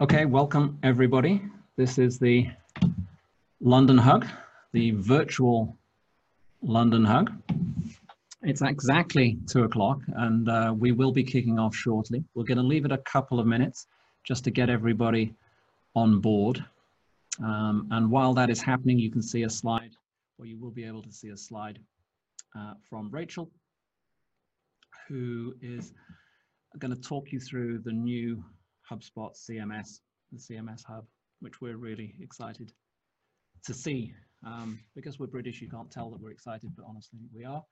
Okay, 0.00 0.24
welcome 0.24 0.76
everybody. 0.82 1.40
This 1.76 1.98
is 1.98 2.18
the 2.18 2.50
London 3.60 3.96
Hug, 3.96 4.26
the 4.72 4.90
virtual 4.90 5.78
London 6.62 7.04
Hug. 7.04 7.32
It's 8.42 8.60
exactly 8.60 9.38
two 9.46 9.62
o'clock 9.62 10.00
and 10.16 10.48
uh, 10.48 10.74
we 10.76 10.90
will 10.90 11.12
be 11.12 11.22
kicking 11.22 11.60
off 11.60 11.76
shortly. 11.76 12.24
We're 12.34 12.42
going 12.42 12.58
to 12.58 12.64
leave 12.64 12.84
it 12.84 12.90
a 12.90 12.98
couple 12.98 13.38
of 13.38 13.46
minutes 13.46 13.86
just 14.24 14.42
to 14.44 14.50
get 14.50 14.68
everybody 14.68 15.32
on 15.94 16.18
board. 16.18 16.64
Um, 17.38 17.86
and 17.92 18.10
while 18.10 18.34
that 18.34 18.50
is 18.50 18.60
happening, 18.60 18.98
you 18.98 19.12
can 19.12 19.22
see 19.22 19.44
a 19.44 19.50
slide, 19.50 19.92
or 20.40 20.46
you 20.46 20.58
will 20.58 20.72
be 20.72 20.84
able 20.84 21.02
to 21.02 21.12
see 21.12 21.28
a 21.28 21.36
slide 21.36 21.78
uh, 22.58 22.74
from 22.90 23.10
Rachel, 23.12 23.48
who 25.06 25.54
is 25.62 25.92
going 26.80 26.92
to 26.92 27.00
talk 27.00 27.30
you 27.30 27.38
through 27.38 27.78
the 27.78 27.92
new 27.92 28.42
HubSpot 28.90 29.30
CMS, 29.34 30.00
the 30.32 30.38
CMS 30.38 30.84
Hub, 30.84 31.04
which 31.40 31.60
we're 31.60 31.76
really 31.76 32.14
excited 32.20 32.72
to 33.64 33.74
see. 33.74 34.12
Um, 34.46 34.78
because 34.94 35.18
we're 35.18 35.26
British, 35.26 35.62
you 35.62 35.68
can't 35.68 35.90
tell 35.90 36.10
that 36.10 36.20
we're 36.20 36.30
excited, 36.30 36.70
but 36.76 36.84
honestly, 36.86 37.20
we 37.34 37.44
are. 37.44 37.62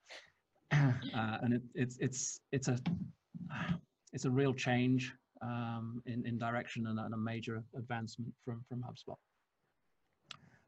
Uh, 1.15 1.37
and 1.43 1.53
it, 1.53 1.61
it's 1.75 1.97
it's 1.99 2.39
it's 2.51 2.67
a 2.67 2.79
it's 4.11 4.25
a 4.25 4.31
real 4.31 4.53
change 4.53 5.13
um, 5.43 6.01
in 6.07 6.25
in 6.25 6.39
direction 6.39 6.87
and, 6.87 6.99
and, 6.99 7.13
a 7.13 7.17
major 7.17 7.63
advancement 7.77 8.33
from 8.43 8.63
from 8.67 8.81
HubSpot. 8.81 9.17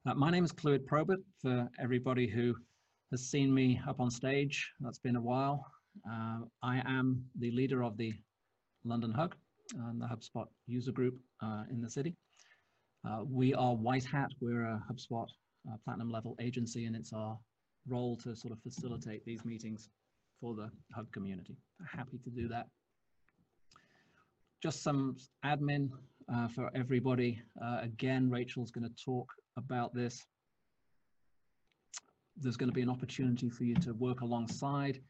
Uh, 0.05 0.13
my 0.13 0.29
name 0.29 0.45
is 0.45 0.51
Clwyd 0.51 0.85
Probert. 0.85 1.21
For 1.41 1.67
everybody 1.79 2.27
who 2.27 2.53
has 3.09 3.25
seen 3.25 3.51
me 3.51 3.81
up 3.87 3.99
on 3.99 4.11
stage, 4.11 4.71
that's 4.79 4.99
been 4.99 5.15
a 5.15 5.21
while. 5.21 5.65
Uh, 6.07 6.41
I 6.61 6.83
am 6.85 7.25
the 7.39 7.49
leader 7.49 7.83
of 7.83 7.97
the 7.97 8.13
London 8.83 9.11
Hug 9.11 9.35
and 9.73 10.01
the 10.01 10.05
HubSpot 10.05 10.47
user 10.67 10.91
group 10.91 11.17
uh, 11.41 11.63
in 11.71 11.81
the 11.81 11.89
city. 11.89 12.15
Uh, 13.07 13.23
we 13.29 13.53
are 13.53 13.75
White 13.75 14.05
Hat. 14.05 14.31
We're 14.41 14.63
a 14.63 14.83
HubSpot 14.91 15.27
uh, 15.71 15.75
platinum 15.83 16.09
level 16.09 16.35
agency, 16.39 16.85
and 16.85 16.95
it's 16.95 17.13
our 17.13 17.37
role 17.87 18.17
to 18.17 18.35
sort 18.35 18.51
of 18.51 18.59
facilitate 18.61 19.23
these 19.25 19.45
meetings 19.45 19.89
for 20.39 20.55
the 20.55 20.69
Hub 20.93 21.11
community. 21.11 21.55
Happy 21.87 22.17
to 22.23 22.29
do 22.29 22.47
that. 22.47 22.67
Just 24.61 24.81
some 24.81 25.15
admin 25.45 25.89
uh, 26.33 26.47
for 26.47 26.71
everybody. 26.75 27.41
Uh, 27.63 27.79
again, 27.81 28.29
Rachel's 28.29 28.71
going 28.71 28.87
to 28.87 29.03
talk 29.03 29.31
about 29.57 29.93
this. 29.93 30.25
There's 32.37 32.57
going 32.57 32.69
to 32.69 32.75
be 32.75 32.81
an 32.81 32.89
opportunity 32.89 33.49
for 33.49 33.63
you 33.63 33.75
to 33.75 33.93
work 33.93 34.21
alongside 34.21 35.01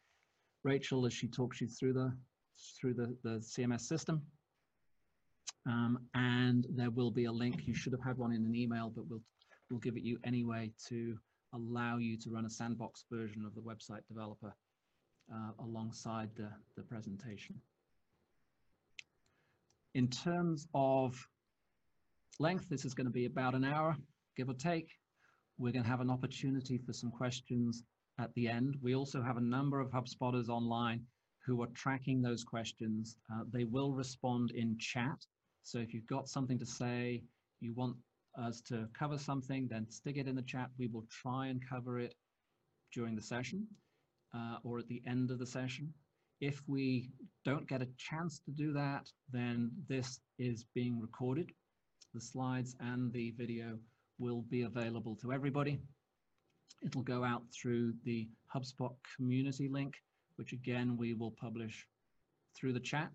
Rachel 0.64 1.06
as 1.06 1.14
she 1.14 1.28
talks 1.28 1.62
you 1.62 1.68
through 1.68 1.94
the 1.94 2.14
through 2.80 2.94
the, 2.94 3.16
the 3.24 3.40
CMS 3.40 3.82
system. 3.82 4.22
Um, 5.68 6.00
and 6.14 6.68
there 6.70 6.92
will 6.92 7.12
be 7.12 7.26
a 7.26 7.32
link. 7.32 7.68
You 7.68 7.74
should 7.74 7.94
have 7.94 8.04
had 8.04 8.18
one 8.18 8.34
in 8.34 8.46
an 8.46 8.56
email, 8.56 8.92
but 8.96 9.08
we'll 9.08 9.22
we'll 9.70 9.80
give 9.80 9.98
it 9.98 10.04
you 10.04 10.20
anyway 10.24 10.72
to 10.90 11.18
allow 11.54 11.98
you 11.98 12.18
to 12.18 12.30
run 12.30 12.46
a 12.46 12.50
sandbox 12.50 13.06
version 13.12 13.46
of 13.46 13.56
the 13.56 13.62
website 13.62 14.06
developer 14.08 14.54
uh, 15.34 15.52
alongside 15.60 16.30
the, 16.36 16.50
the 16.76 16.84
presentation. 16.84 17.56
In 19.94 20.10
terms 20.10 20.68
of 20.74 21.16
length, 22.40 22.68
this 22.70 22.86
is 22.86 22.94
going 22.94 23.08
to 23.08 23.14
be 23.14 23.26
about 23.26 23.56
an 23.56 23.64
hour, 23.64 23.96
give 24.36 24.50
or 24.50 24.54
take. 24.54 24.90
We're 25.58 25.72
going 25.72 25.84
to 25.84 25.90
have 25.90 26.02
an 26.02 26.10
opportunity 26.10 26.78
for 26.78 26.92
some 26.92 27.12
questions 27.12 27.84
at 28.20 28.34
the 28.36 28.50
end. 28.50 28.76
We 28.82 28.94
also 28.94 29.22
have 29.22 29.38
a 29.38 29.42
number 29.42 29.80
of 29.80 29.90
HubSpotters 29.90 30.50
online 30.50 31.02
who 31.46 31.62
are 31.62 31.68
tracking 31.68 32.22
those 32.22 32.44
questions. 32.44 33.16
Uh, 33.34 33.44
they 33.52 33.64
will 33.64 33.94
respond 33.94 34.52
in 34.52 34.78
chat. 34.78 35.26
So 35.66 35.80
if 35.80 35.96
you've 35.96 36.06
got 36.06 36.30
something 36.30 36.60
to 36.60 36.66
say, 36.66 37.24
you 37.60 37.74
want 37.74 37.98
us 38.40 38.62
to 38.62 38.88
cover 38.98 39.18
something, 39.18 39.68
then 39.68 39.90
stick 39.90 40.18
it 40.18 40.28
in 40.28 40.36
the 40.36 40.44
chat. 40.44 40.70
We 40.78 40.88
will 40.88 41.08
try 41.10 41.48
and 41.48 41.60
cover 41.68 42.00
it 42.00 42.14
during 42.94 43.16
the 43.16 43.22
session 43.22 43.66
uh, 44.36 44.58
or 44.64 44.78
at 44.78 44.88
the 44.88 45.02
end 45.08 45.32
of 45.32 45.40
the 45.40 45.46
session. 45.46 45.92
If 46.40 46.62
we 46.68 47.10
don't 47.46 47.68
get 47.68 47.82
a 47.82 47.88
chance 47.98 48.40
to 48.46 48.52
do 48.52 48.74
that, 48.74 49.10
then 49.32 49.72
this 49.90 50.20
is 50.38 50.66
being 50.76 51.02
recorded. 51.02 51.52
The 52.14 52.22
slides 52.22 52.76
and 52.80 53.12
the 53.12 53.34
video 53.36 53.80
will 54.20 54.44
be 54.44 54.62
available 54.62 55.18
to 55.24 55.34
everybody. 55.34 55.80
It'll 56.86 57.02
go 57.02 57.24
out 57.24 57.42
through 57.52 57.94
the 58.04 58.28
HubSpot 58.54 58.94
community 59.16 59.68
link, 59.68 59.96
which 60.36 60.54
again, 60.54 60.96
we 60.96 61.16
will 61.16 61.32
publish 61.32 61.88
through 62.56 62.74
the 62.74 62.80
chat. 62.80 63.10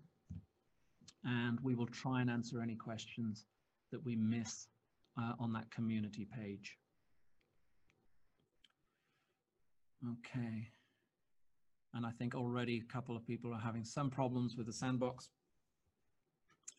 And 1.23 1.59
we 1.61 1.75
will 1.75 1.87
try 1.87 2.21
and 2.21 2.29
answer 2.29 2.61
any 2.61 2.75
questions 2.75 3.45
that 3.91 4.03
we 4.03 4.15
miss 4.15 4.67
uh, 5.19 5.33
on 5.39 5.53
that 5.53 5.69
community 5.71 6.27
page. 6.35 6.77
Okay. 10.03 10.67
And 11.93 12.05
I 12.05 12.11
think 12.11 12.35
already 12.35 12.77
a 12.77 12.91
couple 12.91 13.15
of 13.15 13.25
people 13.27 13.53
are 13.53 13.59
having 13.59 13.83
some 13.83 14.09
problems 14.09 14.55
with 14.55 14.65
the 14.65 14.73
sandbox. 14.73 15.29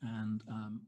And 0.02 0.42
um, 0.48 0.80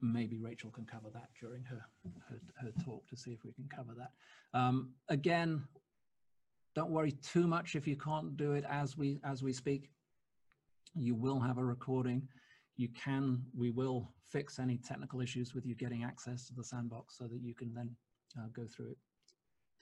maybe 0.00 0.38
Rachel 0.38 0.70
can 0.70 0.84
cover 0.84 1.08
that 1.12 1.28
during 1.40 1.62
her, 1.64 1.84
her, 2.28 2.40
her, 2.60 2.72
talk 2.84 3.06
to 3.08 3.16
see 3.16 3.32
if 3.32 3.44
we 3.44 3.52
can 3.52 3.68
cover 3.68 3.92
that. 3.96 4.58
Um, 4.58 4.90
again, 5.08 5.62
don't 6.74 6.90
worry 6.90 7.12
too 7.12 7.46
much 7.46 7.74
if 7.74 7.86
you 7.86 7.96
can't 7.96 8.36
do 8.36 8.52
it 8.52 8.64
as 8.68 8.96
we 8.96 9.20
as 9.24 9.42
we 9.42 9.52
speak. 9.52 9.90
You 10.94 11.14
will 11.14 11.40
have 11.40 11.58
a 11.58 11.64
recording 11.64 12.28
you 12.78 12.88
can, 12.90 13.42
we 13.56 13.70
will 13.70 14.08
fix 14.22 14.60
any 14.60 14.78
technical 14.78 15.20
issues 15.20 15.52
with 15.52 15.66
you 15.66 15.74
getting 15.74 16.04
access 16.04 16.46
to 16.46 16.54
the 16.54 16.62
sandbox 16.62 17.18
so 17.18 17.24
that 17.24 17.42
you 17.42 17.52
can 17.52 17.74
then 17.74 17.90
uh, 18.38 18.46
go 18.54 18.66
through 18.66 18.92
it 18.92 18.98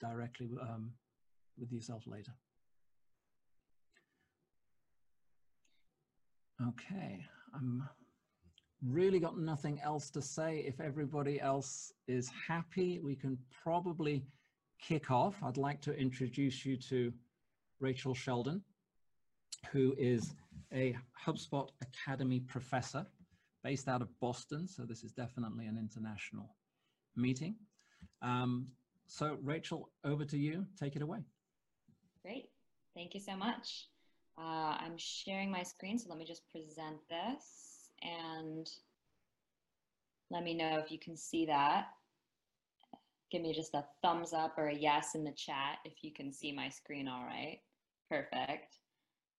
directly 0.01 0.49
um, 0.59 0.91
with 1.59 1.71
yourself 1.71 2.03
later. 2.07 2.31
Okay, 6.67 7.23
I'm 7.53 7.87
really 8.83 9.19
got 9.19 9.37
nothing 9.37 9.79
else 9.83 10.09
to 10.09 10.21
say. 10.21 10.65
If 10.67 10.79
everybody 10.81 11.39
else 11.39 11.93
is 12.07 12.31
happy, 12.47 12.99
we 12.99 13.15
can 13.15 13.37
probably 13.63 14.25
kick 14.81 15.11
off. 15.11 15.35
I'd 15.43 15.57
like 15.57 15.81
to 15.81 15.93
introduce 15.93 16.65
you 16.65 16.77
to 16.89 17.13
Rachel 17.79 18.15
Sheldon, 18.15 18.63
who 19.71 19.95
is 19.97 20.33
a 20.73 20.95
HubSpot 21.25 21.69
Academy 21.81 22.39
professor 22.39 23.05
based 23.63 23.87
out 23.87 24.01
of 24.01 24.07
Boston. 24.19 24.67
So 24.67 24.83
this 24.83 25.03
is 25.03 25.11
definitely 25.11 25.65
an 25.65 25.77
international 25.77 26.55
meeting. 27.15 27.55
Um, 28.21 28.67
so 29.07 29.37
Rachel, 29.41 29.89
over 30.03 30.25
to 30.25 30.37
you. 30.37 30.65
Take 30.79 30.95
it 30.95 31.01
away. 31.01 31.19
Great. 32.23 32.49
Thank 32.95 33.13
you 33.13 33.19
so 33.19 33.35
much. 33.35 33.87
Uh, 34.37 34.77
I'm 34.79 34.97
sharing 34.97 35.49
my 35.49 35.63
screen, 35.63 35.97
so 35.97 36.09
let 36.09 36.17
me 36.17 36.25
just 36.25 36.43
present 36.51 36.97
this 37.09 37.89
and 38.01 38.69
let 40.29 40.43
me 40.43 40.53
know 40.53 40.77
if 40.77 40.91
you 40.91 40.99
can 40.99 41.15
see 41.15 41.45
that. 41.45 41.87
Give 43.31 43.41
me 43.41 43.53
just 43.53 43.73
a 43.73 43.85
thumbs 44.01 44.33
up 44.33 44.57
or 44.57 44.67
a 44.67 44.75
yes 44.75 45.15
in 45.15 45.23
the 45.23 45.31
chat 45.31 45.79
if 45.85 46.03
you 46.03 46.13
can 46.13 46.31
see 46.31 46.51
my 46.51 46.69
screen 46.69 47.07
all 47.07 47.23
right. 47.23 47.59
Perfect. 48.09 48.77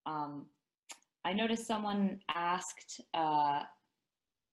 Um, 0.08 0.46
I 1.24 1.34
noticed 1.34 1.66
someone 1.66 2.20
asked 2.34 3.02
uh, 3.12 3.60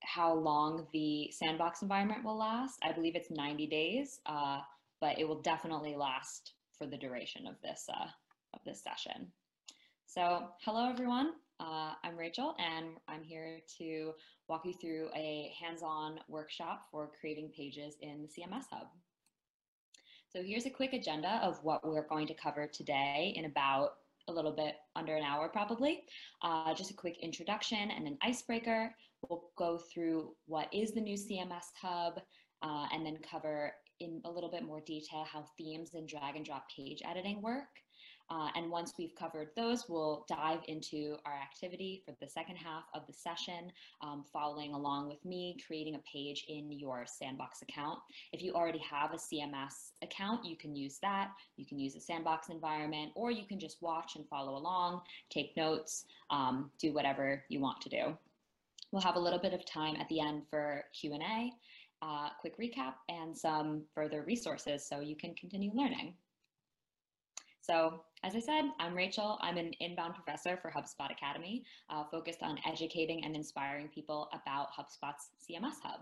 how 0.01 0.33
long 0.33 0.85
the 0.91 1.31
sandbox 1.31 1.81
environment 1.81 2.25
will 2.25 2.37
last. 2.37 2.79
I 2.83 2.91
believe 2.91 3.15
it's 3.15 3.31
90 3.31 3.67
days, 3.67 4.19
uh, 4.25 4.59
but 4.99 5.17
it 5.17 5.27
will 5.27 5.41
definitely 5.41 5.95
last 5.95 6.53
for 6.77 6.85
the 6.85 6.97
duration 6.97 7.47
of 7.47 7.55
this 7.63 7.85
uh, 7.89 8.07
of 8.53 8.59
this 8.65 8.83
session. 8.83 9.31
So, 10.05 10.49
hello 10.61 10.89
everyone. 10.89 11.31
Uh, 11.61 11.93
I'm 12.03 12.17
Rachel, 12.17 12.53
and 12.59 12.97
I'm 13.07 13.23
here 13.23 13.59
to 13.77 14.11
walk 14.49 14.63
you 14.65 14.73
through 14.73 15.07
a 15.15 15.53
hands-on 15.59 16.19
workshop 16.27 16.81
for 16.91 17.09
creating 17.17 17.51
pages 17.55 17.95
in 18.01 18.23
the 18.23 18.27
CMS 18.27 18.65
Hub. 18.71 18.87
So 20.27 20.43
here's 20.43 20.65
a 20.65 20.69
quick 20.69 20.91
agenda 20.91 21.39
of 21.41 21.63
what 21.63 21.87
we're 21.87 22.07
going 22.07 22.27
to 22.27 22.33
cover 22.33 22.67
today 22.67 23.33
in 23.37 23.45
about 23.45 23.91
a 24.27 24.33
little 24.33 24.51
bit 24.51 24.75
under 24.95 25.15
an 25.15 25.23
hour 25.23 25.49
probably. 25.49 26.03
Uh, 26.41 26.73
just 26.73 26.91
a 26.91 26.95
quick 26.95 27.17
introduction 27.21 27.91
and 27.91 28.07
an 28.07 28.17
icebreaker. 28.21 28.93
We'll 29.29 29.49
go 29.57 29.79
through 29.93 30.33
what 30.45 30.67
is 30.73 30.93
the 30.93 31.01
new 31.01 31.15
CMS 31.15 31.65
Hub 31.81 32.19
uh, 32.61 32.85
and 32.93 33.05
then 33.05 33.17
cover 33.29 33.71
in 33.99 34.21
a 34.25 34.29
little 34.29 34.51
bit 34.51 34.63
more 34.63 34.81
detail 34.81 35.25
how 35.31 35.45
themes 35.57 35.91
and 35.93 36.07
drag 36.07 36.35
and 36.35 36.45
drop 36.45 36.65
page 36.75 37.01
editing 37.09 37.41
work. 37.41 37.67
Uh, 38.29 38.49
and 38.55 38.71
once 38.71 38.93
we've 38.97 39.13
covered 39.15 39.49
those, 39.55 39.87
we'll 39.87 40.25
dive 40.27 40.59
into 40.67 41.17
our 41.25 41.33
activity 41.33 42.01
for 42.05 42.15
the 42.19 42.27
second 42.27 42.55
half 42.55 42.83
of 42.93 43.05
the 43.05 43.13
session, 43.13 43.71
um, 44.01 44.23
following 44.33 44.73
along 44.73 45.07
with 45.07 45.23
me, 45.23 45.57
creating 45.65 45.95
a 45.95 45.99
page 46.11 46.45
in 46.47 46.71
your 46.71 47.05
Sandbox 47.05 47.61
account. 47.61 47.99
If 48.33 48.41
you 48.41 48.53
already 48.53 48.79
have 48.79 49.13
a 49.13 49.17
CMS 49.17 49.91
account, 50.01 50.43
you 50.43 50.55
can 50.55 50.75
use 50.75 50.97
that. 51.03 51.31
You 51.57 51.65
can 51.65 51.77
use 51.77 51.95
a 51.95 52.01
Sandbox 52.01 52.49
environment, 52.49 53.11
or 53.15 53.29
you 53.29 53.45
can 53.45 53.59
just 53.59 53.81
watch 53.81 54.15
and 54.15 54.27
follow 54.27 54.57
along, 54.57 55.01
take 55.29 55.55
notes, 55.55 56.05
um, 56.31 56.71
do 56.79 56.93
whatever 56.93 57.43
you 57.49 57.59
want 57.59 57.79
to 57.81 57.89
do. 57.89 58.17
We'll 58.91 59.03
have 59.03 59.17
a 59.17 59.19
little 59.19 59.39
bit 59.39 59.53
of 59.53 59.65
time 59.65 59.97
at 59.97 60.07
the 60.09 60.19
end 60.19 60.43
for 60.49 60.85
Q&A, 60.99 61.51
uh, 62.01 62.29
quick 62.39 62.57
recap, 62.57 62.93
and 63.09 63.37
some 63.37 63.83
further 63.93 64.23
resources 64.23 64.85
so 64.87 64.99
you 64.99 65.15
can 65.15 65.35
continue 65.35 65.71
learning. 65.73 66.15
So 67.65 68.01
as 68.23 68.35
I 68.35 68.39
said, 68.39 68.65
I'm 68.79 68.93
Rachel. 68.93 69.39
I'm 69.41 69.57
an 69.57 69.71
inbound 69.79 70.13
professor 70.13 70.55
for 70.55 70.69
HubSpot 70.69 71.11
Academy, 71.11 71.65
uh, 71.89 72.03
focused 72.11 72.43
on 72.43 72.59
educating 72.63 73.25
and 73.25 73.35
inspiring 73.35 73.87
people 73.87 74.29
about 74.33 74.67
HubSpot's 74.71 75.29
CMS 75.41 75.81
Hub. 75.81 76.01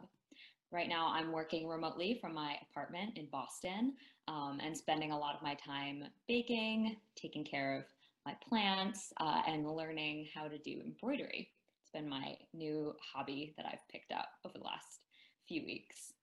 Right 0.71 0.89
now, 0.89 1.07
I'm 1.13 1.31
working 1.31 1.69
remotely 1.69 2.17
from 2.19 2.33
my 2.33 2.57
apartment 2.69 3.17
in 3.17 3.27
Boston 3.27 3.93
um, 4.27 4.59
and 4.61 4.77
spending 4.77 5.11
a 5.13 5.17
lot 5.17 5.35
of 5.35 5.41
my 5.41 5.55
time 5.55 6.03
baking, 6.27 6.97
taking 7.15 7.45
care 7.45 7.77
of 7.77 7.85
my 8.25 8.35
plants, 8.47 9.13
uh, 9.21 9.43
and 9.47 9.69
learning 9.69 10.27
how 10.33 10.49
to 10.49 10.57
do 10.57 10.81
embroidery. 10.83 11.49
It's 11.81 11.91
been 11.93 12.09
my 12.09 12.35
new 12.53 12.93
hobby 12.99 13.53
that 13.55 13.65
I've 13.65 13.87
picked 13.89 14.11
up 14.11 14.27
over 14.43 14.57
the 14.57 14.65
last 14.65 14.99
few 15.47 15.63
weeks. 15.63 16.13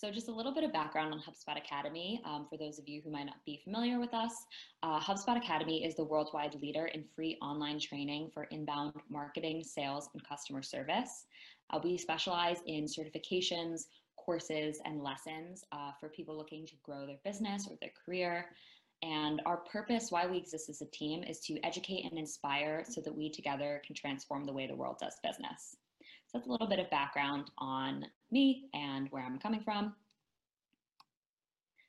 So 0.00 0.10
just 0.10 0.28
a 0.28 0.32
little 0.32 0.54
bit 0.54 0.64
of 0.64 0.72
background 0.72 1.12
on 1.12 1.20
HubSpot 1.20 1.58
Academy 1.58 2.22
um, 2.24 2.46
for 2.48 2.56
those 2.56 2.78
of 2.78 2.88
you 2.88 3.02
who 3.04 3.10
might 3.10 3.26
not 3.26 3.44
be 3.44 3.60
familiar 3.62 4.00
with 4.00 4.14
us. 4.14 4.46
Uh, 4.82 4.98
HubSpot 4.98 5.36
Academy 5.36 5.84
is 5.84 5.94
the 5.94 6.04
worldwide 6.04 6.54
leader 6.54 6.86
in 6.86 7.04
free 7.14 7.36
online 7.42 7.78
training 7.78 8.30
for 8.32 8.44
inbound 8.44 8.94
marketing, 9.10 9.62
sales, 9.62 10.08
and 10.14 10.26
customer 10.26 10.62
service. 10.62 11.26
Uh, 11.68 11.80
we 11.84 11.98
specialize 11.98 12.62
in 12.64 12.86
certifications, 12.86 13.88
courses, 14.16 14.80
and 14.86 15.02
lessons 15.02 15.64
uh, 15.70 15.90
for 16.00 16.08
people 16.08 16.34
looking 16.34 16.64
to 16.64 16.76
grow 16.82 17.04
their 17.04 17.20
business 17.22 17.68
or 17.70 17.76
their 17.82 17.92
career. 18.02 18.46
And 19.02 19.42
our 19.44 19.58
purpose, 19.58 20.06
why 20.08 20.26
we 20.26 20.38
exist 20.38 20.70
as 20.70 20.80
a 20.80 20.86
team, 20.86 21.24
is 21.24 21.40
to 21.40 21.60
educate 21.62 22.06
and 22.08 22.18
inspire 22.18 22.84
so 22.88 23.02
that 23.02 23.14
we 23.14 23.30
together 23.30 23.82
can 23.84 23.94
transform 23.94 24.46
the 24.46 24.52
way 24.54 24.66
the 24.66 24.74
world 24.74 24.96
does 24.98 25.16
business. 25.22 25.76
So 26.30 26.38
that's 26.38 26.46
a 26.46 26.50
little 26.52 26.68
bit 26.68 26.78
of 26.78 26.88
background 26.90 27.50
on 27.58 28.06
me 28.30 28.68
and 28.72 29.08
where 29.10 29.24
I'm 29.24 29.40
coming 29.40 29.60
from. 29.60 29.96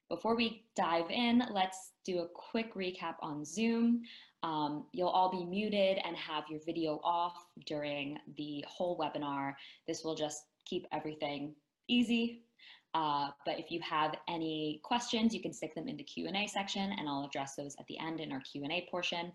Before 0.10 0.36
we 0.36 0.66
dive 0.76 1.12
in, 1.12 1.44
let's 1.52 1.92
do 2.04 2.20
a 2.20 2.28
quick 2.28 2.74
recap 2.74 3.16
on 3.22 3.46
Zoom. 3.46 4.02
Um, 4.42 4.88
you'll 4.94 5.10
all 5.10 5.30
be 5.30 5.46
muted 5.46 6.00
and 6.04 6.18
have 6.18 6.46
your 6.50 6.60
video 6.66 7.00
off 7.04 7.46
during 7.68 8.18
the 8.36 8.66
whole 8.68 8.98
webinar. 8.98 9.54
This 9.88 10.04
will 10.04 10.16
just 10.16 10.46
keep 10.66 10.88
everything 10.92 11.54
easy. 11.88 12.42
Uh, 12.96 13.30
but 13.46 13.60
if 13.60 13.70
you 13.70 13.80
have 13.82 14.16
any 14.28 14.82
questions, 14.84 15.36
you 15.36 15.42
can 15.42 15.54
stick 15.54 15.76
them 15.76 15.88
in 15.88 15.98
the 15.98 16.04
Q&A 16.04 16.48
section 16.48 16.94
and 16.98 17.08
I'll 17.08 17.26
address 17.26 17.54
those 17.56 17.76
at 17.80 17.86
the 17.86 18.00
end 18.00 18.20
in 18.20 18.32
our 18.32 18.42
Q&A 18.42 18.88
portion. 18.90 19.32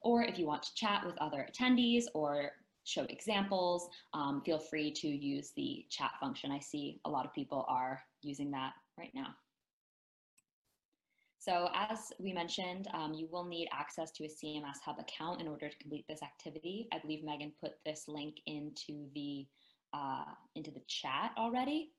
Or 0.00 0.24
if 0.24 0.36
you 0.36 0.46
want 0.46 0.64
to 0.64 0.74
chat 0.74 1.06
with 1.06 1.16
other 1.20 1.46
attendees 1.48 2.06
or 2.12 2.50
show 2.88 3.02
examples, 3.10 3.88
um, 4.14 4.42
feel 4.44 4.58
free 4.58 4.90
to 4.90 5.08
use 5.08 5.52
the 5.56 5.84
chat 5.90 6.12
function. 6.20 6.50
I 6.50 6.58
see 6.58 7.00
a 7.04 7.10
lot 7.10 7.26
of 7.26 7.34
people 7.34 7.66
are 7.68 8.02
using 8.22 8.50
that 8.52 8.72
right 8.98 9.12
now. 9.14 9.28
So 11.38 11.68
as 11.74 12.12
we 12.18 12.32
mentioned, 12.32 12.88
um, 12.94 13.14
you 13.14 13.28
will 13.30 13.44
need 13.44 13.68
access 13.72 14.10
to 14.12 14.24
a 14.24 14.28
CMS 14.28 14.80
Hub 14.84 14.98
account 14.98 15.40
in 15.40 15.48
order 15.48 15.68
to 15.68 15.76
complete 15.78 16.04
this 16.08 16.22
activity. 16.22 16.88
I 16.92 16.98
believe 16.98 17.24
Megan 17.24 17.52
put 17.60 17.72
this 17.86 18.04
link 18.08 18.36
into 18.46 19.06
the, 19.14 19.46
uh, 19.92 20.24
into 20.56 20.70
the 20.70 20.82
chat 20.88 21.32
already. 21.38 21.92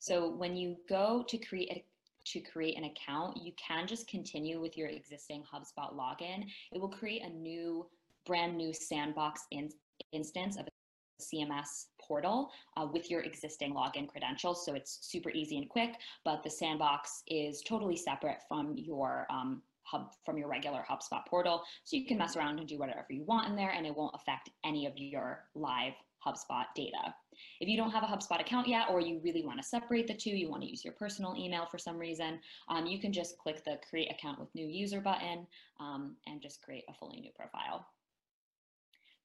So 0.00 0.30
when 0.30 0.56
you 0.56 0.76
go 0.88 1.24
to 1.28 1.38
create 1.38 1.70
a, 1.70 1.84
to 2.32 2.40
create 2.40 2.76
an 2.76 2.84
account, 2.84 3.38
you 3.42 3.52
can 3.56 3.86
just 3.86 4.08
continue 4.08 4.60
with 4.60 4.76
your 4.76 4.88
existing 4.88 5.44
HubSpot 5.44 5.94
login. 5.94 6.44
It 6.72 6.80
will 6.80 6.90
create 6.90 7.22
a 7.22 7.30
new, 7.30 7.86
brand 8.26 8.56
new 8.56 8.72
sandbox 8.72 9.46
in, 9.50 9.70
instance 10.12 10.56
of 10.56 10.66
a 10.66 11.22
CMS 11.22 11.86
portal 12.00 12.50
uh, 12.76 12.86
with 12.92 13.10
your 13.10 13.20
existing 13.22 13.74
login 13.74 14.08
credentials. 14.08 14.64
So 14.64 14.74
it's 14.74 14.98
super 15.02 15.30
easy 15.30 15.58
and 15.58 15.68
quick, 15.68 15.94
but 16.24 16.42
the 16.42 16.50
sandbox 16.50 17.22
is 17.26 17.62
totally 17.62 17.96
separate 17.96 18.38
from 18.48 18.74
your 18.76 19.26
um, 19.30 19.62
hub 19.82 20.12
from 20.24 20.38
your 20.38 20.48
regular 20.48 20.84
HubSpot 20.88 21.26
portal. 21.26 21.62
So 21.84 21.96
you 21.96 22.06
can 22.06 22.18
mess 22.18 22.36
around 22.36 22.58
and 22.58 22.68
do 22.68 22.78
whatever 22.78 23.06
you 23.10 23.24
want 23.24 23.48
in 23.48 23.56
there 23.56 23.70
and 23.70 23.86
it 23.86 23.96
won't 23.96 24.14
affect 24.14 24.50
any 24.64 24.86
of 24.86 24.92
your 24.96 25.44
live 25.54 25.94
HubSpot 26.26 26.64
data. 26.74 27.14
If 27.60 27.68
you 27.68 27.76
don't 27.76 27.90
have 27.90 28.02
a 28.02 28.06
HubSpot 28.06 28.40
account 28.40 28.66
yet, 28.66 28.86
or 28.90 29.00
you 29.00 29.20
really 29.22 29.44
want 29.44 29.62
to 29.62 29.66
separate 29.66 30.08
the 30.08 30.14
two, 30.14 30.30
you 30.30 30.50
want 30.50 30.62
to 30.62 30.68
use 30.68 30.84
your 30.84 30.94
personal 30.94 31.36
email 31.38 31.66
for 31.66 31.78
some 31.78 31.96
reason, 31.96 32.40
um, 32.68 32.86
you 32.86 32.98
can 33.00 33.12
just 33.12 33.38
click 33.38 33.64
the 33.64 33.78
create 33.88 34.10
account 34.10 34.40
with 34.40 34.52
new 34.54 34.66
user 34.66 35.00
button 35.00 35.46
um, 35.78 36.16
and 36.26 36.42
just 36.42 36.60
create 36.62 36.84
a 36.88 36.94
fully 36.94 37.20
new 37.20 37.30
profile. 37.36 37.86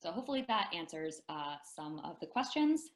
So 0.03 0.11
hopefully 0.11 0.43
that 0.49 0.69
answers 0.75 1.21
uh, 1.29 1.55
some 1.63 1.99
of 1.99 2.19
the 2.19 2.25
questions. 2.25 2.89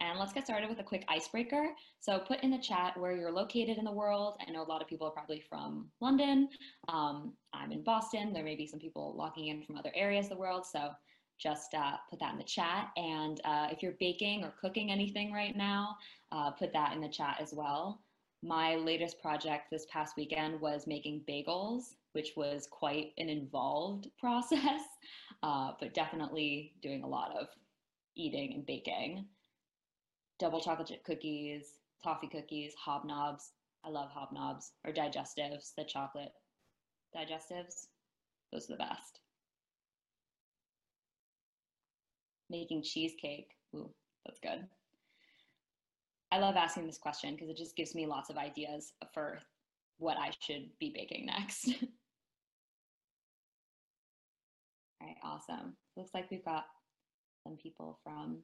And 0.00 0.18
let's 0.18 0.32
get 0.32 0.46
started 0.46 0.70
with 0.70 0.80
a 0.80 0.82
quick 0.82 1.04
icebreaker. 1.06 1.68
So 2.00 2.18
put 2.18 2.42
in 2.42 2.50
the 2.50 2.58
chat 2.58 2.96
where 2.96 3.14
you're 3.14 3.30
located 3.30 3.76
in 3.76 3.84
the 3.84 3.92
world. 3.92 4.38
I 4.40 4.50
know 4.50 4.62
a 4.62 4.64
lot 4.64 4.80
of 4.80 4.88
people 4.88 5.06
are 5.06 5.10
probably 5.10 5.40
from 5.40 5.86
London. 6.00 6.48
Um, 6.88 7.34
I'm 7.52 7.72
in 7.72 7.84
Boston. 7.84 8.32
There 8.32 8.42
may 8.42 8.56
be 8.56 8.66
some 8.66 8.80
people 8.80 9.14
logging 9.16 9.48
in 9.48 9.62
from 9.62 9.76
other 9.76 9.92
areas 9.94 10.26
of 10.26 10.30
the 10.30 10.36
world. 10.36 10.64
So 10.64 10.92
just 11.38 11.74
uh, 11.74 11.96
put 12.08 12.18
that 12.20 12.32
in 12.32 12.38
the 12.38 12.44
chat. 12.44 12.88
And 12.96 13.42
uh, 13.44 13.68
if 13.70 13.82
you're 13.82 13.96
baking 14.00 14.44
or 14.44 14.54
cooking 14.58 14.90
anything 14.90 15.30
right 15.30 15.54
now, 15.54 15.96
uh, 16.32 16.52
put 16.52 16.72
that 16.72 16.94
in 16.94 17.02
the 17.02 17.08
chat 17.08 17.36
as 17.38 17.52
well. 17.52 18.00
My 18.42 18.76
latest 18.76 19.20
project 19.20 19.70
this 19.70 19.86
past 19.90 20.16
weekend 20.16 20.60
was 20.60 20.86
making 20.86 21.22
bagels, 21.28 21.94
which 22.12 22.32
was 22.36 22.68
quite 22.70 23.12
an 23.18 23.28
involved 23.28 24.08
process, 24.18 24.82
uh, 25.42 25.72
but 25.78 25.94
definitely 25.94 26.72
doing 26.82 27.02
a 27.02 27.08
lot 27.08 27.36
of 27.36 27.48
eating 28.16 28.52
and 28.54 28.66
baking. 28.66 29.26
Double 30.38 30.60
chocolate 30.60 30.88
chip 30.88 31.04
cookies, 31.04 31.78
toffee 32.02 32.28
cookies, 32.28 32.74
hobnobs. 32.86 33.50
I 33.84 33.90
love 33.90 34.10
hobnobs 34.10 34.70
or 34.84 34.92
digestives, 34.92 35.74
the 35.76 35.84
chocolate 35.84 36.32
digestives. 37.14 37.86
Those 38.52 38.68
are 38.70 38.74
the 38.74 38.78
best. 38.78 39.20
Making 42.50 42.82
cheesecake. 42.82 43.50
Ooh, 43.74 43.90
that's 44.24 44.40
good. 44.40 44.66
I 46.30 46.38
love 46.38 46.56
asking 46.56 46.86
this 46.86 46.98
question 46.98 47.34
because 47.34 47.48
it 47.48 47.56
just 47.56 47.76
gives 47.76 47.94
me 47.94 48.06
lots 48.06 48.28
of 48.28 48.36
ideas 48.36 48.92
for 49.12 49.38
what 49.98 50.16
I 50.18 50.32
should 50.40 50.70
be 50.80 50.90
baking 50.94 51.26
next. 51.26 51.74
Awesome. 55.22 55.74
Looks 55.96 56.12
like 56.14 56.30
we've 56.30 56.44
got 56.44 56.64
some 57.42 57.56
people 57.56 57.98
from 58.02 58.38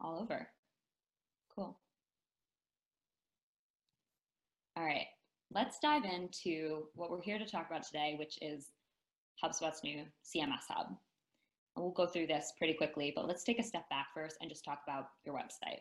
all 0.00 0.20
over. 0.20 0.48
Cool. 1.54 1.78
All 4.76 4.84
right, 4.84 5.06
let's 5.54 5.78
dive 5.78 6.04
into 6.04 6.88
what 6.94 7.10
we're 7.10 7.22
here 7.22 7.38
to 7.38 7.46
talk 7.46 7.68
about 7.70 7.84
today, 7.84 8.16
which 8.18 8.38
is 8.42 8.70
HubSpot's 9.42 9.84
new 9.84 10.04
CMS 10.24 10.66
Hub. 10.68 10.88
And 11.76 11.84
we'll 11.84 11.92
go 11.92 12.06
through 12.06 12.26
this 12.26 12.52
pretty 12.58 12.74
quickly, 12.74 13.12
but 13.14 13.28
let's 13.28 13.44
take 13.44 13.60
a 13.60 13.64
step 13.64 13.88
back 13.88 14.08
first 14.14 14.36
and 14.40 14.50
just 14.50 14.64
talk 14.64 14.80
about 14.86 15.08
your 15.24 15.34
website. 15.34 15.80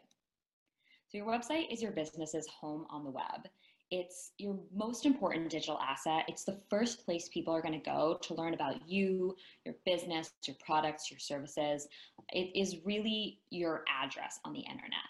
So 1.08 1.17
your 1.17 1.27
website 1.27 1.72
is 1.72 1.82
your 1.82 1.91
business's 1.91 2.48
home 2.48 2.86
on 2.89 3.03
the 3.03 3.12
web. 3.12 3.48
It's 3.96 4.32
your 4.40 4.58
most 4.76 5.06
important 5.06 5.52
digital 5.52 5.78
asset. 5.78 6.26
It's 6.28 6.44
the 6.44 6.60
first 6.68 7.06
place 7.06 7.30
people 7.30 7.54
are 7.54 7.62
going 7.62 7.80
to 7.80 7.90
go 7.92 8.18
to 8.24 8.34
learn 8.34 8.56
about 8.56 8.90
you, 8.90 9.36
your 9.66 9.76
business, 9.86 10.32
your 10.48 10.56
products, 10.66 11.12
your 11.12 11.20
services. 11.20 11.88
It 12.32 12.50
is 12.60 12.78
really 12.84 13.42
your 13.52 13.84
address 13.88 14.40
on 14.46 14.54
the 14.54 14.62
internet. 14.62 15.06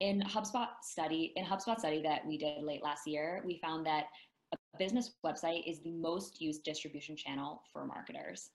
In 0.00 0.22
HubSpot 0.22 0.70
study, 0.82 1.32
in 1.36 1.44
HubSpot 1.44 1.78
study 1.78 2.02
that 2.02 2.26
we 2.26 2.36
did 2.36 2.64
late 2.64 2.82
last 2.82 3.06
year, 3.06 3.40
we 3.46 3.60
found 3.62 3.86
that 3.86 4.06
a 4.52 4.56
business 4.80 5.12
website 5.24 5.62
is 5.70 5.78
the 5.82 5.92
most 5.92 6.40
used 6.40 6.64
distribution 6.64 7.14
channel 7.14 7.62
for 7.72 7.86
marketers. 7.86 8.50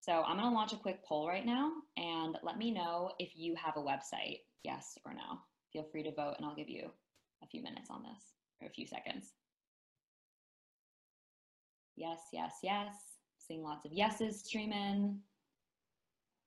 So 0.00 0.24
I'm 0.26 0.38
going 0.38 0.50
to 0.50 0.56
launch 0.56 0.72
a 0.72 0.76
quick 0.76 1.04
poll 1.04 1.28
right 1.28 1.46
now 1.46 1.70
and 1.96 2.36
let 2.42 2.58
me 2.58 2.72
know 2.72 3.12
if 3.20 3.30
you 3.36 3.54
have 3.54 3.76
a 3.76 3.80
website, 3.80 4.40
yes 4.64 4.98
or 5.04 5.14
no. 5.14 5.38
Feel 5.74 5.84
free 5.92 6.02
to 6.04 6.12
vote 6.12 6.36
and 6.38 6.46
I'll 6.46 6.54
give 6.54 6.70
you 6.70 6.90
a 7.42 7.46
few 7.46 7.62
minutes 7.62 7.90
on 7.90 8.02
this 8.02 8.32
or 8.62 8.68
a 8.68 8.70
few 8.70 8.86
seconds. 8.86 9.32
Yes, 11.96 12.20
yes, 12.32 12.54
yes. 12.62 12.94
Seeing 13.36 13.62
lots 13.62 13.84
of 13.84 13.92
yeses 13.92 14.40
stream 14.40 14.72
in, 14.72 15.18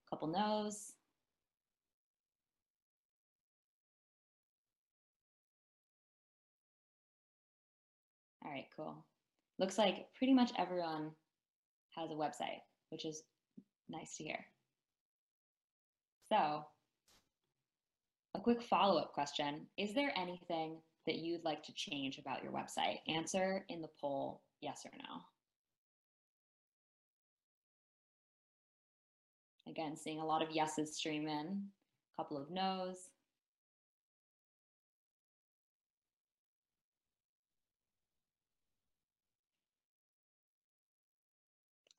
a 0.07 0.09
couple 0.09 0.29
no's. 0.29 0.93
All 8.43 8.49
right, 8.49 8.65
cool. 8.75 9.05
Looks 9.59 9.77
like 9.77 10.07
pretty 10.17 10.33
much 10.33 10.51
everyone 10.57 11.11
has 11.95 12.09
a 12.09 12.15
website, 12.15 12.61
which 12.89 13.05
is 13.05 13.21
Nice 13.89 14.17
to 14.17 14.23
hear. 14.23 14.45
So, 16.29 16.65
a 18.37 18.41
quick 18.41 18.61
follow 18.61 18.99
up 19.01 19.13
question 19.13 19.65
Is 19.77 19.93
there 19.93 20.13
anything 20.15 20.77
that 21.05 21.15
you'd 21.15 21.43
like 21.43 21.63
to 21.63 21.73
change 21.73 22.19
about 22.19 22.43
your 22.43 22.51
website? 22.51 22.99
Answer 23.07 23.65
in 23.69 23.81
the 23.81 23.89
poll 23.99 24.41
yes 24.61 24.81
or 24.85 24.91
no. 24.97 25.21
Again, 29.71 29.97
seeing 29.97 30.19
a 30.19 30.25
lot 30.25 30.41
of 30.41 30.51
yeses 30.51 30.95
stream 30.95 31.27
in, 31.27 31.63
a 32.13 32.21
couple 32.21 32.37
of 32.37 32.49
nos. 32.49 33.09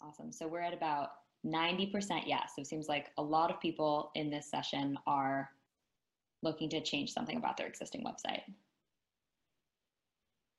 Awesome. 0.00 0.33
So 0.33 0.47
we're 0.47 0.61
at 0.61 0.73
about 0.73 1.11
90% 1.45 2.23
yes. 2.26 2.52
So 2.54 2.62
it 2.62 2.66
seems 2.66 2.88
like 2.88 3.09
a 3.18 3.23
lot 3.23 3.50
of 3.50 3.61
people 3.61 4.11
in 4.14 4.30
this 4.30 4.50
session 4.50 4.97
are 5.07 5.50
looking 6.42 6.68
to 6.71 6.80
change 6.80 7.12
something 7.12 7.37
about 7.37 7.57
their 7.57 7.66
existing 7.66 8.04
website. 8.04 8.42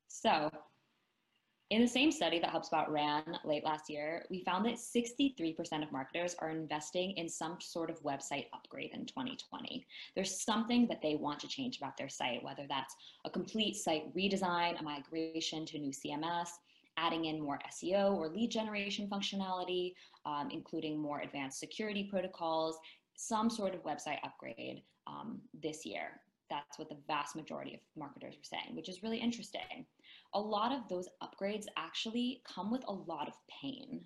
So 0.07 0.51
in 1.69 1.81
the 1.81 1.87
same 1.87 2.11
study 2.11 2.39
that 2.39 2.51
HubSpot 2.51 2.89
ran 2.89 3.37
late 3.45 3.63
last 3.63 3.91
year, 3.91 4.25
we 4.31 4.43
found 4.43 4.65
that 4.65 4.75
63% 4.75 5.83
of 5.83 5.91
marketers 5.91 6.35
are 6.39 6.49
investing 6.49 7.11
in 7.11 7.29
some 7.29 7.57
sort 7.61 7.91
of 7.91 8.01
website 8.01 8.47
upgrade 8.53 8.91
in 8.93 9.05
2020. 9.05 9.85
There's 10.15 10.41
something 10.41 10.87
that 10.87 11.01
they 11.03 11.15
want 11.15 11.39
to 11.41 11.47
change 11.47 11.77
about 11.77 11.95
their 11.95 12.09
site, 12.09 12.43
whether 12.43 12.65
that's 12.67 12.95
a 13.23 13.29
complete 13.29 13.75
site 13.75 14.13
redesign, 14.15 14.79
a 14.79 14.83
migration 14.83 15.63
to 15.67 15.77
a 15.77 15.79
new 15.79 15.91
CMS, 15.91 16.49
adding 16.97 17.25
in 17.25 17.39
more 17.39 17.59
SEO 17.71 18.17
or 18.17 18.29
lead 18.29 18.49
generation 18.49 19.07
functionality, 19.07 19.93
um, 20.25 20.49
including 20.51 20.97
more 20.97 21.21
advanced 21.21 21.59
security 21.59 22.03
protocols, 22.03 22.79
some 23.15 23.47
sort 23.47 23.75
of 23.75 23.83
website 23.83 24.17
upgrade 24.23 24.81
um, 25.09 25.41
this 25.53 25.85
year. 25.85 26.21
That's 26.49 26.79
what 26.79 26.89
the 26.89 26.97
vast 27.07 27.35
majority 27.35 27.75
of 27.75 27.79
marketers 27.95 28.35
are 28.35 28.43
saying, 28.43 28.75
which 28.75 28.89
is 28.89 29.03
really 29.03 29.19
interesting. 29.19 29.85
A 30.33 30.39
lot 30.39 30.71
of 30.71 30.87
those 30.87 31.07
upgrades 31.23 31.65
actually 31.77 32.41
come 32.45 32.71
with 32.71 32.83
a 32.87 32.93
lot 32.93 33.27
of 33.27 33.35
pain. 33.61 34.01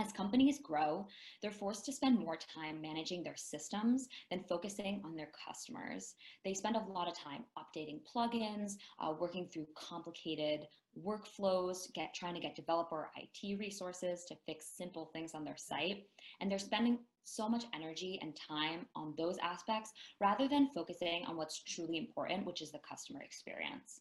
As 0.00 0.12
companies 0.12 0.58
grow, 0.58 1.06
they're 1.42 1.50
forced 1.50 1.84
to 1.84 1.92
spend 1.92 2.18
more 2.18 2.38
time 2.38 2.80
managing 2.80 3.22
their 3.22 3.36
systems 3.36 4.08
than 4.30 4.44
focusing 4.48 5.02
on 5.04 5.14
their 5.14 5.30
customers. 5.46 6.14
They 6.42 6.54
spend 6.54 6.76
a 6.76 6.92
lot 6.92 7.06
of 7.06 7.18
time 7.18 7.44
updating 7.58 8.00
plugins, 8.02 8.76
uh, 8.98 9.12
working 9.20 9.46
through 9.46 9.66
complicated 9.76 10.66
workflows, 10.98 11.92
get 11.92 12.14
trying 12.14 12.34
to 12.34 12.40
get 12.40 12.56
developer 12.56 13.10
IT 13.16 13.58
resources 13.58 14.24
to 14.24 14.36
fix 14.46 14.66
simple 14.74 15.10
things 15.12 15.34
on 15.34 15.44
their 15.44 15.58
site. 15.58 16.06
And 16.40 16.50
they're 16.50 16.58
spending 16.58 17.00
so 17.24 17.48
much 17.48 17.64
energy 17.74 18.18
and 18.22 18.36
time 18.36 18.86
on 18.94 19.14
those 19.16 19.36
aspects 19.42 19.92
rather 20.20 20.48
than 20.48 20.70
focusing 20.74 21.24
on 21.26 21.36
what's 21.36 21.62
truly 21.62 21.98
important, 21.98 22.46
which 22.46 22.62
is 22.62 22.72
the 22.72 22.80
customer 22.88 23.22
experience. 23.22 24.00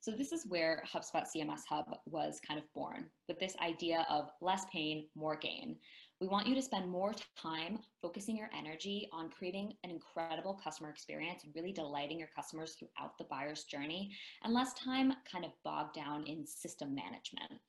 So 0.00 0.10
this 0.10 0.32
is 0.32 0.46
where 0.48 0.82
HubSpot 0.92 1.24
CMS 1.24 1.60
Hub 1.68 1.86
was 2.06 2.40
kind 2.44 2.58
of 2.58 2.72
born 2.74 3.06
with 3.28 3.38
this 3.38 3.54
idea 3.62 4.04
of 4.10 4.30
less 4.40 4.64
pain, 4.72 5.06
more 5.14 5.36
gain. 5.36 5.76
We 6.20 6.26
want 6.26 6.48
you 6.48 6.56
to 6.56 6.62
spend 6.62 6.90
more 6.90 7.14
time 7.40 7.78
focusing 8.00 8.36
your 8.36 8.50
energy 8.56 9.08
on 9.12 9.30
creating 9.30 9.74
an 9.84 9.90
incredible 9.90 10.54
customer 10.54 10.90
experience 10.90 11.44
and 11.44 11.54
really 11.54 11.72
delighting 11.72 12.18
your 12.18 12.30
customers 12.34 12.76
throughout 12.78 13.16
the 13.16 13.26
buyer's 13.30 13.62
journey 13.64 14.10
and 14.42 14.52
less 14.52 14.72
time 14.74 15.12
kind 15.30 15.44
of 15.44 15.52
bogged 15.64 15.94
down 15.94 16.24
in 16.24 16.46
system 16.46 16.96
management. 16.96 17.60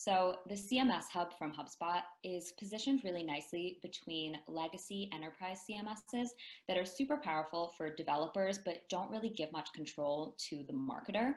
So 0.00 0.36
the 0.46 0.54
CMS 0.54 1.10
hub 1.12 1.36
from 1.36 1.52
HubSpot 1.52 2.00
is 2.24 2.52
positioned 2.52 3.02
really 3.04 3.22
nicely 3.22 3.80
between 3.82 4.38
legacy 4.48 5.10
enterprise 5.12 5.60
CMSs 5.68 6.28
that 6.68 6.78
are 6.78 6.86
super 6.86 7.18
powerful 7.18 7.74
for 7.76 7.94
developers, 7.94 8.56
but 8.56 8.88
don't 8.88 9.10
really 9.10 9.28
give 9.28 9.52
much 9.52 9.74
control 9.74 10.34
to 10.48 10.64
the 10.66 10.72
marketer 10.72 11.34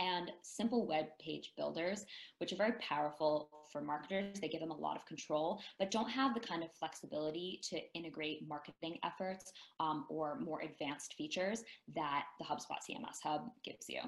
and 0.00 0.32
simple 0.42 0.88
web 0.88 1.06
page 1.20 1.52
builders, 1.56 2.04
which 2.38 2.52
are 2.52 2.56
very 2.56 2.72
powerful 2.80 3.48
for 3.70 3.80
marketers. 3.80 4.40
They 4.40 4.48
give 4.48 4.60
them 4.60 4.72
a 4.72 4.76
lot 4.76 4.96
of 4.96 5.06
control, 5.06 5.62
but 5.78 5.92
don't 5.92 6.10
have 6.10 6.34
the 6.34 6.40
kind 6.40 6.64
of 6.64 6.72
flexibility 6.72 7.60
to 7.70 7.78
integrate 7.94 8.48
marketing 8.48 8.98
efforts 9.04 9.52
um, 9.78 10.04
or 10.08 10.40
more 10.40 10.62
advanced 10.62 11.14
features 11.14 11.62
that 11.94 12.24
the 12.40 12.44
HubSpot 12.44 12.80
CMS 12.90 13.22
Hub 13.22 13.52
gives 13.62 13.88
you. 13.88 14.00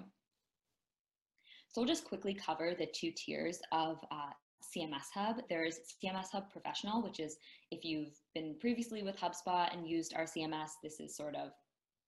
So 1.68 1.80
we'll 1.80 1.88
just 1.88 2.04
quickly 2.04 2.34
cover 2.34 2.74
the 2.78 2.86
two 2.86 3.10
tiers 3.10 3.60
of 3.72 3.98
uh, 4.10 4.30
CMS 4.76 5.10
Hub. 5.14 5.36
There's 5.48 5.78
CMS 6.02 6.30
Hub 6.32 6.50
Professional, 6.50 7.02
which 7.02 7.20
is 7.20 7.36
if 7.70 7.84
you've 7.84 8.14
been 8.34 8.56
previously 8.60 9.02
with 9.02 9.16
HubSpot 9.16 9.72
and 9.72 9.88
used 9.88 10.14
our 10.14 10.24
CMS, 10.24 10.70
this 10.82 11.00
is 11.00 11.14
sort 11.14 11.34
of 11.34 11.50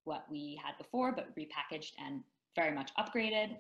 what 0.05 0.25
we 0.31 0.61
had 0.65 0.77
before, 0.79 1.13
but 1.13 1.37
repackaged 1.37 1.93
and 2.05 2.23
very 2.57 2.75
much 2.75 2.91
upgraded. 2.99 3.57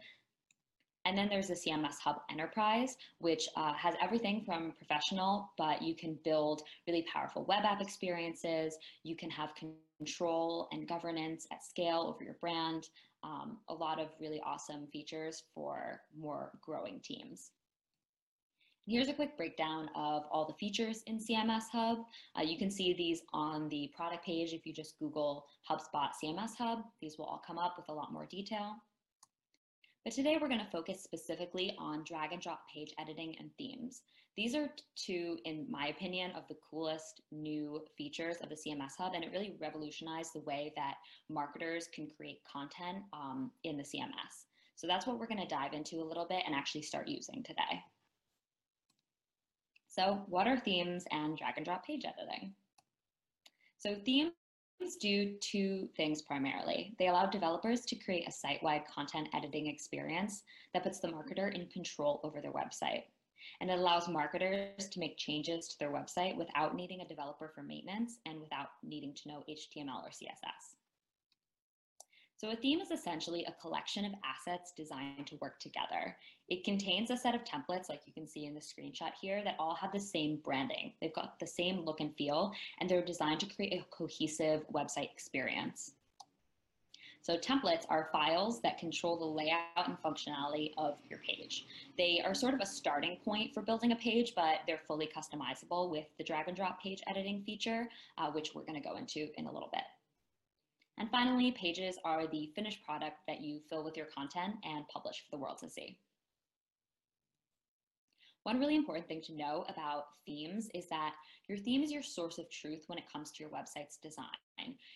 And 1.05 1.17
then 1.17 1.28
there's 1.28 1.49
the 1.49 1.55
CMS 1.55 1.99
Hub 2.05 2.21
Enterprise, 2.31 2.97
which 3.19 3.49
uh, 3.57 3.73
has 3.75 3.95
everything 4.02 4.43
from 4.45 4.73
professional, 4.73 5.50
but 5.57 5.81
you 5.81 5.95
can 5.95 6.19
build 6.25 6.62
really 6.87 7.07
powerful 7.11 7.45
web 7.45 7.64
app 7.64 7.81
experiences. 7.81 8.76
You 9.05 9.17
can 9.17 9.31
have 9.31 9.52
control 9.99 10.69
and 10.73 10.87
governance 10.87 11.47
at 11.50 11.64
scale 11.64 12.12
over 12.12 12.25
your 12.25 12.37
brand 12.40 12.88
um, 13.23 13.59
a 13.69 13.75
lot 13.75 14.01
of 14.01 14.09
really 14.21 14.41
awesome 14.45 14.87
features 14.93 15.45
for 15.55 16.01
more 16.17 16.53
growing 16.61 17.01
teams. 17.01 17.51
Here's 18.87 19.09
a 19.09 19.13
quick 19.13 19.37
breakdown 19.37 19.91
of 19.95 20.25
all 20.31 20.47
the 20.47 20.55
features 20.55 21.03
in 21.07 21.19
CMS 21.19 21.65
Hub. 21.71 21.99
Uh, 22.39 22.41
you 22.41 22.57
can 22.57 22.71
see 22.71 22.95
these 22.95 23.21
on 23.35 23.69
the 23.69 23.93
product 23.95 24.25
page 24.25 24.55
if 24.55 24.65
you 24.65 24.73
just 24.73 24.99
Google 24.99 25.45
HubSpot 25.69 26.09
CMS 26.23 26.57
Hub. 26.57 26.79
These 27.03 27.19
will 27.19 27.27
all 27.27 27.43
come 27.47 27.59
up 27.59 27.75
with 27.77 27.87
a 27.91 27.93
lot 27.93 28.13
more 28.13 28.25
detail. 28.25 28.77
But 30.05 30.14
today 30.14 30.38
we're 30.40 30.49
going 30.49 30.61
to 30.64 30.71
focus 30.71 31.02
specifically 31.02 31.75
on 31.78 32.05
drag 32.05 32.33
and 32.33 32.40
drop 32.40 32.61
page 32.73 32.93
editing 32.99 33.37
and 33.38 33.50
themes. 33.59 34.02
These 34.37 34.55
are 34.55 34.71
two, 34.95 35.37
in 35.45 35.67
my 35.69 35.88
opinion, 35.88 36.31
of 36.37 36.45
the 36.49 36.57
coolest 36.71 37.23
new 37.33 37.85
features 37.97 38.37
of 38.37 38.49
the 38.49 38.55
CMS 38.55 38.93
Hub, 38.97 39.14
and 39.14 39.25
it 39.25 39.33
really 39.33 39.57
revolutionized 39.61 40.33
the 40.33 40.40
way 40.40 40.73
that 40.76 40.95
marketers 41.28 41.88
can 41.93 42.07
create 42.17 42.40
content 42.50 43.02
um, 43.12 43.50
in 43.64 43.76
the 43.76 43.83
CMS. 43.83 44.47
So 44.76 44.87
that's 44.87 45.07
what 45.09 45.19
we're 45.19 45.26
going 45.26 45.43
to 45.43 45.49
dive 45.49 45.73
into 45.73 45.97
a 45.97 46.07
little 46.07 46.25
bit 46.25 46.45
and 46.47 46.55
actually 46.55 46.83
start 46.83 47.09
using 47.09 47.43
today. 47.43 47.83
So 49.88 50.23
what 50.28 50.47
are 50.47 50.61
themes 50.61 51.05
and 51.11 51.37
drag 51.37 51.55
and 51.57 51.67
drop 51.67 51.85
page 51.85 52.05
editing? 52.05 52.55
So 53.78 53.97
themes 54.05 54.31
do 55.00 55.35
two 55.40 55.88
things 55.97 56.23
primarily. 56.23 56.94
They 56.99 57.08
allow 57.08 57.26
developers 57.26 57.82
to 57.87 57.97
create 57.97 58.28
a 58.28 58.32
site-wide 58.32 58.85
content 58.87 59.28
editing 59.35 59.66
experience 59.66 60.42
that 60.75 60.82
puts 60.82 61.00
the 61.00 61.08
marketer 61.08 61.54
in 61.54 61.66
control 61.66 62.20
over 62.25 62.40
their 62.40 62.52
website 62.52 63.04
and 63.61 63.70
it 63.70 63.78
allows 63.78 64.08
marketers 64.08 64.88
to 64.88 65.00
make 65.00 65.16
changes 65.16 65.68
to 65.68 65.78
their 65.78 65.90
website 65.90 66.37
without 66.37 66.75
needing 66.75 67.00
a 67.00 67.08
developer 67.08 67.50
for 67.54 67.62
maintenance 67.62 68.18
and 68.26 68.40
without 68.40 68.68
needing 68.82 69.14
to 69.14 69.28
know 69.28 69.44
HTML 69.49 70.02
or 70.02 70.11
CSS. 70.11 70.77
So 72.38 72.50
a 72.50 72.57
theme 72.57 72.80
is 72.80 72.92
essentially 72.92 73.45
a 73.45 73.61
collection 73.61 74.04
of 74.04 74.12
assets 74.25 74.73
designed 74.76 75.26
to 75.26 75.37
work 75.40 75.59
together. 75.59 76.16
It 76.49 76.62
contains 76.62 77.11
a 77.11 77.16
set 77.16 77.35
of 77.35 77.42
templates, 77.42 77.88
like 77.88 78.02
you 78.07 78.12
can 78.12 78.28
see 78.28 78.47
in 78.47 78.54
the 78.54 78.61
screenshot 78.61 79.11
here, 79.21 79.42
that 79.42 79.57
all 79.59 79.75
have 79.75 79.90
the 79.90 79.99
same 79.99 80.38
branding. 80.45 80.92
They've 81.00 81.12
got 81.12 81.40
the 81.40 81.49
same 81.49 81.85
look 81.85 81.99
and 81.99 82.14
feel, 82.14 82.52
and 82.78 82.88
they're 82.88 83.04
designed 83.04 83.40
to 83.40 83.47
create 83.47 83.73
a 83.73 83.85
cohesive 83.90 84.64
website 84.73 85.11
experience. 85.11 85.95
So 87.23 87.37
templates 87.37 87.85
are 87.88 88.09
files 88.12 88.62
that 88.62 88.78
control 88.78 89.18
the 89.18 89.25
layout 89.25 89.88
and 89.88 90.00
functionality 90.00 90.71
of 90.78 90.95
your 91.11 91.18
page. 91.18 91.66
They 91.99 92.23
are 92.25 92.35
sort 92.35 92.54
of 92.54 92.61
a 92.61 92.66
starting 92.66 93.16
point 93.25 93.52
for 93.52 93.62
building 93.62 93.90
a 93.90 93.97
page, 93.97 94.35
but 94.37 94.61
they're 94.68 94.80
fully 94.87 95.09
customizable 95.09 95.90
with 95.90 96.07
the 96.18 96.25
drag 96.25 96.47
and 96.47 96.57
drop 96.57 96.80
page 96.80 97.02
editing 97.09 97.42
feature, 97.42 97.88
uh, 98.16 98.30
which 98.30 98.54
we're 98.54 98.62
gonna 98.62 98.80
go 98.80 98.97
into 98.97 99.28
in 99.37 99.47
a 99.47 99.52
little 99.52 99.71
bit. 99.73 99.83
And 100.99 101.11
finally, 101.11 101.52
pages 101.52 101.97
are 102.05 102.26
the 102.26 102.50
finished 102.55 102.85
product 102.85 103.19
that 103.28 103.40
you 103.40 103.61
fill 103.71 103.85
with 103.85 103.97
your 103.97 104.07
content 104.07 104.57
and 104.64 104.87
publish 104.88 105.23
for 105.25 105.37
the 105.37 105.40
world 105.40 105.59
to 105.59 105.71
see. 105.71 105.97
One 108.43 108.59
really 108.59 108.76
important 108.76 109.07
thing 109.07 109.21
to 109.23 109.37
know 109.37 109.64
about 109.69 110.05
themes 110.25 110.69
is 110.75 110.88
that 110.88 111.14
your 111.49 111.59
theme 111.59 111.83
is 111.83 111.93
your 111.93 112.02
source 112.02 112.38
of 112.38 112.50
truth 112.50 112.85
when 112.87 112.99
it 112.99 113.11
comes 113.12 113.31
to 113.33 113.43
your 113.43 113.50
website's 113.50 113.99
design. 113.99 114.26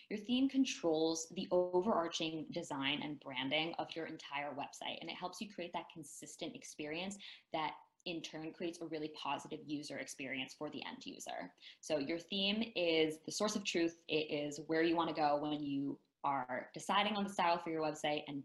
Your 0.09 0.19
theme 0.19 0.49
controls 0.49 1.27
the 1.35 1.47
overarching 1.51 2.47
design 2.51 3.01
and 3.03 3.19
branding 3.19 3.73
of 3.79 3.87
your 3.95 4.07
entire 4.07 4.51
website, 4.53 4.99
and 5.01 5.09
it 5.09 5.15
helps 5.15 5.39
you 5.39 5.53
create 5.53 5.71
that 5.73 5.85
consistent 5.93 6.55
experience 6.55 7.17
that 7.53 7.73
in 8.05 8.21
turn 8.21 8.51
creates 8.51 8.79
a 8.81 8.85
really 8.85 9.11
positive 9.21 9.59
user 9.65 9.97
experience 9.97 10.53
for 10.57 10.69
the 10.69 10.83
end 10.85 11.05
user. 11.05 11.51
So 11.81 11.97
your 11.97 12.19
theme 12.19 12.71
is 12.75 13.17
the 13.25 13.31
source 13.31 13.55
of 13.55 13.63
truth. 13.63 13.97
It 14.07 14.31
is 14.31 14.59
where 14.67 14.83
you 14.83 14.95
want 14.95 15.09
to 15.09 15.15
go 15.15 15.37
when 15.41 15.61
you 15.61 15.97
are 16.23 16.69
deciding 16.73 17.15
on 17.15 17.23
the 17.23 17.29
style 17.29 17.57
for 17.57 17.69
your 17.69 17.81
website 17.81 18.23
and 18.27 18.43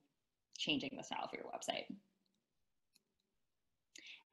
changing 0.56 0.90
the 0.96 1.04
style 1.04 1.28
for 1.28 1.36
your 1.36 1.46
website. 1.46 1.86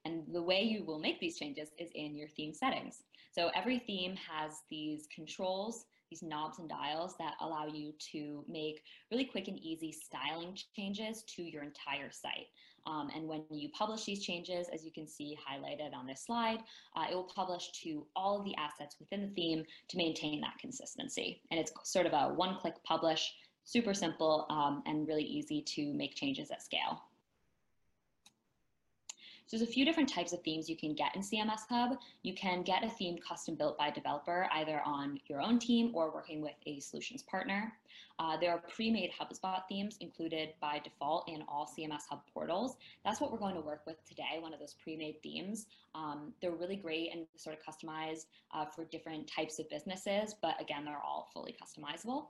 And 0.05 0.23
the 0.31 0.41
way 0.41 0.61
you 0.61 0.83
will 0.83 0.99
make 0.99 1.19
these 1.19 1.37
changes 1.37 1.69
is 1.79 1.89
in 1.95 2.15
your 2.15 2.27
theme 2.29 2.53
settings. 2.53 3.03
So 3.31 3.49
every 3.55 3.79
theme 3.79 4.15
has 4.15 4.61
these 4.69 5.07
controls, 5.13 5.85
these 6.09 6.21
knobs 6.21 6.59
and 6.59 6.69
dials 6.69 7.15
that 7.17 7.33
allow 7.41 7.65
you 7.65 7.93
to 8.11 8.45
make 8.47 8.83
really 9.11 9.25
quick 9.25 9.47
and 9.47 9.59
easy 9.59 9.91
styling 9.91 10.57
changes 10.75 11.23
to 11.35 11.41
your 11.41 11.63
entire 11.63 12.11
site. 12.11 12.47
Um, 12.87 13.09
and 13.15 13.27
when 13.27 13.43
you 13.49 13.69
publish 13.69 14.05
these 14.05 14.23
changes, 14.23 14.67
as 14.73 14.85
you 14.85 14.91
can 14.91 15.07
see 15.07 15.37
highlighted 15.47 15.93
on 15.93 16.05
this 16.05 16.23
slide, 16.25 16.59
uh, 16.95 17.05
it 17.09 17.15
will 17.15 17.31
publish 17.35 17.71
to 17.83 18.05
all 18.15 18.39
of 18.39 18.45
the 18.45 18.55
assets 18.55 18.95
within 18.99 19.21
the 19.21 19.33
theme 19.35 19.63
to 19.89 19.97
maintain 19.97 20.41
that 20.41 20.57
consistency. 20.59 21.41
And 21.51 21.59
it's 21.59 21.71
sort 21.83 22.05
of 22.05 22.13
a 22.13 22.33
one-click 22.33 22.75
publish, 22.83 23.33
super 23.63 23.93
simple 23.93 24.45
um, 24.49 24.83
and 24.85 25.07
really 25.07 25.23
easy 25.23 25.61
to 25.61 25.93
make 25.93 26.15
changes 26.15 26.51
at 26.51 26.61
scale. 26.61 27.01
So 29.47 29.57
there's 29.57 29.69
a 29.69 29.71
few 29.71 29.85
different 29.85 30.09
types 30.09 30.33
of 30.33 30.41
themes 30.41 30.67
you 30.67 30.75
can 30.75 30.95
get 30.95 31.15
in 31.15 31.21
CMS 31.21 31.67
Hub. 31.69 31.99
You 32.23 32.33
can 32.33 32.63
get 32.63 32.83
a 32.83 32.89
theme 32.89 33.17
custom 33.17 33.53
built 33.53 33.77
by 33.77 33.89
a 33.89 33.93
developer, 33.93 34.47
either 34.51 34.81
on 34.83 35.19
your 35.27 35.39
own 35.39 35.59
team 35.59 35.91
or 35.93 36.11
working 36.11 36.41
with 36.41 36.55
a 36.65 36.79
solutions 36.79 37.21
partner. 37.21 37.71
Uh, 38.17 38.37
there 38.37 38.51
are 38.51 38.63
pre-made 38.69 39.11
HubSpot 39.11 39.61
themes 39.69 39.97
included 39.99 40.49
by 40.61 40.79
default 40.79 41.29
in 41.29 41.43
all 41.47 41.69
CMS 41.77 42.03
Hub 42.09 42.21
portals. 42.33 42.77
That's 43.03 43.21
what 43.21 43.31
we're 43.31 43.37
going 43.37 43.55
to 43.55 43.61
work 43.61 43.81
with 43.85 44.03
today, 44.07 44.39
one 44.39 44.53
of 44.53 44.59
those 44.59 44.75
pre-made 44.81 45.21
themes. 45.21 45.67
Um, 45.93 46.33
they're 46.41 46.51
really 46.51 46.77
great 46.77 47.13
and 47.13 47.27
sort 47.35 47.55
of 47.55 47.61
customized 47.63 48.25
uh, 48.53 48.65
for 48.65 48.85
different 48.85 49.27
types 49.27 49.59
of 49.59 49.69
businesses, 49.69 50.33
but 50.41 50.59
again, 50.59 50.85
they're 50.85 50.97
all 50.97 51.29
fully 51.33 51.53
customizable. 51.61 52.27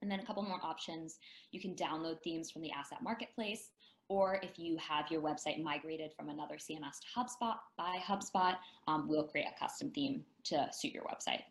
And 0.00 0.10
then 0.10 0.20
a 0.20 0.24
couple 0.24 0.42
more 0.42 0.60
options. 0.62 1.18
You 1.50 1.60
can 1.60 1.74
download 1.74 2.20
themes 2.22 2.50
from 2.50 2.62
the 2.62 2.70
asset 2.70 2.98
marketplace, 3.02 3.70
or 4.08 4.40
if 4.42 4.58
you 4.58 4.76
have 4.78 5.10
your 5.10 5.20
website 5.20 5.62
migrated 5.62 6.12
from 6.14 6.28
another 6.28 6.56
CMS 6.56 7.00
to 7.00 7.06
HubSpot 7.16 7.56
by 7.76 7.98
HubSpot, 8.02 8.56
um, 8.86 9.06
we'll 9.08 9.24
create 9.24 9.46
a 9.46 9.58
custom 9.58 9.90
theme 9.90 10.24
to 10.44 10.66
suit 10.72 10.92
your 10.92 11.04
website. 11.04 11.42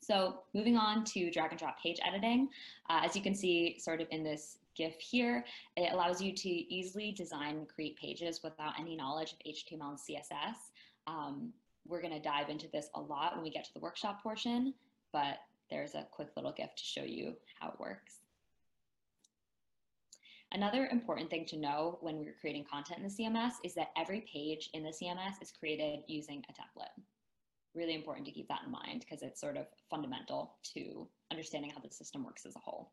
So 0.00 0.40
moving 0.54 0.76
on 0.76 1.04
to 1.04 1.30
drag 1.30 1.50
and 1.50 1.58
drop 1.58 1.80
page 1.82 1.98
editing, 2.06 2.48
uh, 2.88 3.00
as 3.04 3.14
you 3.14 3.22
can 3.22 3.34
see 3.34 3.78
sort 3.78 4.00
of 4.00 4.08
in 4.10 4.22
this 4.22 4.58
GIF 4.74 4.98
here, 5.00 5.44
it 5.76 5.92
allows 5.92 6.22
you 6.22 6.32
to 6.32 6.48
easily 6.48 7.12
design 7.12 7.56
and 7.56 7.68
create 7.68 7.98
pages 7.98 8.42
without 8.42 8.72
any 8.78 8.96
knowledge 8.96 9.32
of 9.32 9.38
HTML 9.40 9.90
and 9.90 9.98
CSS. 9.98 10.56
Um, 11.06 11.52
we're 11.86 12.00
gonna 12.00 12.20
dive 12.20 12.48
into 12.48 12.68
this 12.68 12.88
a 12.94 13.00
lot 13.00 13.34
when 13.34 13.42
we 13.42 13.50
get 13.50 13.64
to 13.64 13.74
the 13.74 13.80
workshop 13.80 14.22
portion, 14.22 14.72
but 15.12 15.38
there's 15.70 15.94
a 15.94 16.06
quick 16.10 16.28
little 16.36 16.52
GIF 16.52 16.74
to 16.74 16.84
show 16.84 17.02
you 17.02 17.34
how 17.60 17.68
it 17.68 17.80
works. 17.80 18.20
Another 20.52 20.88
important 20.90 21.28
thing 21.28 21.44
to 21.46 21.58
know 21.58 21.98
when 22.00 22.18
we're 22.18 22.36
creating 22.40 22.64
content 22.64 23.00
in 23.00 23.04
the 23.04 23.10
CMS 23.10 23.52
is 23.64 23.74
that 23.74 23.90
every 23.96 24.22
page 24.32 24.70
in 24.72 24.82
the 24.82 24.90
CMS 24.90 25.42
is 25.42 25.52
created 25.52 26.00
using 26.06 26.42
a 26.48 26.52
template. 26.52 27.02
Really 27.74 27.94
important 27.94 28.26
to 28.26 28.32
keep 28.32 28.48
that 28.48 28.62
in 28.64 28.72
mind 28.72 29.00
because 29.00 29.22
it's 29.22 29.40
sort 29.40 29.58
of 29.58 29.66
fundamental 29.90 30.54
to 30.74 31.06
understanding 31.30 31.70
how 31.70 31.80
the 31.80 31.90
system 31.90 32.24
works 32.24 32.46
as 32.46 32.56
a 32.56 32.60
whole. 32.60 32.92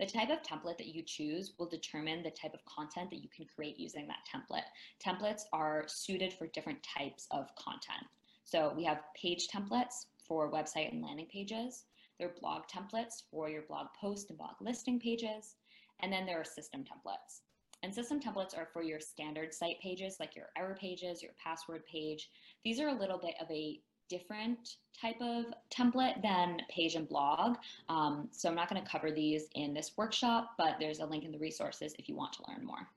The 0.00 0.06
type 0.06 0.30
of 0.30 0.42
template 0.42 0.78
that 0.78 0.94
you 0.94 1.02
choose 1.02 1.52
will 1.58 1.68
determine 1.68 2.22
the 2.22 2.30
type 2.30 2.54
of 2.54 2.64
content 2.64 3.10
that 3.10 3.22
you 3.22 3.28
can 3.28 3.44
create 3.44 3.78
using 3.78 4.08
that 4.08 4.26
template. 4.26 4.64
Templates 5.04 5.42
are 5.52 5.84
suited 5.86 6.32
for 6.32 6.48
different 6.48 6.82
types 6.82 7.28
of 7.30 7.54
content. 7.56 8.04
So 8.44 8.72
we 8.74 8.84
have 8.84 9.02
page 9.14 9.48
templates 9.48 10.06
for 10.26 10.50
website 10.50 10.90
and 10.92 11.02
landing 11.02 11.26
pages. 11.26 11.84
There 12.18 12.28
are 12.28 12.34
blog 12.40 12.62
templates 12.66 13.22
for 13.30 13.48
your 13.48 13.62
blog 13.62 13.88
post 14.00 14.30
and 14.30 14.38
blog 14.38 14.54
listing 14.60 15.00
pages. 15.00 15.56
And 16.00 16.12
then 16.12 16.26
there 16.26 16.40
are 16.40 16.44
system 16.44 16.82
templates. 16.82 17.40
And 17.82 17.94
system 17.94 18.20
templates 18.20 18.56
are 18.56 18.68
for 18.72 18.82
your 18.82 19.00
standard 19.00 19.52
site 19.52 19.80
pages, 19.80 20.16
like 20.18 20.34
your 20.34 20.46
error 20.56 20.76
pages, 20.80 21.22
your 21.22 21.32
password 21.42 21.84
page. 21.86 22.30
These 22.64 22.80
are 22.80 22.88
a 22.88 22.98
little 22.98 23.18
bit 23.18 23.34
of 23.40 23.50
a 23.50 23.80
different 24.08 24.76
type 24.98 25.20
of 25.20 25.46
template 25.70 26.22
than 26.22 26.60
page 26.68 26.94
and 26.94 27.08
blog. 27.08 27.56
Um, 27.88 28.28
so 28.32 28.48
I'm 28.48 28.54
not 28.54 28.70
going 28.70 28.82
to 28.82 28.88
cover 28.88 29.10
these 29.10 29.48
in 29.54 29.74
this 29.74 29.92
workshop, 29.96 30.52
but 30.56 30.76
there's 30.78 31.00
a 31.00 31.06
link 31.06 31.24
in 31.24 31.32
the 31.32 31.38
resources 31.38 31.94
if 31.98 32.08
you 32.08 32.16
want 32.16 32.32
to 32.34 32.42
learn 32.48 32.64
more. 32.64 32.88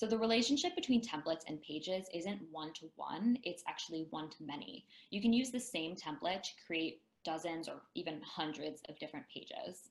So 0.00 0.06
the 0.06 0.16
relationship 0.16 0.74
between 0.74 1.02
templates 1.02 1.42
and 1.46 1.60
pages 1.60 2.06
isn't 2.14 2.40
one-to-one, 2.50 3.36
it's 3.42 3.62
actually 3.68 4.06
one-to-many. 4.08 4.86
You 5.10 5.20
can 5.20 5.34
use 5.34 5.50
the 5.50 5.60
same 5.60 5.94
template 5.94 6.42
to 6.42 6.50
create 6.66 7.02
dozens 7.22 7.68
or 7.68 7.82
even 7.94 8.22
hundreds 8.22 8.80
of 8.88 8.98
different 8.98 9.26
pages. 9.28 9.90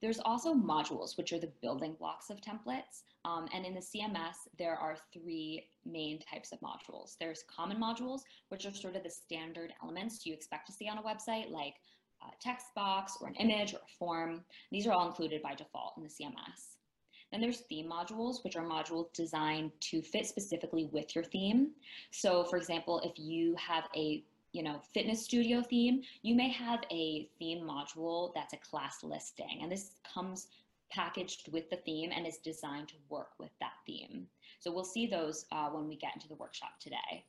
There's 0.00 0.20
also 0.20 0.54
modules, 0.54 1.18
which 1.18 1.32
are 1.32 1.40
the 1.40 1.50
building 1.60 1.96
blocks 1.98 2.30
of 2.30 2.40
templates. 2.40 3.02
Um, 3.24 3.48
and 3.52 3.66
in 3.66 3.74
the 3.74 3.80
CMS, 3.80 4.46
there 4.56 4.76
are 4.76 4.96
three 5.12 5.66
main 5.84 6.20
types 6.20 6.52
of 6.52 6.60
modules. 6.60 7.16
There's 7.18 7.42
common 7.52 7.78
modules, 7.78 8.20
which 8.50 8.66
are 8.66 8.72
sort 8.72 8.94
of 8.94 9.02
the 9.02 9.10
standard 9.10 9.72
elements 9.82 10.24
you 10.24 10.32
expect 10.32 10.68
to 10.68 10.72
see 10.72 10.88
on 10.88 10.98
a 10.98 11.02
website, 11.02 11.50
like 11.50 11.74
a 12.22 12.30
text 12.40 12.66
box 12.76 13.18
or 13.20 13.26
an 13.26 13.34
image 13.34 13.74
or 13.74 13.78
a 13.78 13.96
form. 13.98 14.44
These 14.70 14.86
are 14.86 14.92
all 14.92 15.08
included 15.08 15.42
by 15.42 15.56
default 15.56 15.94
in 15.96 16.04
the 16.04 16.08
CMS. 16.08 16.75
Then 17.32 17.40
there's 17.40 17.60
theme 17.60 17.90
modules, 17.90 18.44
which 18.44 18.56
are 18.56 18.64
modules 18.64 19.12
designed 19.12 19.72
to 19.80 20.00
fit 20.02 20.26
specifically 20.26 20.88
with 20.92 21.14
your 21.14 21.24
theme. 21.24 21.70
So 22.10 22.44
for 22.44 22.56
example, 22.56 23.00
if 23.04 23.18
you 23.18 23.56
have 23.56 23.88
a 23.96 24.22
you 24.52 24.62
know, 24.62 24.80
fitness 24.94 25.22
studio 25.22 25.60
theme, 25.60 26.00
you 26.22 26.34
may 26.34 26.48
have 26.48 26.80
a 26.90 27.28
theme 27.38 27.60
module 27.60 28.32
that's 28.34 28.54
a 28.54 28.56
class 28.56 29.02
listing. 29.02 29.58
And 29.60 29.70
this 29.70 29.90
comes 30.14 30.48
packaged 30.90 31.52
with 31.52 31.68
the 31.68 31.76
theme 31.76 32.10
and 32.14 32.26
is 32.26 32.38
designed 32.38 32.88
to 32.88 32.94
work 33.10 33.32
with 33.38 33.50
that 33.60 33.74
theme. 33.86 34.26
So 34.60 34.72
we'll 34.72 34.84
see 34.84 35.06
those 35.06 35.44
uh, 35.52 35.68
when 35.68 35.86
we 35.86 35.96
get 35.96 36.14
into 36.14 36.26
the 36.28 36.36
workshop 36.36 36.70
today. 36.80 37.24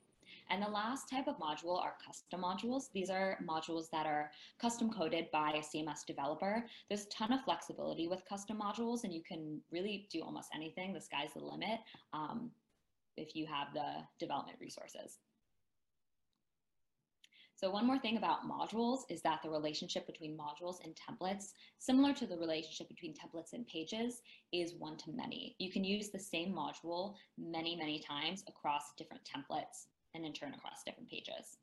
And 0.50 0.62
the 0.62 0.68
last 0.68 1.10
type 1.10 1.28
of 1.28 1.38
module 1.38 1.78
are 1.78 1.94
custom 2.04 2.40
modules. 2.42 2.90
These 2.92 3.10
are 3.10 3.38
modules 3.46 3.90
that 3.90 4.06
are 4.06 4.30
custom 4.58 4.90
coded 4.90 5.30
by 5.30 5.50
a 5.50 5.60
CMS 5.60 6.06
developer. 6.06 6.64
There's 6.88 7.04
a 7.04 7.08
ton 7.10 7.32
of 7.32 7.44
flexibility 7.44 8.08
with 8.08 8.24
custom 8.26 8.58
modules 8.58 9.04
and 9.04 9.12
you 9.12 9.22
can 9.22 9.60
really 9.70 10.08
do 10.10 10.22
almost 10.22 10.48
anything. 10.54 10.94
The 10.94 11.00
sky's 11.00 11.34
the 11.34 11.40
limit 11.40 11.80
um, 12.14 12.50
if 13.16 13.36
you 13.36 13.46
have 13.46 13.68
the 13.74 14.04
development 14.18 14.58
resources. 14.60 15.18
So 17.56 17.68
one 17.70 17.86
more 17.86 17.98
thing 17.98 18.16
about 18.16 18.48
modules 18.48 19.00
is 19.10 19.20
that 19.22 19.40
the 19.42 19.50
relationship 19.50 20.06
between 20.06 20.38
modules 20.38 20.76
and 20.84 20.94
templates, 20.94 21.54
similar 21.78 22.14
to 22.14 22.24
the 22.24 22.38
relationship 22.38 22.88
between 22.88 23.14
templates 23.14 23.52
and 23.52 23.66
pages, 23.66 24.22
is 24.52 24.76
one 24.78 24.96
to 24.98 25.10
many. 25.10 25.56
You 25.58 25.72
can 25.72 25.82
use 25.82 26.08
the 26.08 26.20
same 26.20 26.54
module 26.54 27.16
many, 27.36 27.74
many 27.74 27.98
times 27.98 28.44
across 28.46 28.94
different 28.96 29.22
templates 29.24 29.86
and 30.14 30.24
then 30.24 30.32
turn 30.32 30.54
across 30.54 30.82
different 30.84 31.10
pages. 31.10 31.58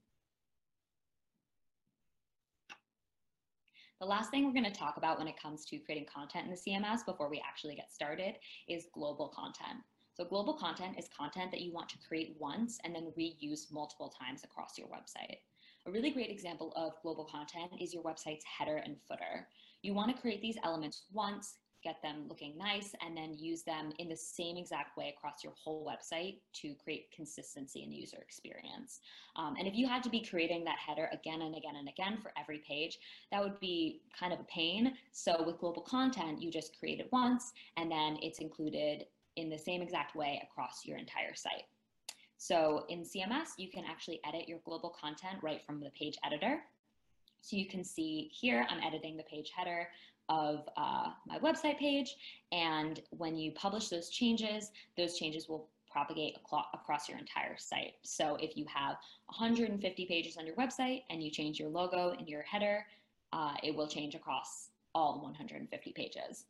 The 4.01 4.05
last 4.05 4.29
thing 4.29 4.45
we're 4.45 4.51
going 4.51 4.65
to 4.65 4.77
talk 4.77 4.97
about 4.97 5.17
when 5.17 5.27
it 5.27 5.41
comes 5.41 5.65
to 5.65 5.79
creating 5.79 6.07
content 6.13 6.45
in 6.45 6.51
the 6.51 6.57
CMS 6.57 7.05
before 7.05 7.29
we 7.29 7.41
actually 7.47 7.75
get 7.75 7.93
started 7.93 8.35
is 8.67 8.87
global 8.93 9.29
content. 9.29 9.83
So 10.15 10.25
global 10.25 10.53
content 10.53 10.97
is 10.97 11.07
content 11.17 11.51
that 11.51 11.61
you 11.61 11.73
want 11.73 11.89
to 11.89 11.97
create 12.07 12.35
once 12.39 12.77
and 12.83 12.93
then 12.93 13.11
reuse 13.17 13.71
multiple 13.71 14.13
times 14.17 14.43
across 14.43 14.77
your 14.77 14.87
website. 14.87 15.37
A 15.87 15.91
really 15.91 16.09
great 16.09 16.29
example 16.29 16.73
of 16.75 16.93
global 17.03 17.25
content 17.25 17.71
is 17.79 17.93
your 17.93 18.03
website's 18.03 18.43
header 18.45 18.77
and 18.77 18.97
footer. 19.07 19.47
You 19.81 19.93
want 19.93 20.13
to 20.13 20.21
create 20.21 20.41
these 20.41 20.57
elements 20.63 21.03
once, 21.13 21.57
get 21.85 22.01
them 22.01 22.25
looking 22.27 22.57
nice, 22.57 22.95
and 23.05 23.15
then 23.15 23.37
use 23.37 23.61
them 23.61 23.91
in 23.99 24.09
the 24.09 24.15
same 24.17 24.57
exact 24.57 24.97
way 24.97 25.13
across 25.15 25.43
your 25.43 25.53
whole 25.53 25.85
website 25.85 26.39
to 26.53 26.73
create 26.83 27.11
consistency 27.15 27.83
in 27.83 27.89
the 27.91 27.95
user 27.95 28.17
experience. 28.17 29.01
Um, 29.35 29.55
and 29.57 29.67
if 29.67 29.75
you 29.75 29.87
had 29.87 30.01
to 30.03 30.09
be 30.09 30.19
creating 30.19 30.65
that 30.65 30.79
header 30.79 31.09
again 31.13 31.43
and 31.43 31.55
again 31.55 31.75
and 31.77 31.87
again 31.87 32.17
for 32.21 32.33
every 32.37 32.61
page, 32.67 32.97
that 33.31 33.41
would 33.41 33.59
be 33.59 34.01
kind 34.19 34.33
of 34.33 34.39
a 34.39 34.45
pain. 34.45 34.95
So 35.11 35.43
with 35.45 35.59
global 35.59 35.83
content, 35.83 36.41
you 36.41 36.51
just 36.51 36.77
create 36.79 36.99
it 36.99 37.09
once, 37.11 37.53
and 37.77 37.89
then 37.89 38.17
it's 38.21 38.39
included 38.39 39.05
in 39.35 39.49
the 39.49 39.57
same 39.57 39.81
exact 39.81 40.15
way 40.15 40.41
across 40.43 40.85
your 40.85 40.97
entire 40.97 41.35
site. 41.35 41.65
So 42.37 42.85
in 42.89 43.03
CMS, 43.03 43.49
you 43.57 43.69
can 43.69 43.85
actually 43.85 44.19
edit 44.27 44.49
your 44.49 44.59
global 44.65 44.89
content 44.89 45.37
right 45.43 45.61
from 45.65 45.79
the 45.79 45.91
page 45.91 46.17
editor. 46.25 46.59
So 47.41 47.57
you 47.57 47.67
can 47.67 47.83
see 47.83 48.31
here, 48.33 48.65
I'm 48.69 48.81
editing 48.81 49.17
the 49.17 49.23
page 49.23 49.51
header 49.55 49.87
of 50.29 50.67
uh, 50.77 51.09
my 51.27 51.39
website 51.39 51.77
page. 51.77 52.15
And 52.51 53.01
when 53.11 53.35
you 53.35 53.51
publish 53.51 53.89
those 53.89 54.09
changes, 54.09 54.71
those 54.97 55.17
changes 55.17 55.47
will 55.47 55.69
propagate 55.91 56.37
across 56.73 57.07
your 57.07 57.17
entire 57.17 57.55
site. 57.57 57.93
So 58.03 58.37
if 58.41 58.57
you 58.57 58.65
have 58.73 58.97
150 59.27 60.05
pages 60.07 60.35
on 60.37 60.45
your 60.45 60.55
website 60.55 61.03
and 61.09 61.23
you 61.23 61.31
change 61.31 61.57
your 61.57 61.69
logo 61.69 62.15
in 62.19 62.27
your 62.27 62.41
header, 62.41 62.85
uh, 63.31 63.53
it 63.63 63.73
will 63.73 63.87
change 63.87 64.13
across 64.13 64.69
all 64.93 65.21
150 65.21 65.93
pages. 65.93 66.45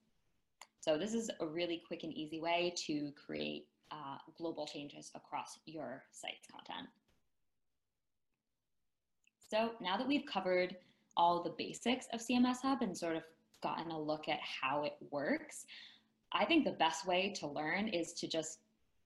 So 0.80 0.98
this 0.98 1.14
is 1.14 1.30
a 1.40 1.46
really 1.46 1.82
quick 1.88 2.04
and 2.04 2.14
easy 2.14 2.40
way 2.40 2.74
to 2.88 3.12
create 3.24 3.68
uh, 3.92 4.18
global 4.38 4.66
changes 4.66 5.12
across 5.16 5.60
your 5.66 6.04
site's 6.12 6.48
content. 6.52 6.88
So 9.50 9.72
now 9.80 9.96
that 9.98 10.08
we've 10.08 10.26
covered 10.26 10.76
all 11.18 11.44
the 11.44 11.54
basics 11.58 12.08
of 12.14 12.20
CMS 12.20 12.62
Hub 12.62 12.82
and 12.82 12.98
sort 12.98 13.16
of 13.16 13.24
gotten 13.62 13.92
a 13.92 14.00
look 14.00 14.28
at 14.30 14.40
how 14.42 14.84
it 14.84 14.96
works, 15.12 15.66
I 16.32 16.46
think 16.46 16.66
the 16.66 16.72
best 16.72 17.08
way 17.08 17.34
to 17.38 17.48
learn 17.48 17.88
is 17.88 18.14
to 18.14 18.28
just 18.28 18.60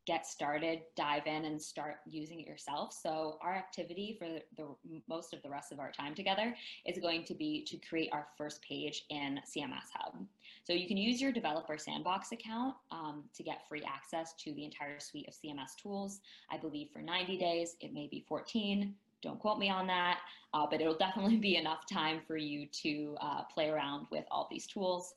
get 0.10 0.26
started, 0.26 0.82
dive 0.96 1.28
in, 1.28 1.46
and 1.46 1.62
start 1.62 1.98
using 2.10 2.40
it 2.40 2.48
yourself. 2.48 2.98
So, 3.00 3.38
our 3.44 3.54
activity 3.54 4.16
for 4.18 4.28
the, 4.58 4.66
most 5.08 5.34
of 5.36 5.44
the 5.44 5.50
rest 5.50 5.72
of 5.72 5.80
our 5.80 5.92
time 5.92 6.16
together 6.16 6.56
is 6.86 6.98
going 6.98 7.26
to 7.26 7.36
be 7.36 7.64
to 7.66 7.78
create 7.78 8.10
our 8.12 8.26
first 8.36 8.60
page 8.64 9.06
in 9.10 9.40
CMS 9.46 9.92
Hub. 9.94 10.16
So, 10.64 10.74
you 10.74 10.88
can 10.88 10.98
use 10.98 11.22
your 11.22 11.32
Developer 11.32 11.78
Sandbox 11.78 12.32
account 12.32 12.74
um, 12.90 13.24
to 13.36 13.44
get 13.44 13.68
free 13.70 13.84
access 13.88 14.34
to 14.44 14.54
the 14.54 14.66
entire 14.66 15.00
suite 15.00 15.28
of 15.28 15.36
CMS 15.36 15.76
tools. 15.80 16.22
I 16.50 16.58
believe 16.58 16.90
for 16.92 17.04
90 17.04 17.38
days, 17.38 17.76
it 17.80 17.94
may 17.94 18.08
be 18.08 18.26
14. 18.28 18.96
Don't 19.22 19.40
quote 19.40 19.60
me 19.60 19.70
on 19.70 19.88
that, 19.88 20.20
uh, 20.54 20.66
but 20.70 20.82
it'll 20.82 20.98
definitely 20.98 21.38
be 21.38 21.58
enough 21.58 21.86
time 21.92 22.22
for 22.26 22.38
you 22.38 22.68
to 22.84 23.18
uh, 23.22 23.44
play 23.44 23.70
around 23.70 24.08
with 24.12 24.26
all 24.32 24.48
these 24.50 24.68
tools. 24.68 25.16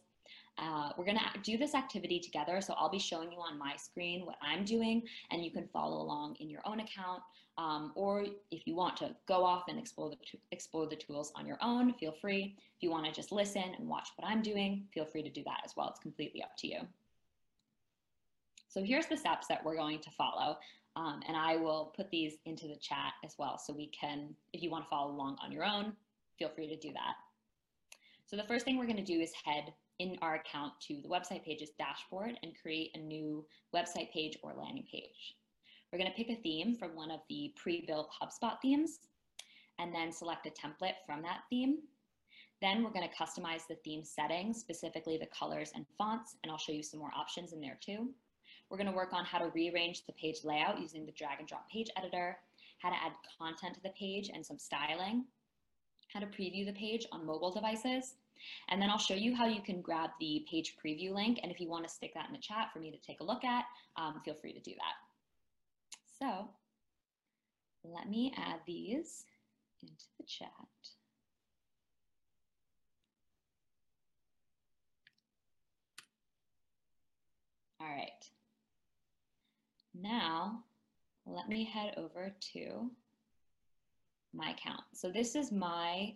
Uh, 0.59 0.91
we're 0.97 1.05
to 1.07 1.21
do 1.43 1.57
this 1.57 1.75
activity 1.75 2.21
together. 2.21 2.61
So 2.61 2.75
I'll 2.77 2.91
be 2.91 2.99
showing 2.99 3.33
you 3.33 3.39
on 3.39 3.59
my 3.59 3.75
screen 3.77 4.27
what 4.27 4.37
I'm 4.43 4.65
doing, 4.65 5.03
and 5.31 5.45
you 5.45 5.51
can 5.51 5.67
follow 5.73 6.03
along 6.03 6.37
in 6.41 6.51
your 6.51 6.61
own 6.65 6.81
account. 6.81 7.23
Um, 7.59 7.93
or 7.95 8.25
if 8.51 8.67
you 8.67 8.75
want 8.75 8.97
to 8.99 9.15
go 9.29 9.45
off 9.45 9.65
and 9.69 9.79
explore 9.79 10.11
the, 10.11 10.17
explore 10.53 10.87
the 10.87 10.97
tools 10.97 11.33
on 11.37 11.47
your 11.47 11.59
own, 11.63 11.93
feel 11.95 12.13
free. 12.13 12.57
If 12.77 12.83
you 12.83 12.91
want 12.91 13.05
to 13.07 13.13
just 13.13 13.31
listen 13.31 13.75
and 13.79 13.89
watch 13.89 14.09
what 14.17 14.27
I'm 14.27 14.43
doing, 14.43 14.87
feel 14.93 15.05
free 15.05 15.23
to 15.23 15.31
do 15.31 15.43
that 15.45 15.61
as 15.65 15.75
well. 15.77 15.89
It's 15.91 16.01
completely 16.01 16.43
up 16.43 16.57
to 16.59 16.67
you. 16.67 16.81
So 18.69 18.83
here's 18.83 19.07
the 19.07 19.19
steps 19.19 19.49
that 19.49 19.63
we're 19.63 19.77
going 19.77 20.01
to 20.01 20.11
follow. 20.11 20.57
Um, 20.95 21.21
and 21.27 21.37
I 21.37 21.57
will 21.57 21.93
put 21.97 22.11
these 22.11 22.35
into 22.45 22.69
the 22.69 22.77
chat 22.77 23.15
as 23.25 23.35
well. 23.39 23.59
So 23.59 23.73
we 23.73 23.87
can, 23.89 24.35
if 24.53 24.63
you 24.63 24.71
want 24.71 24.85
to 24.85 24.91
follow 24.91 25.11
along 25.11 25.39
on 25.43 25.51
your 25.51 25.65
own, 25.65 25.95
feel 26.39 26.51
free 26.51 26.69
to 26.69 26.77
do 26.77 26.93
that. 26.93 27.15
So 28.27 28.37
the 28.37 28.45
first 28.45 28.65
thing 28.65 28.79
we're 28.79 28.87
going 28.87 28.97
to 28.97 29.03
do 29.03 29.21
is 29.21 29.33
head 29.45 29.73
in 29.99 30.17
our 30.21 30.35
account 30.37 30.73
to 30.89 31.01
the 31.03 31.09
website 31.09 31.45
pages 31.45 31.71
dashboard 31.79 32.33
and 32.43 32.53
create 32.61 32.91
a 32.95 32.99
new 32.99 33.45
website 33.75 34.11
page 34.13 34.37
or 34.43 34.55
landing 34.55 34.87
page. 34.91 35.37
We're 35.93 35.99
going 35.99 36.11
to 36.11 36.17
pick 36.17 36.31
a 36.31 36.41
theme 36.41 36.77
from 36.77 36.97
one 36.97 37.11
of 37.11 37.21
the 37.29 37.53
pre-built 37.57 38.11
HubSpot 38.23 38.57
themes 38.63 39.01
and 39.79 39.95
then 39.95 40.13
select 40.13 40.47
a 40.47 40.51
template 40.51 40.95
from 41.07 41.23
that 41.23 41.41
theme. 41.51 41.79
Then 42.63 42.83
we're 42.83 42.91
going 42.91 43.09
to 43.09 43.15
customize 43.15 43.67
the 43.69 43.75
theme 43.85 44.05
settings, 44.05 44.59
specifically 44.61 45.19
the 45.19 45.27
colors 45.27 45.73
and 45.75 45.85
fonts, 45.99 46.37
and 46.43 46.51
I'll 46.51 46.59
show 46.59 46.73
you 46.73 46.83
some 46.83 47.01
more 47.01 47.11
options 47.17 47.53
in 47.53 47.61
there 47.61 47.79
too. 47.81 48.09
We're 48.73 48.79
going 48.79 48.91
to 48.91 48.97
work 48.97 49.13
on 49.13 49.27
how 49.27 49.37
to 49.37 49.51
rearrange 49.51 50.07
the 50.07 50.15
page 50.15 50.45
layout 50.45 50.81
using 50.81 51.05
the 51.05 51.13
drag 51.13 51.41
and 51.41 51.47
drop 51.47 51.69
page 51.69 51.91
editor, 51.95 52.39
how 52.79 52.89
to 52.89 52.97
add 52.97 53.13
content 53.39 53.75
to 53.75 53.83
the 53.83 53.91
page 53.91 54.31
and 54.33 54.45
some 54.45 54.59
styling, 54.59 55.27
how 56.09 56.21
to 56.21 56.27
preview 56.27 56.65
the 56.65 56.73
page 56.73 57.05
on 57.13 57.27
mobile 57.27 57.51
devices, 57.53 58.15
and 58.71 58.81
then 58.81 58.89
I'll 58.89 58.97
show 58.97 59.13
you 59.13 59.37
how 59.37 59.47
you 59.47 59.61
can 59.61 59.83
grab 59.83 60.09
the 60.21 60.47
page 60.51 60.77
preview 60.83 61.15
link. 61.15 61.41
And 61.43 61.53
if 61.53 61.61
you 61.61 61.69
want 61.69 61.87
to 61.87 61.93
stick 61.93 62.15
that 62.15 62.29
in 62.29 62.33
the 62.33 62.39
chat 62.39 62.69
for 62.73 62.79
me 62.79 62.91
to 62.91 62.97
take 63.07 63.21
a 63.21 63.25
look 63.25 63.45
at, 63.45 63.67
um, 63.99 64.23
feel 64.25 64.37
free 64.41 64.55
to 64.55 64.61
do 64.61 64.73
that. 64.73 64.97
So 66.19 66.49
let 67.85 68.09
me 68.09 68.33
add 68.39 68.61
these 68.67 69.27
into 69.83 70.07
the 70.19 70.25
chat. 70.25 70.49
All 77.79 77.87
right. 77.87 78.09
Now, 79.95 80.65
let 81.27 81.49
me 81.49 81.65
head 81.65 81.95
over 81.97 82.35
to 82.53 82.91
my 84.35 84.51
account. 84.51 84.83
So 84.93 85.11
this 85.11 85.35
is 85.35 85.53
my 85.53 86.15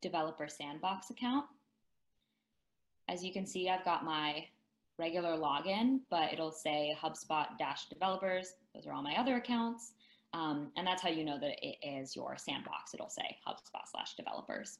developer 0.00 0.48
sandbox 0.48 1.10
account. 1.10 1.46
As 3.08 3.22
you 3.22 3.32
can 3.32 3.46
see, 3.46 3.68
I've 3.68 3.84
got 3.84 4.04
my 4.04 4.46
regular 4.98 5.36
login, 5.36 6.00
but 6.10 6.32
it'll 6.32 6.52
say 6.52 6.96
HubSpot 7.00 7.46
dash 7.58 7.88
developers. 7.88 8.54
Those 8.74 8.86
are 8.86 8.92
all 8.92 9.02
my 9.02 9.16
other 9.16 9.36
accounts. 9.36 9.92
Um, 10.32 10.72
and 10.76 10.86
that's 10.86 11.02
how 11.02 11.10
you 11.10 11.24
know 11.24 11.38
that 11.38 11.56
it 11.62 11.76
is 11.82 12.16
your 12.16 12.36
sandbox. 12.36 12.94
It'll 12.94 13.08
say 13.08 13.36
HubSpot 13.46 13.86
slash 13.90 14.14
developers. 14.14 14.78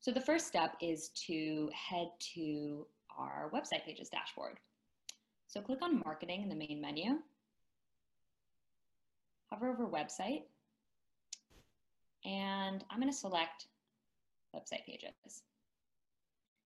So 0.00 0.10
the 0.12 0.20
first 0.20 0.46
step 0.46 0.76
is 0.80 1.08
to 1.26 1.70
head 1.72 2.08
to 2.34 2.86
our 3.16 3.50
website 3.54 3.84
pages 3.84 4.08
dashboard. 4.08 4.58
So 5.52 5.60
click 5.60 5.82
on 5.82 6.00
marketing 6.02 6.40
in 6.42 6.48
the 6.48 6.54
main 6.54 6.80
menu, 6.80 7.18
hover 9.50 9.68
over 9.68 9.86
website, 9.86 10.44
and 12.24 12.82
I'm 12.88 12.98
going 12.98 13.12
to 13.12 13.16
select 13.16 13.66
website 14.56 14.86
pages. 14.86 15.42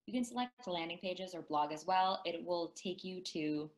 You 0.06 0.12
can 0.12 0.22
select 0.22 0.52
landing 0.68 0.98
pages 1.02 1.34
or 1.34 1.42
blog 1.42 1.72
as 1.72 1.84
well. 1.84 2.22
It 2.24 2.46
will 2.46 2.74
take 2.76 3.02
you 3.02 3.20
to, 3.22 3.68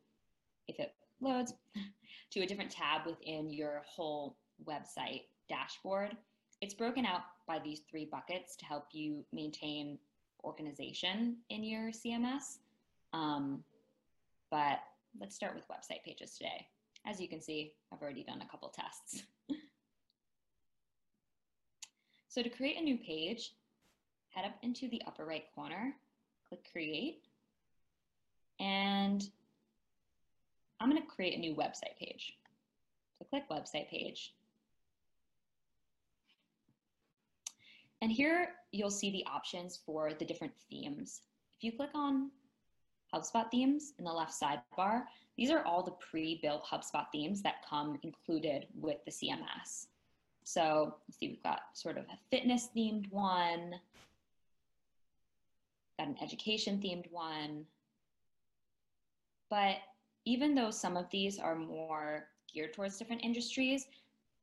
if 0.67 0.79
it 0.79 0.93
loads, 1.21 1.55
to 2.31 2.41
a 2.41 2.45
different 2.45 2.69
tab 2.69 3.07
within 3.07 3.49
your 3.49 3.81
whole 3.87 4.37
website 4.63 5.23
dashboard. 5.49 6.15
It's 6.61 6.75
broken 6.75 7.07
out 7.07 7.21
by 7.47 7.57
these 7.57 7.81
three 7.89 8.05
buckets 8.05 8.55
to 8.57 8.65
help 8.65 8.85
you 8.91 9.25
maintain 9.33 9.97
organization 10.43 11.37
in 11.49 11.63
your 11.63 11.89
CMS. 11.89 12.59
Um, 13.11 13.63
but 14.51 14.81
let's 15.19 15.35
start 15.35 15.55
with 15.55 15.67
website 15.67 16.03
pages 16.03 16.35
today. 16.35 16.67
As 17.05 17.19
you 17.19 17.29
can 17.29 17.41
see, 17.41 17.73
I've 17.93 18.01
already 18.01 18.23
done 18.23 18.41
a 18.41 18.47
couple 18.49 18.69
tests. 18.69 19.23
So 22.29 22.43
to 22.43 22.49
create 22.49 22.77
a 22.77 22.83
new 22.83 22.97
page, 22.97 23.53
head 24.29 24.45
up 24.45 24.53
into 24.61 24.87
the 24.87 25.01
upper 25.07 25.25
right 25.25 25.45
corner, 25.55 25.95
click 26.47 26.61
create, 26.71 27.23
and 28.59 29.27
I'm 30.79 30.89
gonna 30.89 31.05
create 31.05 31.35
a 31.35 31.39
new 31.39 31.55
website 31.55 31.97
page. 31.97 32.37
So 33.17 33.25
click 33.25 33.49
website 33.49 33.89
page. 33.89 34.35
And 38.01 38.11
here 38.11 38.49
you'll 38.71 38.91
see 38.91 39.11
the 39.11 39.25
options 39.25 39.79
for 39.83 40.13
the 40.13 40.23
different 40.23 40.53
themes. 40.69 41.21
If 41.57 41.63
you 41.63 41.71
click 41.71 41.89
on 41.95 42.29
HubSpot 43.13 43.49
themes 43.49 43.93
in 43.97 44.05
the 44.05 44.11
left 44.11 44.33
sidebar, 44.39 45.03
these 45.37 45.51
are 45.51 45.63
all 45.63 45.83
the 45.83 45.91
pre-built 45.91 46.63
HubSpot 46.65 47.05
themes 47.11 47.41
that 47.41 47.65
come 47.67 47.97
included 48.03 48.67
with 48.75 48.97
the 49.05 49.11
CMS. 49.11 49.87
So 50.43 50.95
see, 51.11 51.29
we've 51.29 51.43
got 51.43 51.61
sort 51.73 51.97
of 51.97 52.05
a 52.05 52.17
fitness 52.29 52.69
themed 52.75 53.11
one, 53.11 53.75
got 55.97 56.07
an 56.07 56.17
education 56.21 56.79
themed 56.83 57.11
one. 57.11 57.65
But 59.49 59.77
even 60.25 60.55
though 60.55 60.71
some 60.71 60.97
of 60.97 61.09
these 61.09 61.39
are 61.39 61.55
more 61.55 62.27
geared 62.53 62.73
towards 62.73 62.97
different 62.97 63.23
industries, 63.23 63.87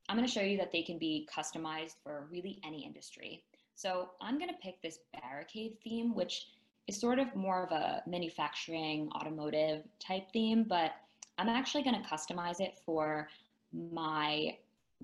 I'm 0.09 0.17
going 0.17 0.27
to 0.27 0.33
show 0.33 0.41
you 0.41 0.57
that 0.59 0.73
they 0.73 0.83
can 0.83 0.99
be 0.99 1.29
customized 1.33 1.97
for 2.03 2.27
really 2.31 2.61
any 2.65 2.85
industry. 2.85 3.45
So 3.75 4.11
I'm 4.21 4.39
going 4.39 4.51
to 4.51 4.57
pick 4.63 4.81
this 4.81 5.01
barricade 5.21 5.77
theme, 5.83 6.15
which 6.15 6.47
is 6.87 6.99
sort 6.99 7.19
of 7.19 7.35
more 7.35 7.65
of 7.65 7.73
a 7.73 8.03
manufacturing, 8.07 9.11
automotive 9.15 9.83
type 9.99 10.31
theme, 10.33 10.65
but 10.65 10.93
I'm 11.39 11.49
actually 11.49 11.83
going 11.83 12.01
to 12.01 12.09
customize 12.09 12.61
it 12.61 12.79
for 12.85 13.29
my 13.73 14.57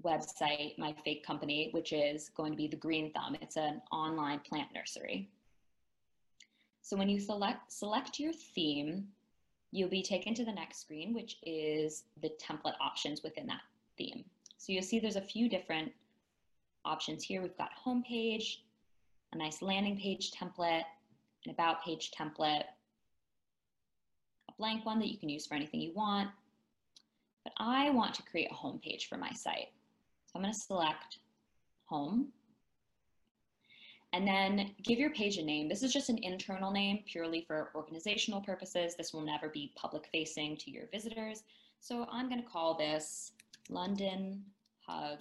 website, 0.02 0.78
my 0.78 0.94
fake 1.04 1.26
company, 1.26 1.68
which 1.72 1.92
is 1.92 2.30
going 2.30 2.52
to 2.52 2.56
be 2.56 2.68
the 2.68 2.76
Green 2.76 3.12
Thumb. 3.12 3.36
It's 3.40 3.56
an 3.56 3.82
online 3.90 4.40
plant 4.40 4.68
nursery. 4.74 5.28
So 6.80 6.96
when 6.96 7.08
you 7.08 7.20
select, 7.20 7.70
select 7.72 8.18
your 8.18 8.32
theme, 8.32 9.08
you'll 9.70 9.88
be 9.88 10.02
taken 10.02 10.34
to 10.34 10.44
the 10.44 10.52
next 10.52 10.80
screen, 10.80 11.14
which 11.14 11.38
is 11.44 12.04
the 12.22 12.30
template 12.40 12.74
options 12.80 13.22
within 13.22 13.46
that 13.46 13.60
theme. 13.98 14.24
So 14.58 14.72
you'll 14.72 14.82
see 14.82 14.98
there's 14.98 15.16
a 15.16 15.20
few 15.20 15.48
different 15.48 15.92
options 16.84 17.24
here. 17.24 17.42
We've 17.42 17.56
got 17.56 17.70
homepage, 17.84 18.58
a 19.32 19.36
nice 19.36 19.62
landing 19.62 19.98
page 19.98 20.32
template, 20.32 20.84
an 21.44 21.50
about 21.50 21.84
page 21.84 22.10
template, 22.10 22.64
a 24.48 24.52
blank 24.58 24.86
one 24.86 24.98
that 25.00 25.08
you 25.08 25.18
can 25.18 25.28
use 25.28 25.46
for 25.46 25.54
anything 25.54 25.80
you 25.80 25.92
want. 25.94 26.30
But 27.44 27.54
I 27.58 27.90
want 27.90 28.14
to 28.14 28.22
create 28.22 28.50
a 28.50 28.54
home 28.54 28.80
page 28.82 29.08
for 29.08 29.16
my 29.16 29.30
site. 29.32 29.70
So 30.26 30.32
I'm 30.36 30.42
going 30.42 30.54
to 30.54 30.58
select 30.58 31.18
home. 31.86 32.28
And 34.14 34.26
then 34.26 34.74
give 34.82 34.98
your 34.98 35.10
page 35.10 35.38
a 35.38 35.42
name. 35.42 35.68
This 35.68 35.82
is 35.82 35.92
just 35.92 36.10
an 36.10 36.18
internal 36.22 36.70
name 36.70 37.00
purely 37.06 37.44
for 37.46 37.70
organizational 37.74 38.42
purposes. 38.42 38.94
This 38.94 39.12
will 39.12 39.22
never 39.22 39.48
be 39.48 39.72
public 39.74 40.06
facing 40.12 40.56
to 40.58 40.70
your 40.70 40.84
visitors. 40.92 41.44
So 41.80 42.06
I'm 42.12 42.28
going 42.28 42.42
to 42.42 42.48
call 42.48 42.74
this 42.76 43.32
London 43.70 44.44
Hug 44.86 45.18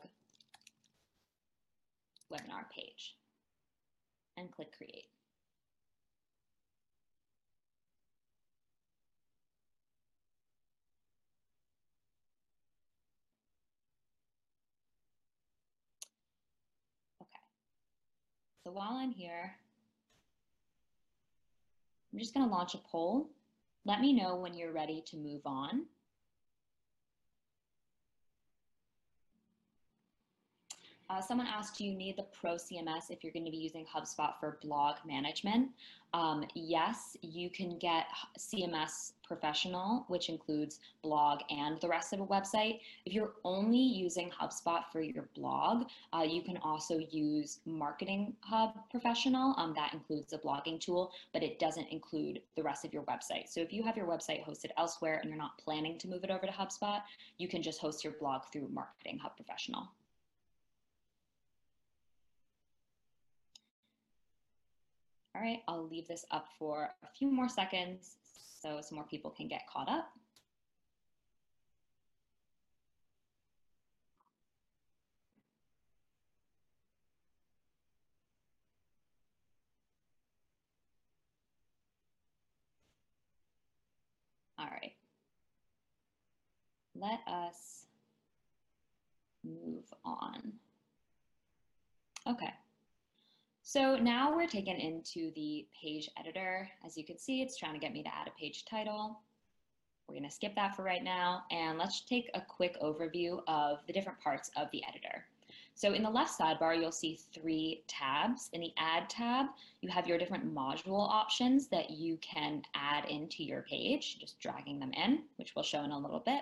webinar 2.31 2.69
page 2.75 3.15
and 4.37 4.51
click 4.51 4.75
create. 4.75 5.05
So 18.63 18.71
while 18.71 18.91
I'm 18.93 19.11
here, 19.11 19.55
I'm 22.13 22.19
just 22.19 22.33
going 22.33 22.47
to 22.47 22.51
launch 22.51 22.75
a 22.75 22.77
poll. 22.77 23.29
Let 23.85 24.01
me 24.01 24.13
know 24.13 24.35
when 24.35 24.53
you're 24.53 24.71
ready 24.71 25.03
to 25.07 25.17
move 25.17 25.41
on. 25.45 25.85
Uh, 31.09 31.19
someone 31.19 31.47
asked, 31.47 31.77
do 31.77 31.83
you 31.83 31.93
need 31.93 32.15
the 32.17 32.25
Pro 32.39 32.55
CMS 32.55 33.09
if 33.09 33.23
you're 33.23 33.33
going 33.33 33.45
to 33.45 33.51
be 33.51 33.57
using 33.57 33.85
HubSpot 33.85 34.33
for 34.39 34.59
blog 34.61 34.95
management? 35.05 35.69
Um, 36.13 36.45
yes, 36.55 37.15
you 37.21 37.49
can 37.49 37.77
get 37.79 38.07
CMS 38.37 39.13
Professional, 39.23 40.03
which 40.09 40.27
includes 40.27 40.79
blog 41.01 41.39
and 41.49 41.79
the 41.79 41.87
rest 41.87 42.11
of 42.11 42.19
a 42.19 42.25
website. 42.25 42.81
If 43.05 43.13
you're 43.13 43.31
only 43.45 43.79
using 43.79 44.29
HubSpot 44.29 44.83
for 44.91 45.01
your 45.01 45.29
blog, 45.35 45.85
uh, 46.13 46.23
you 46.23 46.41
can 46.41 46.57
also 46.57 46.97
use 46.97 47.59
Marketing 47.65 48.35
Hub 48.41 48.73
Professional. 48.89 49.55
Um, 49.57 49.73
that 49.77 49.93
includes 49.93 50.33
a 50.33 50.37
blogging 50.37 50.81
tool, 50.81 51.13
but 51.31 51.43
it 51.43 51.59
doesn't 51.59 51.87
include 51.87 52.41
the 52.57 52.63
rest 52.63 52.83
of 52.83 52.91
your 52.91 53.03
website. 53.03 53.47
So 53.47 53.61
if 53.61 53.71
you 53.71 53.83
have 53.83 53.95
your 53.95 54.07
website 54.07 54.45
hosted 54.45 54.71
elsewhere 54.77 55.19
and 55.21 55.29
you're 55.29 55.37
not 55.39 55.57
planning 55.57 55.97
to 55.99 56.09
move 56.09 56.25
it 56.25 56.29
over 56.29 56.45
to 56.45 56.51
HubSpot, 56.51 57.01
you 57.37 57.47
can 57.47 57.63
just 57.63 57.79
host 57.79 58.03
your 58.03 58.13
blog 58.19 58.41
through 58.51 58.67
Marketing 58.73 59.17
Hub 59.17 59.37
Professional. 59.37 59.87
All 65.35 65.41
right, 65.41 65.59
I'll 65.67 65.87
leave 65.87 66.07
this 66.07 66.25
up 66.31 66.47
for 66.59 66.89
a 67.03 67.07
few 67.17 67.31
more 67.31 67.47
seconds 67.49 68.15
so 68.61 68.81
some 68.81 68.97
more 68.97 69.05
people 69.07 69.31
can 69.31 69.47
get 69.47 69.61
caught 69.71 69.89
up. 69.89 70.09
All 84.59 84.67
right. 84.67 84.93
Let 86.93 87.19
us 87.27 87.85
move 89.43 89.85
on. 90.05 90.53
Okay. 92.27 92.53
So 93.71 93.95
now 93.95 94.35
we're 94.35 94.47
taken 94.47 94.75
into 94.75 95.31
the 95.33 95.65
page 95.81 96.09
editor. 96.19 96.69
As 96.85 96.97
you 96.97 97.05
can 97.05 97.17
see, 97.17 97.41
it's 97.41 97.55
trying 97.55 97.71
to 97.71 97.79
get 97.79 97.93
me 97.93 98.03
to 98.03 98.13
add 98.13 98.27
a 98.27 98.37
page 98.37 98.65
title. 98.65 99.21
We're 100.05 100.15
gonna 100.15 100.29
skip 100.29 100.55
that 100.55 100.75
for 100.75 100.83
right 100.83 101.01
now. 101.01 101.43
And 101.51 101.77
let's 101.77 102.01
take 102.01 102.29
a 102.33 102.41
quick 102.41 102.77
overview 102.81 103.41
of 103.47 103.79
the 103.87 103.93
different 103.93 104.19
parts 104.19 104.51
of 104.57 104.69
the 104.73 104.83
editor. 104.85 105.23
So 105.73 105.93
in 105.93 106.03
the 106.03 106.09
left 106.09 106.37
sidebar, 106.37 106.77
you'll 106.77 106.91
see 106.91 107.21
three 107.33 107.85
tabs. 107.87 108.49
In 108.51 108.59
the 108.59 108.73
add 108.77 109.09
tab, 109.09 109.45
you 109.79 109.87
have 109.87 110.05
your 110.05 110.17
different 110.17 110.53
module 110.53 111.09
options 111.09 111.67
that 111.67 111.91
you 111.91 112.17
can 112.17 112.63
add 112.75 113.05
into 113.05 113.41
your 113.41 113.61
page, 113.61 114.19
just 114.19 114.37
dragging 114.41 114.81
them 114.81 114.91
in, 114.91 115.23
which 115.37 115.55
we'll 115.55 115.63
show 115.63 115.85
in 115.85 115.91
a 115.91 115.97
little 115.97 116.19
bit. 116.19 116.41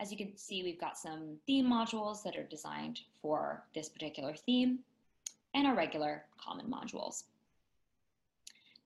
As 0.00 0.10
you 0.10 0.16
can 0.16 0.34
see, 0.34 0.62
we've 0.62 0.80
got 0.80 0.96
some 0.96 1.36
theme 1.46 1.66
modules 1.66 2.22
that 2.22 2.38
are 2.38 2.44
designed 2.44 3.00
for 3.20 3.64
this 3.74 3.90
particular 3.90 4.32
theme 4.34 4.78
and 5.54 5.66
our 5.66 5.74
regular 5.74 6.24
common 6.42 6.66
modules. 6.66 7.24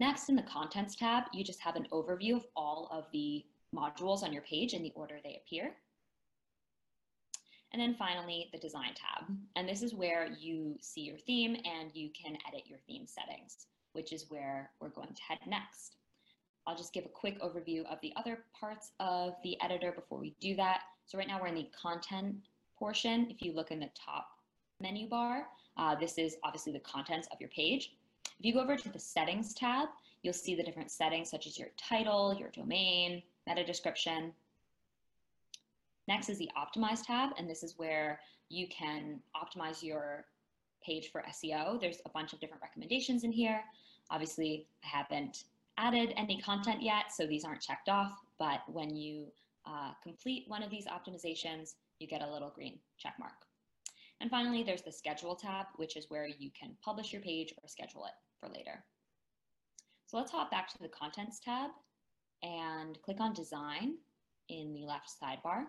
Next, 0.00 0.28
in 0.28 0.36
the 0.36 0.42
Contents 0.42 0.96
tab, 0.96 1.24
you 1.32 1.44
just 1.44 1.60
have 1.60 1.76
an 1.76 1.86
overview 1.92 2.34
of 2.36 2.46
all 2.56 2.88
of 2.90 3.06
the 3.12 3.44
modules 3.74 4.22
on 4.22 4.32
your 4.32 4.42
page 4.42 4.74
in 4.74 4.82
the 4.82 4.92
order 4.94 5.18
they 5.22 5.40
appear. 5.44 5.72
And 7.72 7.80
then 7.80 7.94
finally, 7.94 8.48
the 8.52 8.58
Design 8.58 8.94
tab. 8.94 9.34
And 9.56 9.68
this 9.68 9.82
is 9.82 9.94
where 9.94 10.28
you 10.38 10.76
see 10.80 11.02
your 11.02 11.18
theme 11.18 11.56
and 11.64 11.90
you 11.94 12.10
can 12.10 12.36
edit 12.48 12.64
your 12.66 12.78
theme 12.86 13.06
settings, 13.06 13.66
which 13.92 14.12
is 14.12 14.26
where 14.28 14.70
we're 14.80 14.88
going 14.88 15.14
to 15.14 15.22
head 15.22 15.38
next. 15.46 15.96
I'll 16.66 16.76
just 16.76 16.92
give 16.92 17.06
a 17.06 17.08
quick 17.08 17.40
overview 17.40 17.84
of 17.86 17.98
the 18.02 18.12
other 18.16 18.44
parts 18.58 18.92
of 19.00 19.34
the 19.42 19.56
editor 19.62 19.92
before 19.92 20.18
we 20.18 20.34
do 20.40 20.54
that. 20.56 20.80
So 21.06 21.16
right 21.16 21.26
now 21.26 21.40
we're 21.40 21.48
in 21.48 21.54
the 21.54 21.68
content 21.80 22.36
portion. 22.78 23.28
If 23.30 23.40
you 23.40 23.52
look 23.52 23.70
in 23.70 23.80
the 23.80 23.90
top 23.94 24.28
menu 24.82 25.08
bar, 25.08 25.46
uh, 25.76 25.94
this 25.94 26.18
is 26.18 26.36
obviously 26.44 26.72
the 26.72 26.80
contents 26.80 27.28
of 27.32 27.40
your 27.40 27.48
page. 27.50 27.94
If 28.38 28.44
you 28.44 28.52
go 28.52 28.60
over 28.60 28.76
to 28.76 28.88
the 28.88 28.98
settings 28.98 29.54
tab, 29.54 29.88
you'll 30.22 30.32
see 30.32 30.54
the 30.54 30.62
different 30.62 30.90
settings 30.90 31.30
such 31.30 31.46
as 31.46 31.58
your 31.58 31.68
title, 31.76 32.36
your 32.38 32.50
domain, 32.50 33.22
meta 33.46 33.64
description. 33.64 34.32
Next 36.08 36.28
is 36.28 36.38
the 36.38 36.50
optimize 36.56 37.06
tab, 37.06 37.30
and 37.38 37.48
this 37.48 37.62
is 37.62 37.78
where 37.78 38.20
you 38.48 38.66
can 38.68 39.20
optimize 39.36 39.82
your 39.82 40.26
page 40.84 41.10
for 41.10 41.22
SEO. 41.30 41.80
There's 41.80 42.00
a 42.04 42.10
bunch 42.10 42.32
of 42.32 42.40
different 42.40 42.62
recommendations 42.62 43.24
in 43.24 43.32
here. 43.32 43.62
Obviously, 44.10 44.66
I 44.84 44.98
haven't 44.98 45.44
added 45.78 46.12
any 46.16 46.40
content 46.40 46.82
yet, 46.82 47.12
so 47.12 47.26
these 47.26 47.44
aren't 47.44 47.60
checked 47.60 47.88
off, 47.88 48.12
but 48.38 48.60
when 48.66 48.94
you 48.96 49.26
uh, 49.64 49.92
complete 50.02 50.44
one 50.48 50.62
of 50.62 50.70
these 50.70 50.86
optimizations, 50.86 51.74
you 51.98 52.06
get 52.06 52.20
a 52.20 52.30
little 52.30 52.50
green 52.50 52.78
check 52.98 53.14
mark. 53.18 53.46
And 54.22 54.30
finally, 54.30 54.62
there's 54.62 54.82
the 54.82 54.92
schedule 54.92 55.34
tab, 55.34 55.66
which 55.76 55.96
is 55.96 56.06
where 56.08 56.28
you 56.28 56.48
can 56.58 56.76
publish 56.80 57.12
your 57.12 57.20
page 57.20 57.52
or 57.60 57.68
schedule 57.68 58.04
it 58.04 58.12
for 58.38 58.48
later. 58.48 58.84
So 60.06 60.16
let's 60.16 60.30
hop 60.30 60.48
back 60.48 60.68
to 60.68 60.78
the 60.78 60.88
contents 60.88 61.40
tab 61.40 61.70
and 62.44 63.02
click 63.02 63.18
on 63.18 63.34
design 63.34 63.96
in 64.48 64.74
the 64.74 64.86
left 64.86 65.10
sidebar. 65.20 65.64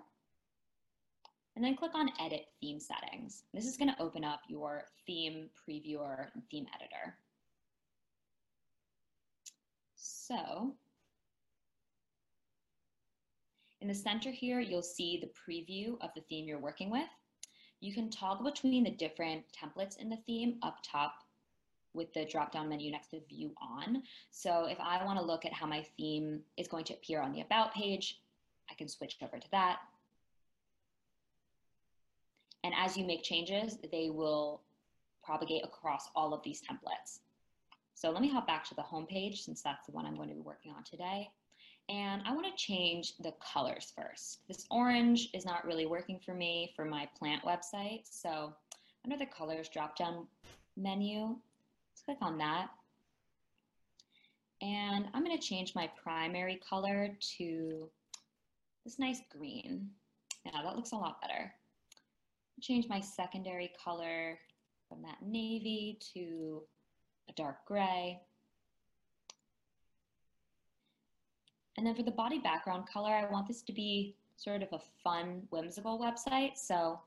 And 1.55 1.65
then 1.65 1.75
click 1.75 1.95
on 1.95 2.11
edit 2.21 2.45
theme 2.61 2.79
settings. 2.79 3.41
This 3.55 3.65
is 3.65 3.75
gonna 3.75 3.95
open 3.99 4.23
up 4.23 4.41
your 4.47 4.83
theme 5.07 5.49
previewer 5.67 6.27
and 6.35 6.43
theme 6.51 6.67
editor. 6.75 7.17
So 9.95 10.75
in 13.81 13.87
the 13.87 13.95
center 13.95 14.29
here, 14.29 14.59
you'll 14.59 14.83
see 14.83 15.19
the 15.19 15.31
preview 15.51 15.99
of 16.01 16.11
the 16.15 16.21
theme 16.29 16.45
you're 16.45 16.59
working 16.59 16.91
with 16.91 17.09
you 17.83 17.93
can 17.93 18.09
toggle 18.09 18.49
between 18.49 18.85
the 18.85 18.91
different 18.91 19.43
templates 19.51 19.97
in 19.97 20.09
the 20.09 20.17
theme 20.25 20.55
up 20.63 20.77
top 20.83 21.15
with 21.93 22.13
the 22.13 22.25
drop-down 22.25 22.69
menu 22.69 22.89
next 22.89 23.09
to 23.09 23.19
view 23.27 23.51
on. 23.61 24.01
So 24.31 24.65
if 24.65 24.79
I 24.79 25.03
want 25.03 25.19
to 25.19 25.25
look 25.25 25.45
at 25.45 25.51
how 25.51 25.65
my 25.65 25.85
theme 25.97 26.39
is 26.55 26.67
going 26.69 26.85
to 26.85 26.93
appear 26.93 27.21
on 27.21 27.33
the 27.33 27.41
about 27.41 27.73
page, 27.73 28.21
I 28.71 28.73
can 28.75 28.87
switch 28.87 29.17
over 29.21 29.37
to 29.37 29.51
that. 29.51 29.79
And 32.63 32.73
as 32.79 32.95
you 32.95 33.05
make 33.05 33.21
changes, 33.21 33.77
they 33.91 34.09
will 34.09 34.61
propagate 35.21 35.65
across 35.65 36.09
all 36.15 36.33
of 36.33 36.41
these 36.41 36.61
templates. 36.61 37.19
So 37.95 38.11
let 38.11 38.21
me 38.21 38.29
hop 38.29 38.47
back 38.47 38.63
to 38.69 38.75
the 38.75 38.81
home 38.81 39.05
page 39.05 39.43
since 39.43 39.61
that's 39.61 39.85
the 39.85 39.91
one 39.91 40.05
I'm 40.05 40.15
going 40.15 40.29
to 40.29 40.35
be 40.35 40.41
working 40.41 40.71
on 40.71 40.83
today. 40.83 41.29
And 41.89 42.21
I 42.25 42.33
want 42.33 42.45
to 42.45 42.55
change 42.55 43.17
the 43.17 43.33
colors 43.53 43.91
first. 43.95 44.39
This 44.47 44.65
orange 44.71 45.29
is 45.33 45.45
not 45.45 45.65
really 45.65 45.85
working 45.85 46.19
for 46.25 46.33
me 46.33 46.71
for 46.75 46.85
my 46.85 47.07
plant 47.17 47.43
website. 47.43 48.03
So 48.09 48.53
under 49.03 49.17
the 49.17 49.25
colors 49.25 49.67
drop 49.67 49.97
down 49.97 50.27
menu, 50.77 51.35
let's 51.91 52.01
click 52.05 52.17
on 52.21 52.37
that. 52.37 52.69
And 54.61 55.07
I'm 55.13 55.25
going 55.25 55.37
to 55.37 55.45
change 55.45 55.75
my 55.75 55.89
primary 56.01 56.61
color 56.67 57.17
to 57.37 57.89
this 58.85 58.97
nice 58.97 59.19
green. 59.29 59.89
Yeah, 60.45 60.61
that 60.63 60.75
looks 60.77 60.93
a 60.93 60.97
lot 60.97 61.21
better. 61.21 61.53
Change 62.61 62.87
my 62.87 63.01
secondary 63.01 63.73
color 63.83 64.39
from 64.87 65.01
that 65.01 65.17
navy 65.21 65.99
to 66.13 66.61
a 67.29 67.33
dark 67.33 67.65
gray. 67.65 68.21
And 71.77 71.85
then 71.85 71.95
for 71.95 72.03
the 72.03 72.11
body 72.11 72.39
background 72.39 72.87
color, 72.91 73.11
I 73.11 73.29
want 73.31 73.47
this 73.47 73.61
to 73.63 73.73
be 73.73 74.15
sort 74.37 74.61
of 74.61 74.69
a 74.73 74.79
fun, 75.03 75.43
whimsical 75.49 75.99
website. 75.99 76.57
So 76.57 76.99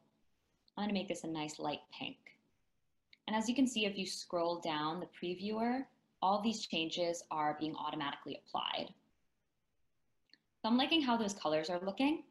I'm 0.77 0.85
gonna 0.85 0.93
make 0.93 1.09
this 1.09 1.25
a 1.25 1.29
nice 1.29 1.59
light 1.59 1.81
pink. 1.97 2.17
And 3.27 3.37
as 3.37 3.49
you 3.49 3.55
can 3.55 3.67
see, 3.67 3.87
if 3.87 3.97
you 3.99 4.07
scroll 4.07 4.61
down 4.61 5.01
the 5.01 5.07
previewer, 5.07 5.85
all 6.23 6.43
these 6.43 6.67
changes 6.67 7.23
are 7.31 7.57
being 7.59 7.75
automatically 7.77 8.41
applied. 8.45 8.93
So 10.63 10.69
I'm 10.69 10.77
liking 10.77 11.03
how 11.03 11.17
those 11.17 11.35
colors 11.35 11.71
are 11.71 11.81
looking, 11.85 12.25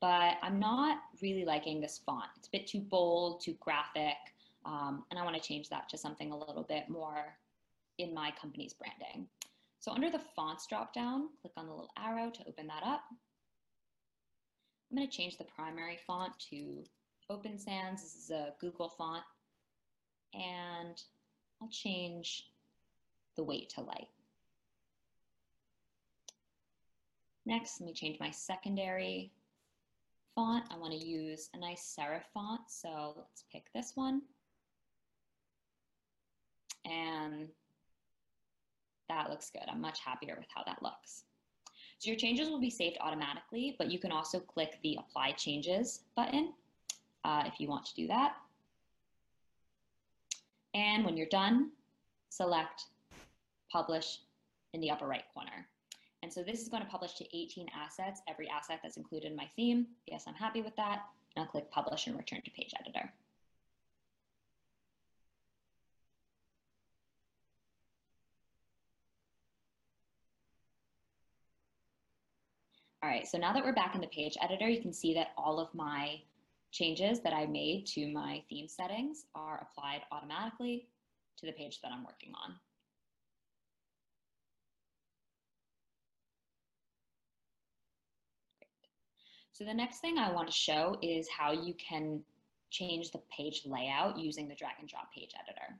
but 0.00 0.36
I'm 0.42 0.58
not 0.58 0.98
really 1.22 1.44
liking 1.44 1.80
this 1.80 2.00
font. 2.04 2.26
It's 2.36 2.48
a 2.48 2.50
bit 2.50 2.66
too 2.66 2.80
bold, 2.80 3.40
too 3.40 3.54
graphic, 3.60 4.16
um, 4.64 5.04
and 5.10 5.18
I 5.18 5.24
wanna 5.24 5.40
change 5.40 5.68
that 5.70 5.88
to 5.90 5.98
something 5.98 6.32
a 6.32 6.36
little 6.36 6.64
bit 6.64 6.88
more 6.88 7.36
in 7.98 8.14
my 8.14 8.32
company's 8.40 8.74
branding. 8.74 9.28
So 9.80 9.92
under 9.92 10.10
the 10.10 10.20
fonts 10.34 10.66
dropdown, 10.70 11.26
click 11.40 11.52
on 11.56 11.66
the 11.66 11.72
little 11.72 11.92
arrow 11.96 12.30
to 12.30 12.48
open 12.48 12.66
that 12.66 12.82
up. 12.84 13.02
I'm 14.90 14.96
going 14.96 15.08
to 15.08 15.16
change 15.16 15.38
the 15.38 15.44
primary 15.44 15.98
font 16.06 16.32
to 16.50 16.82
Open 17.30 17.58
Sans. 17.58 18.02
This 18.02 18.16
is 18.16 18.30
a 18.30 18.54
Google 18.60 18.88
font. 18.88 19.22
And 20.34 21.00
I'll 21.60 21.68
change 21.68 22.50
the 23.36 23.44
weight 23.44 23.68
to 23.70 23.82
light. 23.82 24.08
Next, 27.46 27.80
let 27.80 27.86
me 27.86 27.92
change 27.92 28.18
my 28.18 28.30
secondary 28.30 29.32
font. 30.34 30.64
I 30.70 30.78
want 30.78 30.92
to 30.92 31.06
use 31.06 31.48
a 31.54 31.58
nice 31.58 31.96
serif 31.98 32.24
font, 32.34 32.60
so 32.68 33.14
let's 33.16 33.44
pick 33.50 33.64
this 33.74 33.92
one. 33.94 34.22
And 36.84 37.48
that 39.08 39.30
looks 39.30 39.50
good. 39.50 39.62
I'm 39.68 39.80
much 39.80 40.00
happier 40.00 40.34
with 40.36 40.48
how 40.54 40.62
that 40.64 40.82
looks. 40.82 41.24
So 41.98 42.10
your 42.10 42.16
changes 42.16 42.48
will 42.48 42.60
be 42.60 42.70
saved 42.70 42.96
automatically, 43.00 43.74
but 43.78 43.90
you 43.90 43.98
can 43.98 44.12
also 44.12 44.38
click 44.38 44.78
the 44.82 44.98
Apply 45.00 45.32
Changes 45.32 46.02
button 46.14 46.52
uh, 47.24 47.42
if 47.46 47.60
you 47.60 47.68
want 47.68 47.86
to 47.86 47.94
do 47.94 48.06
that. 48.06 48.36
And 50.74 51.04
when 51.04 51.16
you're 51.16 51.26
done, 51.26 51.70
select 52.28 52.84
publish 53.70 54.18
in 54.74 54.80
the 54.80 54.90
upper 54.90 55.06
right 55.06 55.24
corner. 55.34 55.66
And 56.22 56.32
so 56.32 56.42
this 56.42 56.60
is 56.60 56.68
going 56.68 56.82
to 56.82 56.88
publish 56.88 57.14
to 57.14 57.36
18 57.36 57.66
assets, 57.74 58.22
every 58.28 58.48
asset 58.48 58.80
that's 58.82 58.96
included 58.96 59.30
in 59.30 59.36
my 59.36 59.48
theme. 59.56 59.86
Yes, 60.06 60.24
I'm 60.26 60.34
happy 60.34 60.62
with 60.62 60.76
that. 60.76 61.02
I'll 61.36 61.46
click 61.46 61.70
publish 61.70 62.06
and 62.06 62.16
return 62.16 62.42
to 62.42 62.50
page 62.50 62.74
editor. 62.80 63.12
All 73.08 73.14
right, 73.14 73.26
so 73.26 73.38
now 73.38 73.54
that 73.54 73.64
we're 73.64 73.72
back 73.72 73.94
in 73.94 74.02
the 74.02 74.06
page 74.08 74.36
editor, 74.42 74.68
you 74.68 74.82
can 74.82 74.92
see 74.92 75.14
that 75.14 75.28
all 75.38 75.58
of 75.58 75.74
my 75.74 76.20
changes 76.72 77.20
that 77.20 77.32
I 77.32 77.46
made 77.46 77.86
to 77.94 78.06
my 78.12 78.42
theme 78.50 78.68
settings 78.68 79.24
are 79.34 79.62
applied 79.62 80.02
automatically 80.12 80.88
to 81.38 81.46
the 81.46 81.52
page 81.52 81.80
that 81.80 81.90
I'm 81.90 82.04
working 82.04 82.34
on. 82.34 82.56
So 89.52 89.64
the 89.64 89.72
next 89.72 90.00
thing 90.00 90.18
I 90.18 90.30
want 90.30 90.48
to 90.48 90.52
show 90.52 90.98
is 91.00 91.30
how 91.30 91.52
you 91.52 91.72
can 91.78 92.20
change 92.68 93.10
the 93.10 93.22
page 93.34 93.62
layout 93.64 94.18
using 94.18 94.48
the 94.48 94.54
drag 94.54 94.74
and 94.80 94.86
drop 94.86 95.14
page 95.14 95.32
editor. 95.42 95.78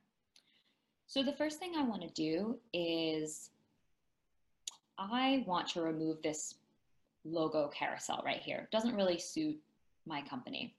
So 1.08 1.22
the 1.22 1.34
first 1.36 1.58
thing 1.58 1.74
I 1.76 1.82
want 1.82 2.00
to 2.00 2.08
do 2.08 2.56
is 2.72 3.50
I 4.96 5.44
want 5.46 5.68
to 5.68 5.82
remove 5.82 6.22
this 6.22 6.54
logo 7.24 7.68
carousel 7.68 8.22
right 8.24 8.40
here. 8.40 8.58
It 8.58 8.70
doesn't 8.70 8.94
really 8.94 9.18
suit 9.18 9.58
my 10.06 10.22
company. 10.22 10.74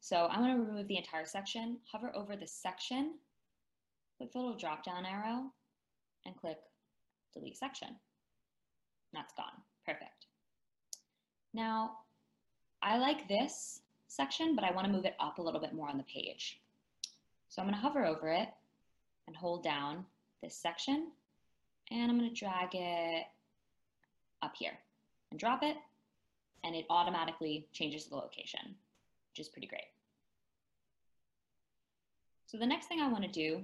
So 0.00 0.28
I'm 0.30 0.42
going 0.42 0.54
to 0.56 0.62
remove 0.62 0.88
the 0.88 0.96
entire 0.96 1.24
section, 1.24 1.78
hover 1.90 2.12
over 2.14 2.36
the 2.36 2.46
section, 2.46 3.14
click 4.16 4.32
the 4.32 4.38
little 4.38 4.56
drop 4.56 4.84
down 4.84 5.04
arrow, 5.04 5.52
and 6.24 6.36
click 6.36 6.58
delete 7.32 7.56
section. 7.56 7.88
That's 9.12 9.32
gone. 9.34 9.62
Perfect. 9.84 10.26
Now, 11.54 11.98
I 12.82 12.98
like 12.98 13.28
this 13.28 13.80
section, 14.06 14.54
but 14.54 14.64
I 14.64 14.70
want 14.70 14.86
to 14.86 14.92
move 14.92 15.04
it 15.04 15.16
up 15.18 15.38
a 15.38 15.42
little 15.42 15.60
bit 15.60 15.74
more 15.74 15.88
on 15.88 15.98
the 15.98 16.04
page. 16.04 16.60
So 17.48 17.60
I'm 17.60 17.68
going 17.68 17.74
to 17.74 17.80
hover 17.80 18.04
over 18.04 18.28
it 18.28 18.48
and 19.26 19.34
hold 19.34 19.64
down 19.64 20.04
this 20.42 20.54
section, 20.54 21.10
and 21.90 22.10
I'm 22.10 22.18
going 22.18 22.32
to 22.32 22.34
drag 22.34 22.74
it 22.74 23.24
up 24.42 24.52
here 24.56 24.78
and 25.30 25.38
drop 25.38 25.62
it, 25.62 25.76
and 26.64 26.74
it 26.74 26.86
automatically 26.90 27.68
changes 27.72 28.06
the 28.06 28.16
location, 28.16 28.74
which 29.30 29.40
is 29.40 29.48
pretty 29.48 29.66
great. 29.66 29.82
So 32.46 32.56
the 32.56 32.66
next 32.66 32.86
thing 32.86 33.00
I 33.00 33.08
want 33.08 33.24
to 33.24 33.30
do 33.30 33.62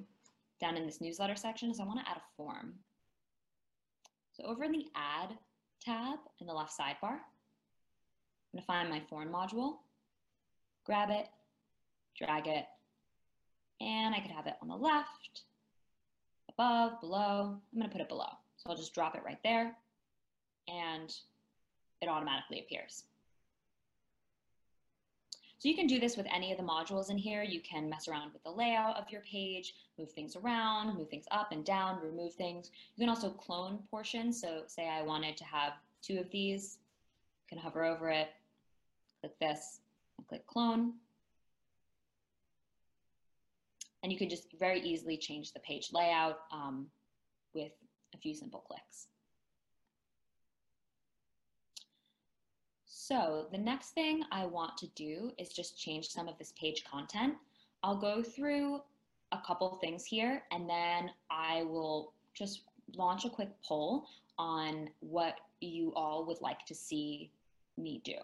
down 0.61 0.77
in 0.77 0.87
this 0.87 1.01
newsletter 1.01 1.37
section 1.37 1.71
is 1.71 1.81
I 1.81 1.85
want 1.85 2.01
to 2.01 2.11
add 2.11 2.19
a 2.19 2.37
form. 2.37 2.75
So 4.33 4.45
over 4.45 4.65
in 4.65 4.73
the 4.73 4.87
Add 4.95 5.31
tab 5.85 6.19
in 6.41 6.47
the 6.47 6.53
left 6.53 6.73
sidebar, 6.73 7.21
I'm 8.53 8.53
going 8.53 8.61
to 8.61 8.67
find 8.67 8.91
my 8.91 9.01
form 9.09 9.31
module, 9.31 9.77
grab 10.85 11.11
it, 11.11 11.29
drag 12.17 12.47
it, 12.47 12.67
and 13.81 14.15
I 14.15 14.21
could 14.21 14.31
have 14.31 14.47
it 14.47 14.55
on 14.63 14.69
the 14.69 14.77
left, 14.77 15.43
above, 16.51 17.01
below. 17.01 17.59
I'm 17.73 17.79
going 17.79 17.89
to 17.89 17.93
put 17.93 18.01
it 18.01 18.09
below. 18.09 18.29
So 18.57 18.71
I'll 18.71 18.77
just 18.77 18.95
drop 18.95 19.15
it 19.17 19.23
right 19.25 19.41
there, 19.43 19.75
and 20.69 21.15
it 22.01 22.09
automatically 22.09 22.61
appears. 22.61 23.05
So 25.65 25.71
you 25.71 25.77
can 25.77 25.87
do 25.87 25.99
this 25.99 26.19
with 26.19 26.27
any 26.31 26.53
of 26.53 26.59
the 26.59 26.63
modules 26.63 27.09
in 27.09 27.17
here. 27.17 27.43
You 27.43 27.61
can 27.61 27.89
mess 27.89 28.07
around 28.07 28.35
with 28.35 28.43
the 28.43 28.51
layout 28.51 28.99
of 28.99 29.09
your 29.09 29.23
page, 29.23 29.75
move 29.99 30.13
things 30.13 30.37
around, 30.37 30.95
move 30.95 31.09
things 31.09 31.25
up 31.31 31.53
and 31.53 31.65
down, 31.65 32.03
remove 32.03 32.35
things. 32.35 32.71
You 32.95 33.07
can 33.07 33.09
also 33.09 33.31
clone 33.31 33.79
portions. 33.91 34.39
So 34.39 34.65
say 34.67 34.91
I 34.91 35.01
wanted 35.01 35.39
to 35.39 35.45
have 35.45 35.73
two 36.03 36.19
of 36.19 36.31
these, 36.31 36.77
you 37.51 37.57
can 37.57 37.65
hover 37.65 37.83
over 37.83 38.11
it, 38.11 38.29
click 39.21 39.39
this, 39.41 39.81
and 40.19 40.27
click 40.27 40.47
clone. 40.47 40.93
And 44.03 44.13
you 44.13 44.19
can 44.19 44.29
just 44.29 44.49
very 44.59 44.81
easily 44.81 45.17
change 45.17 45.55
the 45.55 45.61
page 45.61 45.89
layout 45.95 46.41
um, 46.53 46.89
with 47.55 47.73
a 48.15 48.19
few 48.19 48.35
simple 48.35 48.61
clicks. 48.61 49.07
So 53.07 53.49
the 53.53 53.59
next 53.59 53.91
thing 53.91 54.23
I 54.33 54.47
want 54.47 54.79
to 54.79 54.87
do 54.95 55.31
is 55.37 55.51
just 55.51 55.79
change 55.79 56.09
some 56.09 56.27
of 56.27 56.39
this 56.39 56.55
page 56.59 56.85
content. 56.91 57.35
I'll 57.83 58.01
go 58.01 58.23
through 58.23 58.81
a 59.31 59.39
couple 59.47 59.69
things 59.75 60.07
here 60.07 60.43
and 60.51 60.67
then 60.67 61.11
I 61.31 61.65
will 61.65 62.15
just 62.33 62.63
launch 62.97 63.27
a 63.27 63.29
quick 63.29 63.51
poll 63.63 64.07
on 64.39 64.89
what 65.01 65.35
you 65.61 65.93
all 65.95 66.25
would 66.25 66.41
like 66.41 66.65
to 66.65 66.75
see 66.75 67.31
me 67.77 68.01
do. 68.07 68.17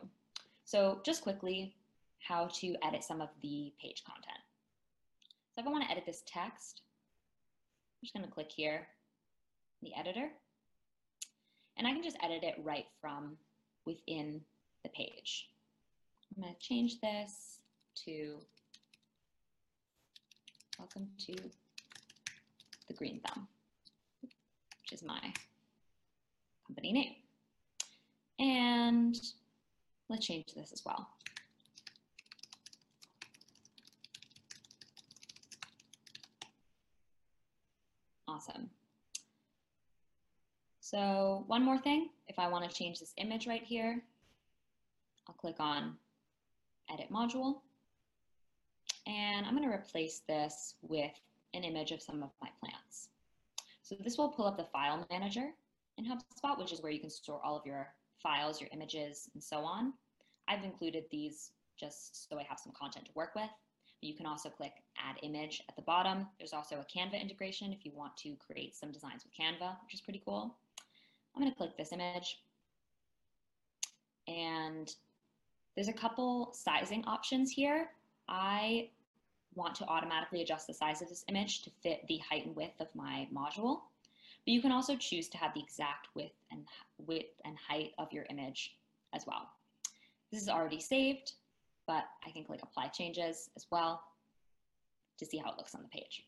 So 0.64 1.02
just 1.04 1.20
quickly, 1.20 1.74
how 2.26 2.46
to 2.46 2.74
edit 2.82 3.04
some 3.04 3.20
of 3.20 3.28
the 3.42 3.70
page 3.78 4.02
content. 4.06 4.40
So 5.54 5.60
if 5.60 5.66
I 5.66 5.70
want 5.70 5.84
to 5.84 5.90
edit 5.90 6.06
this 6.06 6.22
text, 6.24 6.80
I'm 8.00 8.06
just 8.06 8.14
going 8.14 8.24
to 8.24 8.32
click 8.32 8.50
here, 8.50 8.88
the 9.82 9.90
editor, 9.94 10.30
and 11.76 11.86
I 11.86 11.92
can 11.92 12.02
just 12.02 12.16
edit 12.22 12.44
it 12.44 12.54
right 12.64 12.86
from 13.02 13.36
within 13.84 14.40
the 14.82 14.88
page. 14.90 15.48
I'm 16.36 16.42
going 16.42 16.54
to 16.54 16.60
change 16.60 17.00
this 17.00 17.58
to 18.06 18.38
welcome 20.78 21.08
to 21.26 21.34
the 22.88 22.94
green 22.94 23.20
thumb, 23.20 23.46
which 24.22 24.92
is 24.92 25.02
my 25.02 25.20
company 26.66 26.92
name. 26.92 27.14
And 28.38 29.20
let's 30.08 30.26
change 30.26 30.54
this 30.54 30.72
as 30.72 30.82
well. 30.84 31.08
Awesome. 38.26 38.70
So 40.80 41.44
one 41.46 41.62
more 41.62 41.78
thing, 41.78 42.08
if 42.28 42.38
I 42.38 42.48
want 42.48 42.68
to 42.68 42.74
change 42.74 43.00
this 43.00 43.12
image 43.18 43.46
right 43.46 43.62
here, 43.62 44.02
I'll 45.30 45.36
click 45.36 45.60
on 45.60 45.94
Edit 46.92 47.06
Module. 47.12 47.60
And 49.06 49.46
I'm 49.46 49.56
going 49.56 49.68
to 49.68 49.72
replace 49.72 50.22
this 50.26 50.74
with 50.82 51.12
an 51.54 51.62
image 51.62 51.92
of 51.92 52.02
some 52.02 52.22
of 52.24 52.30
my 52.42 52.48
plants. 52.58 53.10
So 53.82 53.94
this 54.02 54.18
will 54.18 54.28
pull 54.28 54.46
up 54.46 54.56
the 54.56 54.64
file 54.64 55.06
manager 55.08 55.50
in 55.98 56.04
HubSpot, 56.04 56.58
which 56.58 56.72
is 56.72 56.82
where 56.82 56.90
you 56.90 56.98
can 56.98 57.10
store 57.10 57.40
all 57.44 57.56
of 57.56 57.64
your 57.64 57.88
files, 58.20 58.60
your 58.60 58.70
images, 58.72 59.30
and 59.34 59.42
so 59.42 59.58
on. 59.58 59.92
I've 60.48 60.64
included 60.64 61.04
these 61.12 61.52
just 61.78 62.28
so 62.28 62.36
I 62.36 62.42
have 62.42 62.58
some 62.58 62.72
content 62.72 63.06
to 63.06 63.12
work 63.14 63.36
with. 63.36 63.50
You 64.00 64.14
can 64.14 64.26
also 64.26 64.48
click 64.48 64.72
Add 64.98 65.16
Image 65.22 65.62
at 65.68 65.76
the 65.76 65.82
bottom. 65.82 66.26
There's 66.38 66.52
also 66.52 66.80
a 66.80 66.98
Canva 66.98 67.20
integration 67.20 67.72
if 67.72 67.84
you 67.84 67.92
want 67.94 68.16
to 68.18 68.34
create 68.44 68.74
some 68.74 68.90
designs 68.90 69.24
with 69.24 69.32
Canva, 69.34 69.76
which 69.84 69.94
is 69.94 70.00
pretty 70.00 70.22
cool. 70.24 70.56
I'm 71.34 71.42
going 71.42 71.52
to 71.52 71.56
click 71.56 71.76
this 71.76 71.92
image. 71.92 72.40
And 74.26 74.94
there's 75.74 75.88
a 75.88 75.92
couple 75.92 76.50
sizing 76.52 77.04
options 77.04 77.50
here. 77.50 77.90
I 78.28 78.90
want 79.54 79.74
to 79.76 79.86
automatically 79.86 80.42
adjust 80.42 80.66
the 80.66 80.74
size 80.74 81.02
of 81.02 81.08
this 81.08 81.24
image 81.28 81.62
to 81.62 81.70
fit 81.82 82.06
the 82.08 82.18
height 82.18 82.46
and 82.46 82.54
width 82.54 82.80
of 82.80 82.88
my 82.94 83.28
module. 83.34 83.80
But 84.44 84.52
you 84.54 84.62
can 84.62 84.72
also 84.72 84.96
choose 84.96 85.28
to 85.28 85.38
have 85.38 85.54
the 85.54 85.60
exact 85.60 86.08
width 86.14 86.34
and 86.50 86.66
width 86.98 87.40
and 87.44 87.56
height 87.56 87.92
of 87.98 88.12
your 88.12 88.26
image 88.30 88.76
as 89.12 89.24
well. 89.26 89.48
This 90.32 90.42
is 90.42 90.48
already 90.48 90.80
saved, 90.80 91.32
but 91.86 92.04
I 92.26 92.30
can 92.30 92.44
click 92.44 92.60
apply 92.62 92.88
changes 92.88 93.50
as 93.56 93.66
well 93.70 94.02
to 95.18 95.26
see 95.26 95.38
how 95.38 95.50
it 95.50 95.58
looks 95.58 95.74
on 95.74 95.82
the 95.82 95.88
page. 95.88 96.24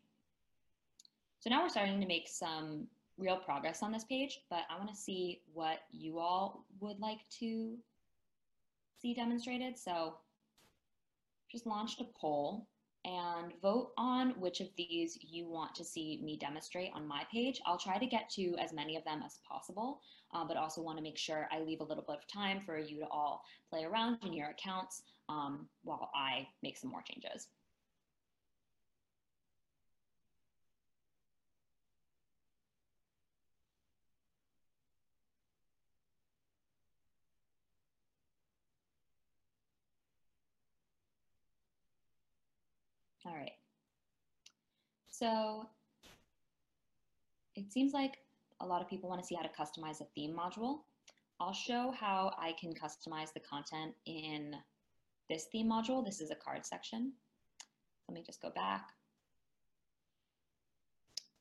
So 1.41 1.51
now 1.51 1.63
we're 1.63 1.69
starting 1.69 2.01
to 2.01 2.07
make 2.07 2.29
some 2.29 2.87
real 3.19 3.37
progress 3.37 3.83
on 3.83 3.93
this 3.93 4.05
page, 4.05 4.41
but 4.51 4.61
I 4.71 4.77
want 4.77 4.91
to 4.91 4.97
see 4.97 5.41
what 5.53 5.81
you 5.91 6.19
all 6.19 6.65
would 6.81 7.01
like 7.01 7.21
to 7.41 7.77
demonstrated. 9.11 9.79
So 9.79 10.15
just 11.51 11.67
launched 11.67 12.01
a 12.01 12.05
poll 12.19 12.67
and 13.05 13.53
vote 13.61 13.93
on 13.99 14.31
which 14.41 14.61
of 14.61 14.69
these 14.77 15.19
you 15.21 15.47
want 15.49 15.75
to 15.75 15.85
see 15.85 16.21
me 16.23 16.37
demonstrate 16.37 16.91
on 16.95 17.07
my 17.07 17.25
page. 17.33 17.61
I'll 17.67 17.79
try 17.79 17.99
to 17.99 18.07
get 18.07 18.31
to 18.31 18.55
as 18.61 18.73
many 18.73 18.97
of 18.97 19.05
them 19.05 19.23
as 19.27 19.41
possible, 19.49 20.01
uh, 20.33 20.45
but 20.47 20.57
also 20.57 20.83
want 20.83 20.99
to 20.99 21.03
make 21.03 21.19
sure 21.19 21.49
I 21.51 21.61
leave 21.61 21.81
a 21.81 21.85
little 21.85 22.05
bit 22.07 22.17
of 22.17 22.27
time 22.29 22.63
for 22.65 22.79
you 22.79 23.01
to 23.01 23.07
all 23.11 23.43
play 23.71 23.85
around 23.85 24.19
in 24.25 24.33
your 24.33 24.51
accounts 24.51 25.03
um, 25.29 25.69
while 25.83 26.11
I 26.15 26.47
make 26.63 26.79
some 26.79 26.91
more 26.91 27.03
changes. 27.03 27.49
All 43.25 43.33
right. 43.35 43.53
So 45.23 45.69
it 47.55 47.73
seems 47.73 47.93
like 47.93 48.19
a 48.59 48.67
lot 48.67 48.83
of 48.83 48.89
people 48.89 49.09
want 49.09 49.21
to 49.21 49.27
see 49.27 49.37
how 49.37 49.43
to 49.43 49.49
customize 49.49 50.01
a 50.01 50.07
theme 50.17 50.37
module. 50.37 50.81
I'll 51.39 51.53
show 51.53 51.95
how 51.97 52.33
I 52.37 52.55
can 52.61 52.75
customize 52.75 53.33
the 53.33 53.39
content 53.39 53.95
in 54.05 54.57
this 55.31 55.45
theme 55.45 55.71
module. 55.71 56.05
This 56.05 56.21
is 56.21 56.33
a 56.33 56.35
card 56.35 56.67
section. 56.67 57.13
Let 58.09 58.17
me 58.17 58.25
just 58.27 58.43
go 58.43 58.51
back. 58.51 58.89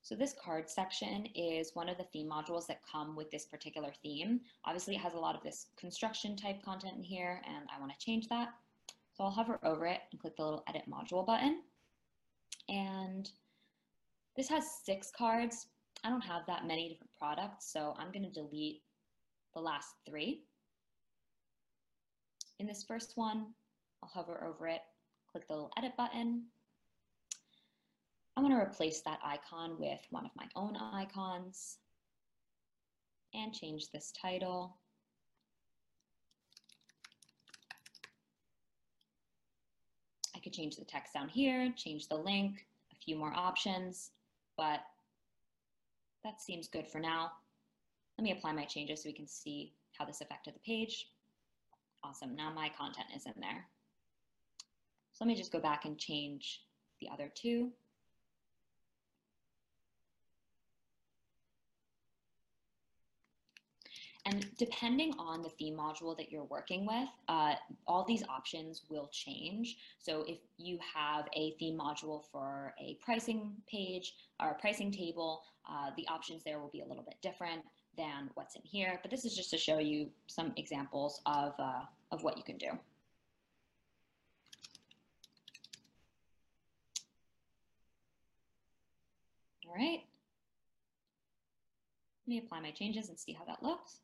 So 0.04 0.14
this 0.14 0.36
card 0.40 0.70
section 0.70 1.26
is 1.34 1.72
one 1.74 1.90
of 1.90 1.98
the 1.98 2.06
theme 2.14 2.30
modules 2.30 2.68
that 2.68 2.82
come 2.86 3.16
with 3.16 3.32
this 3.32 3.46
particular 3.46 3.92
theme. 4.04 4.42
Obviously 4.64 4.94
it 4.94 5.02
has 5.02 5.16
a 5.16 5.20
lot 5.20 5.36
of 5.36 5.42
this 5.42 5.66
construction 5.76 6.36
type 6.36 6.64
content 6.64 6.98
in 6.98 7.04
here 7.04 7.42
and 7.48 7.68
I 7.76 7.80
want 7.80 7.92
to 7.98 8.06
change 8.06 8.28
that. 8.28 8.50
So 9.18 9.24
I'll 9.24 9.32
hover 9.32 9.60
over 9.64 9.88
it 9.88 10.02
and 10.12 10.22
click 10.22 10.36
the 10.36 10.44
little 10.44 10.64
edit 10.68 10.84
module 10.88 11.26
button. 11.26 11.64
And 12.70 13.28
this 14.36 14.50
has 14.50 14.64
six 14.84 15.12
cards. 15.16 15.68
I 16.04 16.10
don't 16.10 16.22
have 16.22 16.46
that 16.48 16.66
many 16.66 16.90
different 16.90 17.12
products, 17.18 17.72
so 17.72 17.94
I'm 17.98 18.12
going 18.12 18.24
to 18.24 18.32
delete 18.32 18.82
the 19.54 19.60
last 19.60 19.90
three. 20.08 20.44
In 22.60 22.68
this 22.68 22.84
first 22.84 23.14
one, 23.16 23.48
I'll 24.02 24.10
hover 24.10 24.44
over 24.44 24.68
it, 24.68 24.82
click 25.32 25.48
the 25.48 25.54
little 25.54 25.72
edit 25.78 25.94
button. 25.98 26.44
I 28.38 28.42
want 28.42 28.54
to 28.54 28.60
replace 28.60 29.02
that 29.02 29.20
icon 29.24 29.76
with 29.78 30.00
one 30.10 30.26
of 30.26 30.32
my 30.36 30.46
own 30.56 30.76
icons 30.78 31.78
and 33.34 33.54
change 33.54 33.92
this 33.92 34.12
title. 34.20 34.78
I 40.36 40.40
could 40.40 40.54
change 40.54 40.78
the 40.78 40.86
text 40.86 41.14
down 41.14 41.30
here, 41.30 41.72
change 41.76 42.08
the 42.08 42.16
link, 42.16 42.66
a 42.92 42.96
few 42.96 43.16
more 43.16 43.34
options, 43.36 44.12
but 44.62 44.82
that 46.24 46.40
seems 46.40 46.68
good 46.68 46.88
for 46.88 47.00
now. 47.00 47.32
Let 48.20 48.24
me 48.24 48.32
apply 48.32 48.52
my 48.52 48.66
changes 48.66 49.02
so 49.02 49.10
we 49.10 49.14
can 49.14 49.26
see 49.26 49.74
how 49.98 50.06
this 50.06 50.22
affected 50.22 50.54
the 50.54 50.60
page. 50.60 51.08
Awesome, 52.04 52.36
now 52.36 52.54
my 52.54 52.70
content 52.78 53.08
is 53.16 53.26
in 53.26 53.34
there. 53.42 53.66
So 55.14 55.26
let 55.26 55.30
me 55.30 55.36
just 55.36 55.52
go 55.52 55.60
back 55.60 55.86
and 55.86 55.98
change 55.98 56.62
the 57.00 57.10
other 57.12 57.32
two. 57.34 57.72
And 64.26 64.46
depending 64.58 65.14
on 65.18 65.42
the 65.42 65.50
theme 65.50 65.76
module 65.76 66.16
that 66.18 66.32
you're 66.32 66.44
working 66.44 66.86
with, 66.86 67.10
uh, 67.28 67.56
all 67.88 68.06
these 68.06 68.24
options 68.30 68.84
will 68.88 69.10
change. 69.12 69.78
So 69.98 70.24
if 70.28 70.38
you 70.58 70.78
have 70.94 71.28
a 71.36 71.56
theme 71.58 71.80
module 71.80 72.24
for 72.32 72.76
a 72.80 72.98
pricing 73.02 73.54
page 73.68 74.14
a 74.50 74.56
pricing 74.56 74.92
table, 74.92 75.44
uh, 75.70 75.92
the 75.96 76.08
options 76.08 76.44
there 76.44 76.60
will 76.60 76.70
be 76.70 76.82
a 76.82 76.86
little 76.86 77.04
bit 77.04 77.16
different 77.22 77.62
than 77.98 78.30
what's 78.34 78.56
in 78.56 78.64
here. 78.64 79.00
But 79.02 79.12
this 79.12 79.26
is 79.26 79.36
just 79.36 79.52
to 79.52 79.58
show 79.58 79.78
you 79.78 80.10
some 80.28 80.54
examples 80.58 81.22
of, 81.26 81.54
uh, 81.60 81.82
of 82.12 82.24
what 82.24 82.38
you 82.38 82.44
can 82.44 82.58
do. 82.58 82.70
All 89.68 89.76
right. 89.76 90.02
Let 92.28 92.28
me 92.28 92.38
apply 92.40 92.60
my 92.60 92.72
changes 92.72 93.10
and 93.10 93.18
see 93.18 93.34
how 93.34 93.46
that 93.46 93.64
looks. 93.64 94.00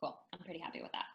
Cool, 0.00 0.16
I'm 0.32 0.40
pretty 0.40 0.58
happy 0.58 0.82
with 0.82 0.92
that. 0.92 1.11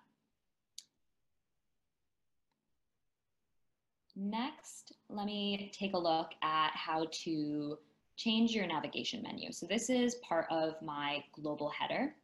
Next, 4.20 4.93
let 5.09 5.28
me 5.28 5.70
take 5.72 5.93
a 5.93 5.97
look 5.97 6.32
at 6.41 6.72
how 6.74 7.05
to 7.24 7.78
change 8.15 8.51
your 8.51 8.65
navigation 8.65 9.22
menu. 9.22 9.51
So 9.51 9.68
this 9.68 9.91
is 9.91 10.15
part 10.15 10.47
of 10.49 10.82
my 10.82 11.24
global 11.34 11.70
header. 11.70 12.15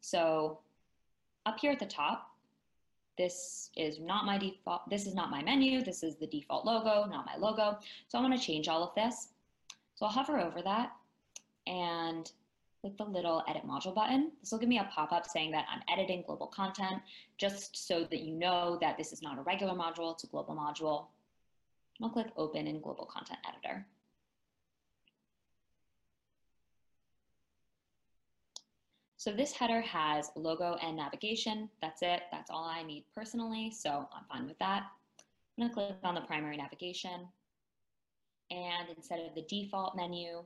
So 0.00 0.60
up 1.44 1.60
here 1.60 1.70
at 1.70 1.78
the 1.78 1.86
top, 1.86 2.30
this 3.18 3.70
is 3.76 4.00
not 4.00 4.24
my 4.24 4.38
default, 4.38 4.88
this 4.88 5.06
is 5.06 5.14
not 5.14 5.30
my 5.30 5.42
menu, 5.42 5.84
this 5.84 6.02
is 6.02 6.16
the 6.16 6.26
default 6.26 6.64
logo, 6.64 7.04
not 7.10 7.26
my 7.26 7.36
logo. 7.36 7.78
So 8.08 8.18
I 8.18 8.22
wanna 8.22 8.38
change 8.38 8.66
all 8.66 8.82
of 8.82 8.94
this. 8.94 9.28
So 9.96 10.06
I'll 10.06 10.12
hover 10.12 10.40
over 10.40 10.62
that 10.62 10.92
and 11.66 12.32
click 12.80 12.96
the 12.96 13.04
little 13.04 13.44
edit 13.48 13.66
module 13.66 13.94
button. 13.94 14.32
This 14.40 14.50
will 14.50 14.58
give 14.58 14.70
me 14.70 14.78
a 14.78 14.84
pop-up 14.84 15.26
saying 15.26 15.50
that 15.50 15.66
I'm 15.70 15.82
editing 15.92 16.24
global 16.26 16.46
content, 16.46 17.02
just 17.36 17.86
so 17.86 18.04
that 18.04 18.20
you 18.20 18.32
know 18.32 18.78
that 18.80 18.96
this 18.96 19.12
is 19.12 19.20
not 19.20 19.38
a 19.38 19.42
regular 19.42 19.74
module, 19.74 20.14
it's 20.14 20.24
a 20.24 20.28
global 20.28 20.56
module. 20.56 21.08
I'll 22.02 22.10
click 22.10 22.28
open 22.36 22.66
in 22.66 22.80
global 22.80 23.06
content 23.06 23.38
editor. 23.48 23.86
So 29.16 29.32
this 29.32 29.52
header 29.52 29.80
has 29.80 30.30
logo 30.36 30.76
and 30.82 30.96
navigation. 30.96 31.70
That's 31.80 32.02
it. 32.02 32.22
That's 32.30 32.50
all 32.50 32.64
I 32.64 32.82
need 32.82 33.06
personally. 33.14 33.70
So 33.70 34.06
I'm 34.14 34.24
fine 34.30 34.46
with 34.46 34.58
that. 34.58 34.82
I'm 35.56 35.64
gonna 35.64 35.72
click 35.72 35.96
on 36.02 36.14
the 36.14 36.20
primary 36.22 36.56
navigation. 36.56 37.28
And 38.50 38.88
instead 38.96 39.20
of 39.20 39.34
the 39.34 39.42
default 39.48 39.96
menu, 39.96 40.44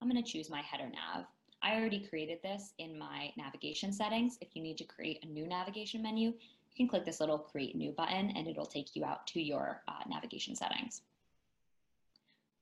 I'm 0.00 0.10
going 0.10 0.22
to 0.22 0.30
choose 0.30 0.50
my 0.50 0.60
header 0.62 0.90
nav. 0.90 1.26
I 1.62 1.76
already 1.76 2.06
created 2.08 2.38
this 2.42 2.74
in 2.78 2.98
my 2.98 3.32
navigation 3.36 3.92
settings. 3.92 4.38
If 4.40 4.54
you 4.54 4.62
need 4.62 4.76
to 4.78 4.84
create 4.84 5.24
a 5.24 5.26
new 5.26 5.46
navigation 5.46 6.02
menu, 6.02 6.32
you 6.76 6.84
can 6.84 6.90
click 6.90 7.06
this 7.06 7.20
little 7.20 7.38
create 7.38 7.74
new 7.74 7.90
button 7.92 8.30
and 8.36 8.46
it'll 8.46 8.66
take 8.66 8.94
you 8.94 9.04
out 9.04 9.26
to 9.28 9.40
your 9.40 9.82
uh, 9.88 10.02
navigation 10.08 10.54
settings. 10.54 11.00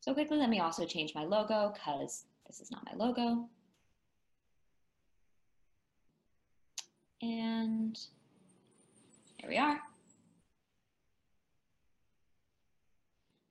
So 0.00 0.14
quickly, 0.14 0.38
let 0.38 0.50
me 0.50 0.60
also 0.60 0.86
change 0.86 1.14
my 1.16 1.24
logo 1.24 1.72
because 1.74 2.24
this 2.46 2.60
is 2.60 2.70
not 2.70 2.84
my 2.84 2.92
logo. 2.94 3.48
And 7.22 7.98
here 9.38 9.48
we 9.48 9.56
are. 9.56 9.80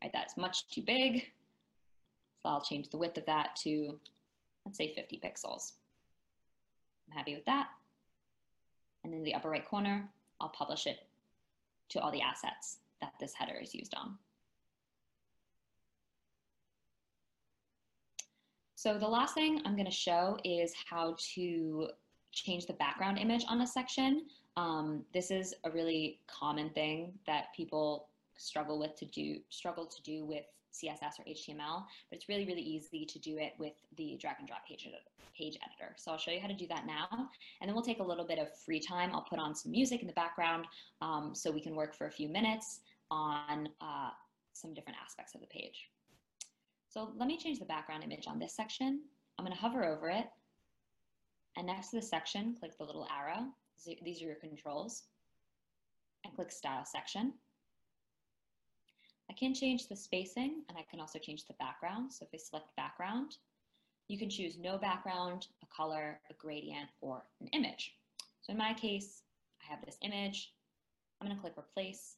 Right, 0.01 0.11
that's 0.13 0.37
much 0.37 0.69
too 0.69 0.81
big. 0.81 1.25
So 2.41 2.49
I'll 2.49 2.61
change 2.61 2.89
the 2.89 2.97
width 2.97 3.17
of 3.17 3.25
that 3.25 3.57
to, 3.63 3.99
let's 4.65 4.77
say 4.77 4.93
50 4.93 5.19
pixels. 5.21 5.73
I'm 7.09 7.17
happy 7.17 7.35
with 7.35 7.45
that. 7.45 7.67
And 9.03 9.13
in 9.13 9.23
the 9.23 9.35
upper 9.35 9.49
right 9.49 9.67
corner, 9.67 10.07
I'll 10.39 10.49
publish 10.49 10.87
it 10.87 10.99
to 11.89 11.99
all 11.99 12.11
the 12.11 12.21
assets 12.21 12.77
that 13.01 13.13
this 13.19 13.33
header 13.33 13.59
is 13.61 13.73
used 13.73 13.93
on. 13.95 14.17
So 18.75 18.97
the 18.97 19.07
last 19.07 19.33
thing 19.33 19.61
I'm 19.63 19.75
going 19.75 19.85
to 19.85 19.91
show 19.91 20.37
is 20.43 20.73
how 20.89 21.15
to 21.35 21.87
change 22.33 22.65
the 22.65 22.73
background 22.73 23.17
image 23.17 23.45
on 23.47 23.61
a 23.61 23.67
section. 23.67 24.25
Um, 24.57 25.05
this 25.13 25.31
is 25.31 25.53
a 25.63 25.71
really 25.71 26.19
common 26.27 26.69
thing 26.71 27.13
that 27.25 27.53
people 27.55 28.09
struggle 28.37 28.79
with 28.79 28.95
to 28.95 29.05
do 29.05 29.37
struggle 29.49 29.85
to 29.85 30.01
do 30.03 30.25
with 30.25 30.45
CSS 30.73 31.19
or 31.19 31.23
HTML, 31.29 31.85
but 32.09 32.17
it's 32.17 32.27
really, 32.27 32.45
really 32.45 32.61
easy 32.61 33.05
to 33.05 33.19
do 33.19 33.37
it 33.37 33.53
with 33.59 33.73
the 33.95 34.17
drag 34.19 34.37
and 34.39 34.47
drop 34.47 34.65
page, 34.67 34.87
page 35.37 35.57
editor. 35.65 35.93
So 35.97 36.11
I'll 36.11 36.17
show 36.17 36.31
you 36.31 36.39
how 36.39 36.47
to 36.47 36.55
do 36.55 36.67
that 36.67 36.85
now. 36.87 37.07
And 37.61 37.67
then 37.67 37.75
we'll 37.75 37.83
take 37.83 37.99
a 37.99 38.03
little 38.03 38.25
bit 38.25 38.39
of 38.39 38.47
free 38.57 38.79
time. 38.79 39.11
I'll 39.13 39.21
put 39.21 39.39
on 39.39 39.55
some 39.55 39.71
music 39.71 40.01
in 40.01 40.07
the 40.07 40.13
background 40.13 40.65
um, 41.01 41.31
so 41.33 41.51
we 41.51 41.61
can 41.61 41.75
work 41.75 41.93
for 41.93 42.07
a 42.07 42.11
few 42.11 42.27
minutes 42.27 42.79
on 43.11 43.69
uh, 43.81 44.09
some 44.53 44.73
different 44.73 44.97
aspects 45.03 45.35
of 45.35 45.41
the 45.41 45.47
page. 45.47 45.89
So 46.89 47.11
let 47.17 47.27
me 47.27 47.37
change 47.37 47.59
the 47.59 47.65
background 47.65 48.03
image 48.03 48.25
on 48.27 48.39
this 48.39 48.55
section. 48.55 49.01
I'm 49.37 49.45
gonna 49.45 49.55
hover 49.55 49.83
over 49.83 50.09
it. 50.09 50.25
And 51.55 51.67
next 51.67 51.89
to 51.89 51.97
the 51.97 52.01
section, 52.01 52.55
click 52.59 52.77
the 52.77 52.83
little 52.83 53.07
arrow. 53.15 53.47
These 54.03 54.21
are 54.21 54.25
your 54.25 54.35
controls. 54.35 55.03
And 56.23 56.33
click 56.35 56.51
Style 56.51 56.85
Section. 56.85 57.33
I 59.29 59.33
can 59.33 59.53
change 59.53 59.87
the 59.87 59.95
spacing 59.95 60.63
and 60.69 60.77
I 60.77 60.85
can 60.89 60.99
also 60.99 61.19
change 61.19 61.45
the 61.45 61.53
background. 61.53 62.11
So 62.11 62.25
if 62.25 62.29
I 62.33 62.37
select 62.37 62.75
background, 62.75 63.37
you 64.07 64.17
can 64.17 64.29
choose 64.29 64.57
no 64.57 64.77
background, 64.77 65.47
a 65.63 65.75
color, 65.75 66.19
a 66.29 66.33
gradient, 66.33 66.89
or 67.01 67.23
an 67.41 67.47
image. 67.47 67.95
So 68.41 68.51
in 68.51 68.57
my 68.57 68.73
case, 68.73 69.23
I 69.61 69.71
have 69.71 69.83
this 69.85 69.97
image. 70.01 70.53
I'm 71.19 71.27
going 71.27 71.37
to 71.37 71.41
click 71.41 71.57
replace. 71.57 72.17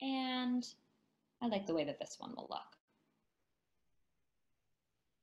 And 0.00 0.66
I 1.42 1.48
like 1.48 1.66
the 1.66 1.74
way 1.74 1.84
that 1.84 1.98
this 1.98 2.16
one 2.18 2.32
will 2.36 2.46
look. 2.48 2.60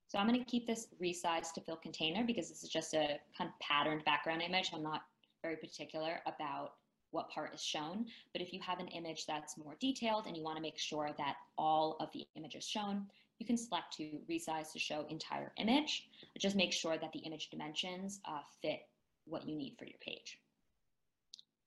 So 0.07 0.17
I'm 0.17 0.27
going 0.27 0.39
to 0.39 0.45
keep 0.49 0.65
this 0.65 0.87
resized 1.01 1.53
to 1.53 1.61
fill 1.61 1.75
container 1.77 2.25
because 2.25 2.49
this 2.49 2.63
is 2.63 2.69
just 2.69 2.93
a 2.93 3.19
kind 3.37 3.49
of 3.49 3.59
patterned 3.61 4.03
background 4.05 4.41
image. 4.41 4.71
I'm 4.73 4.83
not 4.83 5.03
very 5.41 5.55
particular 5.55 6.19
about 6.25 6.73
what 7.11 7.29
part 7.29 7.53
is 7.53 7.63
shown. 7.63 8.05
But 8.33 8.41
if 8.41 8.53
you 8.53 8.59
have 8.61 8.79
an 8.79 8.87
image 8.89 9.25
that's 9.25 9.57
more 9.57 9.75
detailed 9.79 10.25
and 10.27 10.37
you 10.37 10.43
want 10.43 10.57
to 10.57 10.61
make 10.61 10.77
sure 10.79 11.11
that 11.17 11.35
all 11.57 11.97
of 11.99 12.11
the 12.13 12.27
image 12.35 12.55
is 12.55 12.67
shown, 12.67 13.07
you 13.39 13.45
can 13.45 13.57
select 13.57 13.95
to 13.97 14.19
resize 14.29 14.71
to 14.73 14.79
show 14.79 15.05
entire 15.09 15.53
image. 15.57 16.09
Just 16.37 16.55
make 16.55 16.73
sure 16.73 16.97
that 16.97 17.11
the 17.13 17.19
image 17.19 17.49
dimensions 17.49 18.19
uh, 18.25 18.41
fit 18.61 18.81
what 19.25 19.47
you 19.47 19.55
need 19.55 19.75
for 19.77 19.85
your 19.85 19.99
page. 20.01 20.39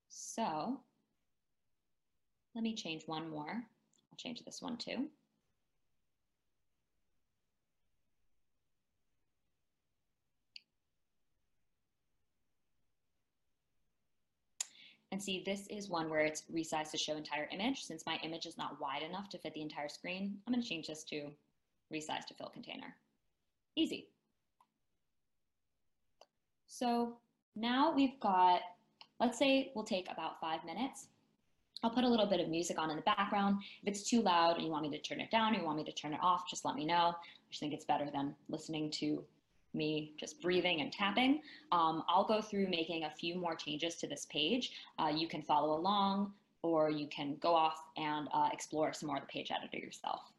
So 0.08 0.80
Let 2.54 2.64
me 2.64 2.74
change 2.74 3.04
one 3.06 3.30
more. 3.30 3.50
I'll 3.50 4.16
change 4.18 4.44
this 4.44 4.60
one 4.62 4.76
too. 4.76 5.08
And 15.12 15.22
see, 15.22 15.42
this 15.44 15.66
is 15.68 15.90
one 15.90 16.08
where 16.08 16.22
it's 16.22 16.44
resized 16.52 16.90
to 16.92 16.98
show 16.98 17.16
entire 17.16 17.46
image. 17.52 17.84
Since 17.84 18.04
my 18.06 18.18
image 18.24 18.46
is 18.46 18.56
not 18.56 18.80
wide 18.80 19.02
enough 19.02 19.28
to 19.28 19.38
fit 19.38 19.52
the 19.52 19.60
entire 19.60 19.90
screen, 19.90 20.38
I'm 20.46 20.54
gonna 20.54 20.64
change 20.64 20.86
this 20.86 21.04
to 21.04 21.30
resize 21.92 22.24
to 22.28 22.34
fill 22.34 22.48
container. 22.48 22.96
Easy. 23.76 24.08
So 26.66 27.18
now 27.54 27.92
we've 27.94 28.18
got, 28.20 28.62
let's 29.20 29.38
say 29.38 29.70
we'll 29.74 29.84
take 29.84 30.10
about 30.10 30.40
five 30.40 30.64
minutes. 30.64 31.08
I'll 31.82 31.90
put 31.90 32.04
a 32.04 32.08
little 32.08 32.26
bit 32.26 32.40
of 32.40 32.48
music 32.48 32.78
on 32.78 32.88
in 32.88 32.96
the 32.96 33.02
background. 33.02 33.58
If 33.82 33.88
it's 33.88 34.08
too 34.08 34.22
loud 34.22 34.56
and 34.56 34.64
you 34.64 34.70
want 34.70 34.88
me 34.88 34.96
to 34.96 35.02
turn 35.02 35.20
it 35.20 35.30
down 35.30 35.54
or 35.54 35.58
you 35.58 35.64
want 35.64 35.76
me 35.76 35.84
to 35.84 35.92
turn 35.92 36.14
it 36.14 36.20
off, 36.22 36.48
just 36.48 36.64
let 36.64 36.74
me 36.74 36.86
know. 36.86 37.14
I 37.14 37.50
just 37.50 37.60
think 37.60 37.74
it's 37.74 37.84
better 37.84 38.08
than 38.10 38.34
listening 38.48 38.90
to 38.92 39.22
me 39.74 40.12
just 40.18 40.40
breathing 40.40 40.80
and 40.80 40.92
tapping. 40.92 41.40
Um, 41.70 42.02
I'll 42.08 42.26
go 42.26 42.40
through 42.40 42.68
making 42.68 43.04
a 43.04 43.10
few 43.10 43.34
more 43.36 43.54
changes 43.54 43.96
to 43.96 44.06
this 44.06 44.26
page. 44.30 44.72
Uh, 44.98 45.12
you 45.14 45.28
can 45.28 45.42
follow 45.42 45.76
along 45.78 46.32
or 46.62 46.90
you 46.90 47.06
can 47.08 47.36
go 47.40 47.54
off 47.54 47.82
and 47.96 48.28
uh, 48.32 48.48
explore 48.52 48.92
some 48.92 49.08
more 49.08 49.16
of 49.16 49.22
the 49.22 49.28
page 49.28 49.50
editor 49.50 49.78
yourself. 49.78 50.31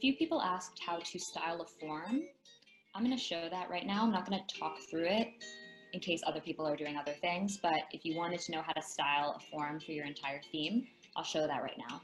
Few 0.00 0.16
people 0.16 0.40
asked 0.40 0.80
how 0.84 0.98
to 0.98 1.18
style 1.18 1.60
a 1.60 1.66
form. 1.80 2.22
I'm 2.94 3.04
going 3.04 3.16
to 3.16 3.22
show 3.22 3.48
that 3.50 3.68
right 3.70 3.86
now. 3.86 4.02
I'm 4.02 4.10
not 4.10 4.28
going 4.28 4.40
to 4.42 4.58
talk 4.58 4.78
through 4.90 5.06
it 5.06 5.28
in 5.92 6.00
case 6.00 6.22
other 6.26 6.40
people 6.40 6.66
are 6.66 6.76
doing 6.76 6.96
other 6.96 7.12
things, 7.20 7.58
but 7.62 7.82
if 7.92 8.04
you 8.04 8.16
wanted 8.16 8.40
to 8.40 8.52
know 8.52 8.62
how 8.62 8.72
to 8.72 8.82
style 8.82 9.36
a 9.38 9.50
form 9.50 9.78
for 9.80 9.92
your 9.92 10.06
entire 10.06 10.40
theme, 10.50 10.86
I'll 11.16 11.24
show 11.24 11.46
that 11.46 11.62
right 11.62 11.76
now. 11.90 12.00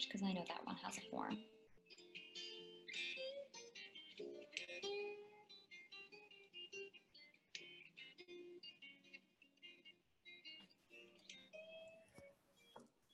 Page 0.00 0.08
because 0.08 0.22
I 0.26 0.32
know 0.32 0.44
that 0.48 0.64
one 0.64 0.76
has 0.84 0.98
a 0.98 1.00
form. 1.10 1.38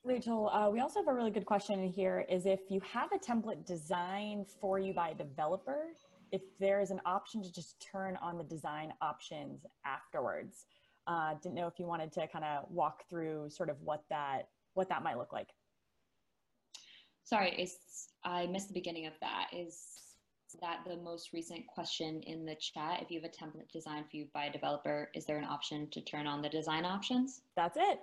Rachel, 0.04 0.48
uh, 0.50 0.70
we 0.70 0.78
also 0.78 1.00
have 1.00 1.08
a 1.08 1.12
really 1.12 1.32
good 1.32 1.46
question 1.46 1.80
in 1.80 1.90
here 1.90 2.24
is 2.30 2.46
if 2.46 2.60
you 2.70 2.80
have 2.80 3.10
a 3.12 3.18
template 3.18 3.66
designed 3.66 4.46
for 4.60 4.78
you 4.78 4.94
by 4.94 5.10
a 5.10 5.14
developer, 5.14 5.86
if 6.30 6.42
there 6.60 6.80
is 6.80 6.92
an 6.92 7.00
option 7.04 7.42
to 7.42 7.52
just 7.52 7.80
turn 7.80 8.16
on 8.22 8.38
the 8.38 8.44
design 8.44 8.92
options 9.00 9.66
afterwards. 9.84 10.66
Uh, 11.08 11.34
didn't 11.42 11.54
know 11.54 11.66
if 11.66 11.78
you 11.78 11.86
wanted 11.86 12.12
to 12.12 12.26
kind 12.28 12.44
of 12.44 12.64
walk 12.70 13.04
through 13.08 13.48
sort 13.48 13.68
of 13.68 13.80
what 13.80 14.02
that 14.10 14.48
what 14.74 14.88
that 14.88 15.02
might 15.02 15.16
look 15.16 15.32
like. 15.32 15.50
Sorry, 17.26 17.50
is 17.60 17.76
I 18.24 18.46
missed 18.46 18.68
the 18.68 18.74
beginning 18.74 19.06
of 19.06 19.12
that. 19.20 19.48
Is 19.52 19.82
that 20.60 20.78
the 20.86 20.96
most 20.96 21.32
recent 21.32 21.66
question 21.66 22.22
in 22.22 22.46
the 22.46 22.54
chat? 22.54 23.02
If 23.02 23.10
you 23.10 23.20
have 23.20 23.28
a 23.28 23.34
template 23.34 23.70
designed 23.72 24.06
for 24.08 24.16
you 24.16 24.26
by 24.32 24.44
a 24.44 24.52
developer, 24.52 25.10
is 25.12 25.26
there 25.26 25.36
an 25.36 25.44
option 25.44 25.88
to 25.90 26.00
turn 26.00 26.28
on 26.28 26.40
the 26.40 26.48
design 26.48 26.84
options? 26.84 27.42
That's 27.56 27.76
it. 27.76 27.98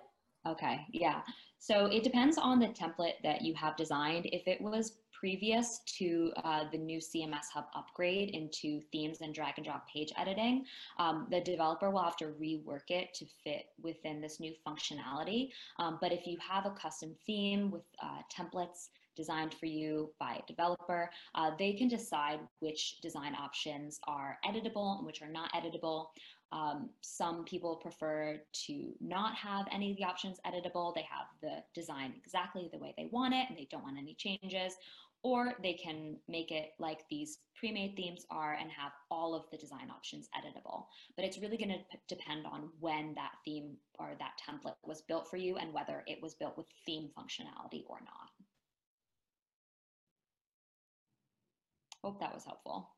Okay, 0.45 0.85
yeah. 0.91 1.21
So 1.57 1.85
it 1.85 2.03
depends 2.03 2.37
on 2.37 2.59
the 2.59 2.67
template 2.67 3.21
that 3.23 3.41
you 3.41 3.53
have 3.55 3.77
designed. 3.77 4.25
If 4.25 4.45
it 4.45 4.59
was 4.59 4.97
previous 5.17 5.79
to 5.85 6.33
uh, 6.43 6.65
the 6.69 6.77
new 6.77 6.99
CMS 6.99 7.45
Hub 7.53 7.67
upgrade 7.73 8.31
into 8.31 8.81
themes 8.91 9.21
and 9.21 9.33
drag 9.33 9.53
and 9.55 9.65
drop 9.65 9.87
page 9.87 10.11
editing, 10.17 10.65
um, 10.99 11.27
the 11.31 11.39
developer 11.39 11.89
will 11.89 12.03
have 12.03 12.17
to 12.17 12.25
rework 12.25 12.89
it 12.89 13.13
to 13.13 13.25
fit 13.41 13.67
within 13.81 14.19
this 14.19 14.41
new 14.41 14.53
functionality. 14.67 15.51
Um, 15.79 15.97
but 16.01 16.11
if 16.11 16.27
you 16.27 16.37
have 16.45 16.65
a 16.65 16.71
custom 16.71 17.15
theme 17.25 17.71
with 17.71 17.83
uh, 18.01 18.19
templates 18.29 18.89
designed 19.15 19.53
for 19.53 19.65
you 19.65 20.11
by 20.19 20.35
a 20.35 20.47
developer, 20.47 21.09
uh, 21.35 21.51
they 21.57 21.73
can 21.73 21.87
decide 21.87 22.39
which 22.59 22.99
design 23.01 23.35
options 23.35 23.99
are 24.07 24.37
editable 24.45 24.97
and 24.97 25.05
which 25.05 25.21
are 25.21 25.29
not 25.29 25.51
editable. 25.53 26.07
Um, 26.51 26.89
some 27.01 27.45
people 27.45 27.77
prefer 27.77 28.39
to 28.67 28.93
not 29.01 29.35
have 29.35 29.65
any 29.71 29.91
of 29.91 29.97
the 29.97 30.03
options 30.03 30.39
editable. 30.45 30.93
They 30.93 31.05
have 31.09 31.27
the 31.41 31.63
design 31.73 32.13
exactly 32.15 32.69
the 32.71 32.77
way 32.77 32.93
they 32.95 33.09
want 33.11 33.33
it 33.33 33.47
and 33.49 33.57
they 33.57 33.67
don't 33.71 33.83
want 33.83 33.97
any 33.97 34.13
changes. 34.13 34.75
Or 35.23 35.53
they 35.63 35.73
can 35.73 36.17
make 36.27 36.51
it 36.51 36.71
like 36.79 36.99
these 37.09 37.39
pre-made 37.55 37.95
themes 37.95 38.25
are 38.29 38.53
and 38.53 38.69
have 38.69 38.91
all 39.09 39.33
of 39.33 39.45
the 39.51 39.57
design 39.57 39.89
options 39.89 40.27
editable. 40.35 40.85
But 41.15 41.23
it's 41.23 41.39
really 41.39 41.57
gonna 41.57 41.79
depend 42.09 42.45
on 42.45 42.69
when 42.81 43.15
that 43.15 43.31
theme 43.45 43.77
or 43.97 44.11
that 44.19 44.33
template 44.45 44.75
was 44.83 45.01
built 45.01 45.29
for 45.29 45.37
you 45.37 45.55
and 45.55 45.73
whether 45.73 46.03
it 46.07 46.21
was 46.21 46.35
built 46.35 46.57
with 46.57 46.67
theme 46.85 47.09
functionality 47.17 47.83
or 47.87 48.01
not. 48.01 48.42
Hope 52.03 52.19
that 52.19 52.33
was 52.33 52.43
helpful. 52.43 52.89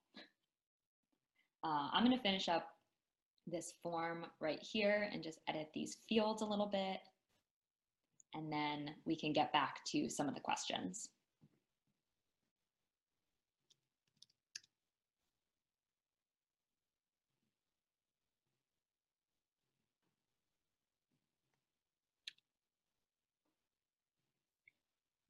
Uh, 1.64 1.90
I'm 1.94 2.04
gonna 2.04 2.18
finish 2.18 2.50
up 2.50 2.70
this 3.46 3.74
form 3.84 4.26
right 4.40 4.60
here 4.62 5.10
and 5.14 5.22
just 5.22 5.40
edit 5.48 5.70
these 5.76 5.98
fields 6.10 6.42
a 6.42 6.46
little 6.46 6.66
bit. 6.66 7.00
And 8.34 8.52
then 8.52 8.96
we 9.06 9.16
can 9.16 9.32
get 9.32 9.54
back 9.54 9.86
to 9.92 10.10
some 10.10 10.28
of 10.28 10.34
the 10.34 10.42
questions. 10.42 11.10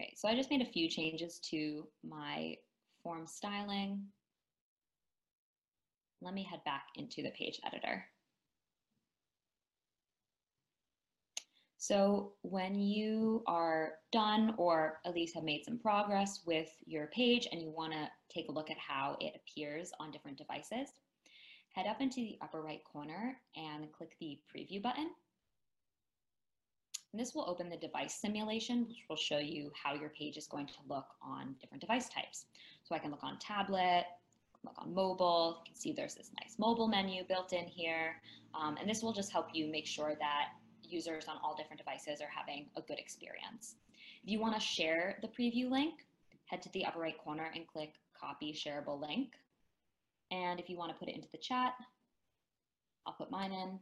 Okay, 0.01 0.13
so 0.15 0.27
I 0.27 0.35
just 0.35 0.49
made 0.49 0.61
a 0.61 0.65
few 0.65 0.89
changes 0.89 1.39
to 1.51 1.87
my 2.03 2.55
form 3.05 3.27
styling. 3.27 4.01
Let 6.21 6.33
me 6.33 6.43
head 6.43 6.61
back 6.65 6.87
into 6.95 7.21
the 7.21 7.29
page 7.29 7.59
editor. 7.63 8.03
So 11.77 12.33
when 12.41 12.79
you 12.79 13.43
are 13.45 13.91
done 14.11 14.55
or 14.57 15.01
at 15.05 15.13
least 15.13 15.35
have 15.35 15.43
made 15.43 15.63
some 15.63 15.77
progress 15.77 16.41
with 16.47 16.69
your 16.87 17.07
page 17.13 17.47
and 17.51 17.61
you 17.61 17.69
want 17.69 17.93
to 17.93 18.09
take 18.33 18.49
a 18.49 18.51
look 18.51 18.71
at 18.71 18.77
how 18.79 19.17
it 19.21 19.35
appears 19.35 19.91
on 19.99 20.09
different 20.09 20.39
devices, 20.39 20.89
head 21.75 21.85
up 21.85 22.01
into 22.01 22.21
the 22.21 22.39
upper 22.41 22.63
right 22.63 22.81
corner 22.91 23.37
and 23.55 23.91
click 23.91 24.15
the 24.19 24.39
preview 24.49 24.81
button. 24.81 25.11
And 27.15 27.19
this 27.21 27.33
will 27.33 27.49
open 27.49 27.69
the 27.69 27.77
device 27.77 28.13
simulation, 28.13 28.85
which 28.89 29.05
will 29.07 29.15
show 29.15 29.37
you 29.37 29.71
how 29.81 29.93
your 29.93 30.09
page 30.09 30.35
is 30.35 30.47
going 30.47 30.67
to 30.67 30.73
look 30.89 31.05
on 31.21 31.55
different 31.61 31.79
device 31.79 32.09
types. 32.09 32.47
So 32.83 32.93
I 32.93 32.99
can 32.99 33.09
look 33.09 33.23
on 33.23 33.39
tablet, 33.39 34.03
look 34.65 34.75
on 34.77 34.93
mobile. 34.93 35.61
You 35.63 35.71
can 35.71 35.79
see 35.79 35.93
there's 35.93 36.15
this 36.15 36.31
nice 36.43 36.59
mobile 36.59 36.89
menu 36.89 37.23
built 37.23 37.53
in 37.53 37.63
here. 37.67 38.17
Um, 38.53 38.75
and 38.77 38.89
this 38.89 39.01
will 39.01 39.13
just 39.13 39.31
help 39.31 39.47
you 39.53 39.71
make 39.71 39.87
sure 39.87 40.17
that 40.19 40.47
users 40.83 41.29
on 41.29 41.37
all 41.41 41.55
different 41.55 41.77
devices 41.79 42.19
are 42.19 42.27
having 42.27 42.65
a 42.75 42.81
good 42.81 42.99
experience. 42.99 43.75
If 44.21 44.29
you 44.29 44.41
want 44.41 44.55
to 44.55 44.59
share 44.59 45.17
the 45.21 45.29
preview 45.29 45.71
link, 45.71 45.93
head 46.47 46.61
to 46.63 46.69
the 46.73 46.83
upper 46.83 46.99
right 46.99 47.17
corner 47.17 47.49
and 47.55 47.65
click 47.65 47.93
copy 48.19 48.51
shareable 48.51 48.99
link. 48.99 49.35
And 50.31 50.59
if 50.59 50.69
you 50.69 50.75
want 50.75 50.91
to 50.91 50.97
put 50.97 51.07
it 51.07 51.15
into 51.15 51.29
the 51.31 51.37
chat, 51.37 51.75
I'll 53.05 53.13
put 53.13 53.31
mine 53.31 53.53
in 53.53 53.79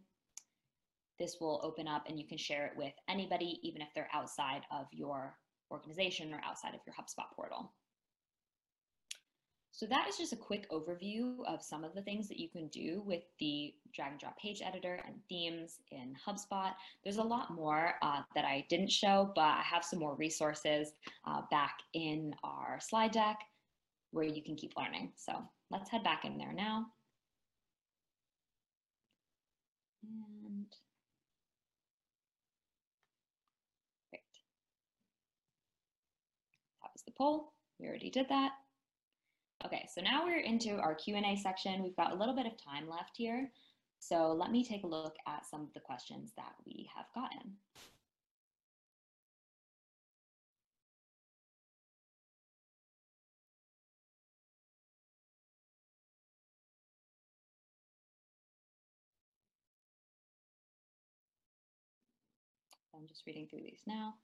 this 1.20 1.38
will 1.40 1.62
open 1.64 1.88
up 1.88 2.04
and 2.08 2.20
you 2.20 2.28
can 2.28 2.38
share 2.38 2.66
it 2.66 2.74
with 2.76 2.94
anybody, 3.10 3.60
even 3.64 3.82
if 3.82 3.90
they're 3.94 4.10
outside 4.14 4.62
of 4.72 4.88
your 4.92 5.36
organization 5.72 6.34
or 6.34 6.42
outside 6.44 6.74
of 6.74 6.82
your 6.86 6.96
HubSpot 6.96 7.34
portal. 7.36 7.72
So 9.76 9.88
that 9.88 10.08
is 10.08 10.18
just 10.18 10.34
a 10.34 10.38
quick 10.38 10.70
overview 10.70 11.38
of 11.48 11.64
some 11.64 11.84
of 11.84 11.96
the 11.96 12.04
things 12.04 12.28
that 12.28 12.40
you 12.40 12.48
can 12.48 12.68
do 12.68 13.02
with 13.08 13.24
the 13.40 13.74
drag 13.92 14.12
and 14.12 14.20
drop 14.20 14.38
page 14.38 14.62
editor 14.64 15.00
and 15.06 15.16
themes 15.28 15.80
in 15.92 16.16
HubSpot. 16.26 16.74
There's 17.04 17.18
a 17.18 17.24
lot 17.24 17.52
more 17.52 17.96
uh, 18.04 18.22
that 18.36 18.46
I 18.46 18.68
didn't 18.70 18.92
show, 18.92 19.32
but 19.34 19.42
I 19.42 19.64
have 19.64 19.84
some 19.84 19.98
more 19.98 20.16
resources 20.16 20.94
uh, 21.26 21.42
back 21.50 21.80
in 21.94 22.36
our 22.44 22.78
slide 22.82 23.14
deck 23.14 23.40
where 24.12 24.26
you 24.26 24.44
can 24.44 24.56
keep 24.56 24.74
learning. 24.78 25.12
So 25.16 25.42
let's 25.72 25.90
head 25.90 26.04
back 26.04 26.24
in 26.24 26.38
there 26.38 26.54
now. 26.54 26.86
And 30.04 30.68
the 37.03 37.03
poll. 37.18 37.54
We 37.80 37.88
already 37.88 38.10
did 38.10 38.30
that. 38.30 38.52
Okay, 39.66 39.88
so 39.94 40.02
now 40.02 40.26
we're 40.26 40.42
into 40.42 40.78
our 40.78 40.94
Q&A 40.94 41.38
section. 41.38 41.84
We've 41.84 41.96
got 41.96 42.12
a 42.12 42.16
little 42.16 42.36
bit 42.36 42.46
of 42.46 42.54
time 42.62 42.90
left 42.90 43.16
here. 43.16 43.50
So 44.00 44.34
let 44.34 44.52
me 44.52 44.66
take 44.66 44.84
a 44.84 44.88
look 44.88 45.16
at 45.28 45.46
some 45.46 45.62
of 45.62 45.74
the 45.74 45.80
questions 45.80 46.32
that 46.36 46.54
we 46.66 46.90
have 46.94 47.06
gotten. 47.16 47.54
I'm 63.04 63.08
just 63.08 63.24
reading 63.26 63.48
through 63.50 63.64
these 63.64 63.82
now. 63.88 64.16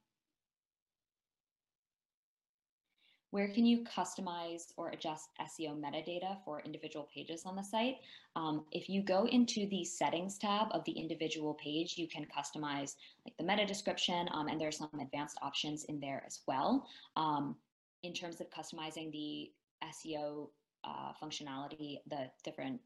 Where 3.31 3.47
can 3.47 3.65
you 3.65 3.83
customize 3.83 4.73
or 4.75 4.89
adjust 4.89 5.29
SEO 5.39 5.79
metadata 5.79 6.37
for 6.43 6.61
individual 6.61 7.07
pages 7.13 7.43
on 7.45 7.55
the 7.55 7.61
site? 7.61 7.97
Um, 8.35 8.65
if 8.71 8.89
you 8.89 9.03
go 9.03 9.27
into 9.27 9.67
the 9.67 9.85
settings 9.85 10.37
tab 10.37 10.67
of 10.71 10.83
the 10.85 10.93
individual 10.93 11.53
page, 11.53 11.97
you 11.97 12.07
can 12.07 12.25
customize 12.25 12.95
like 13.25 13.37
the 13.37 13.43
meta 13.43 13.65
description 13.65 14.27
um, 14.33 14.47
and 14.47 14.59
there's 14.59 14.77
some 14.77 14.89
advanced 14.99 15.37
options 15.43 15.83
in 15.85 15.99
there 15.99 16.23
as 16.25 16.39
well. 16.47 16.87
Um, 17.15 17.55
in 18.01 18.13
terms 18.13 18.41
of 18.41 18.49
customizing 18.49 19.11
the 19.11 19.51
SEO 19.83 20.49
uh, 20.83 21.11
functionality, 21.21 21.99
the 22.09 22.31
different 22.43 22.79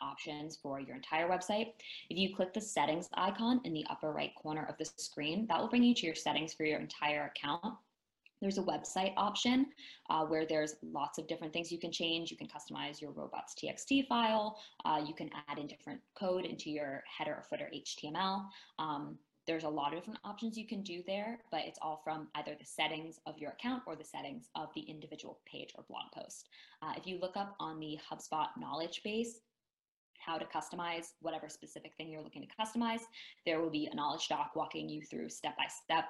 options 0.00 0.56
for 0.56 0.80
your 0.80 0.96
entire 0.96 1.28
website. 1.28 1.72
If 2.10 2.18
you 2.18 2.34
click 2.34 2.52
the 2.52 2.60
settings 2.60 3.08
icon 3.14 3.60
in 3.64 3.72
the 3.72 3.84
upper 3.90 4.12
right 4.12 4.34
corner 4.34 4.66
of 4.68 4.76
the 4.78 4.84
screen, 4.84 5.46
that 5.48 5.60
will 5.60 5.68
bring 5.68 5.82
you 5.82 5.94
to 5.94 6.06
your 6.06 6.14
settings 6.14 6.52
for 6.52 6.64
your 6.64 6.78
entire 6.78 7.32
account. 7.34 7.74
There's 8.44 8.58
a 8.58 8.62
website 8.62 9.14
option 9.16 9.68
uh, 10.10 10.26
where 10.26 10.44
there's 10.44 10.76
lots 10.82 11.16
of 11.16 11.26
different 11.26 11.54
things 11.54 11.72
you 11.72 11.78
can 11.78 11.90
change. 11.90 12.30
You 12.30 12.36
can 12.36 12.46
customize 12.46 13.00
your 13.00 13.10
robots.txt 13.12 14.06
file. 14.06 14.58
Uh, 14.84 15.00
you 15.02 15.14
can 15.14 15.30
add 15.48 15.56
in 15.56 15.66
different 15.66 15.98
code 16.14 16.44
into 16.44 16.68
your 16.68 17.02
header 17.06 17.36
or 17.36 17.44
footer 17.48 17.70
HTML. 17.74 18.44
Um, 18.78 19.16
there's 19.46 19.64
a 19.64 19.68
lot 19.68 19.94
of 19.94 19.98
different 19.98 20.18
options 20.26 20.58
you 20.58 20.66
can 20.66 20.82
do 20.82 21.02
there, 21.06 21.38
but 21.50 21.62
it's 21.64 21.78
all 21.80 22.02
from 22.04 22.28
either 22.34 22.54
the 22.58 22.66
settings 22.66 23.18
of 23.24 23.38
your 23.38 23.52
account 23.52 23.82
or 23.86 23.96
the 23.96 24.04
settings 24.04 24.50
of 24.54 24.68
the 24.74 24.82
individual 24.82 25.38
page 25.50 25.70
or 25.78 25.84
blog 25.88 26.12
post. 26.14 26.50
Uh, 26.82 26.92
if 26.98 27.06
you 27.06 27.18
look 27.22 27.38
up 27.38 27.56
on 27.60 27.80
the 27.80 27.98
HubSpot 28.12 28.48
knowledge 28.58 29.00
base, 29.02 29.40
how 30.18 30.36
to 30.36 30.44
customize 30.44 31.12
whatever 31.22 31.48
specific 31.48 31.94
thing 31.96 32.10
you're 32.10 32.22
looking 32.22 32.42
to 32.42 32.62
customize, 32.62 33.04
there 33.46 33.62
will 33.62 33.70
be 33.70 33.88
a 33.90 33.94
knowledge 33.94 34.28
doc 34.28 34.50
walking 34.54 34.86
you 34.86 35.00
through 35.00 35.30
step 35.30 35.56
by 35.56 35.64
step 35.66 36.04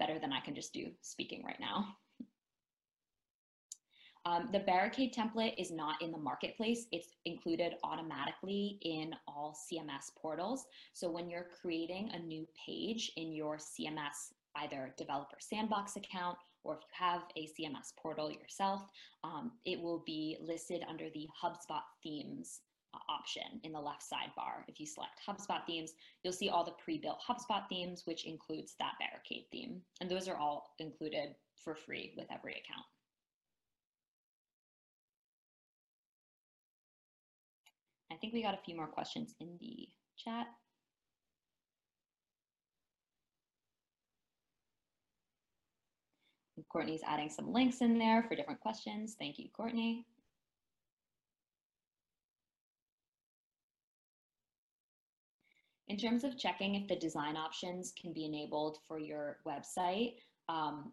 better 0.00 0.18
than 0.18 0.32
I 0.32 0.40
can 0.40 0.54
just 0.54 0.72
do 0.72 0.86
speaking 1.02 1.44
right 1.44 1.60
now. 1.60 1.96
Um, 4.26 4.48
the 4.52 4.60
barricade 4.60 5.14
template 5.14 5.54
is 5.56 5.70
not 5.70 6.02
in 6.02 6.10
the 6.10 6.18
marketplace. 6.18 6.86
It's 6.92 7.14
included 7.24 7.74
automatically 7.84 8.78
in 8.82 9.14
all 9.26 9.56
CMS 9.72 10.10
portals. 10.20 10.66
So 10.92 11.10
when 11.10 11.30
you're 11.30 11.46
creating 11.60 12.10
a 12.12 12.18
new 12.18 12.46
page 12.66 13.12
in 13.16 13.32
your 13.32 13.56
CMS, 13.56 14.32
either 14.56 14.94
developer 14.98 15.38
sandbox 15.38 15.96
account, 15.96 16.36
or 16.64 16.74
if 16.74 16.80
you 16.80 17.06
have 17.06 17.22
a 17.36 17.46
CMS 17.46 17.94
portal 17.96 18.30
yourself, 18.30 18.82
um, 19.24 19.52
it 19.64 19.80
will 19.80 20.02
be 20.04 20.36
listed 20.42 20.82
under 20.88 21.08
the 21.14 21.26
HubSpot 21.42 21.80
themes 22.02 22.60
option 23.08 23.60
in 23.64 23.72
the 23.72 23.80
left 23.80 24.02
sidebar. 24.02 24.64
If 24.68 24.80
you 24.80 24.86
select 24.86 25.20
HubSpot 25.26 25.64
themes, 25.66 25.94
you'll 26.22 26.32
see 26.32 26.48
all 26.48 26.64
the 26.64 26.72
pre-built 26.72 27.20
HubSpot 27.28 27.68
themes, 27.68 28.02
which 28.04 28.24
includes 28.24 28.74
that 28.78 28.94
barricade 28.98 29.44
theme. 29.52 29.80
And 30.00 30.10
those 30.10 30.28
are 30.28 30.36
all 30.36 30.74
included 30.78 31.34
for 31.56 31.74
free 31.74 32.12
with 32.16 32.26
every 32.32 32.52
account. 32.52 32.86
I 38.12 38.16
think 38.16 38.32
we 38.32 38.42
got 38.42 38.54
a 38.54 38.64
few 38.64 38.74
more 38.74 38.88
questions 38.88 39.34
in 39.40 39.56
the 39.60 39.88
chat. 40.16 40.46
Courtney's 46.68 47.00
adding 47.06 47.30
some 47.30 47.52
links 47.52 47.80
in 47.80 47.98
there 47.98 48.22
for 48.28 48.36
different 48.36 48.60
questions. 48.60 49.16
Thank 49.18 49.38
you, 49.38 49.48
Courtney. 49.56 50.06
In 55.90 55.96
terms 55.96 56.22
of 56.22 56.38
checking 56.38 56.76
if 56.76 56.86
the 56.86 56.94
design 56.94 57.36
options 57.36 57.92
can 58.00 58.12
be 58.12 58.24
enabled 58.24 58.78
for 58.86 59.00
your 59.00 59.38
website, 59.44 60.14
um, 60.48 60.92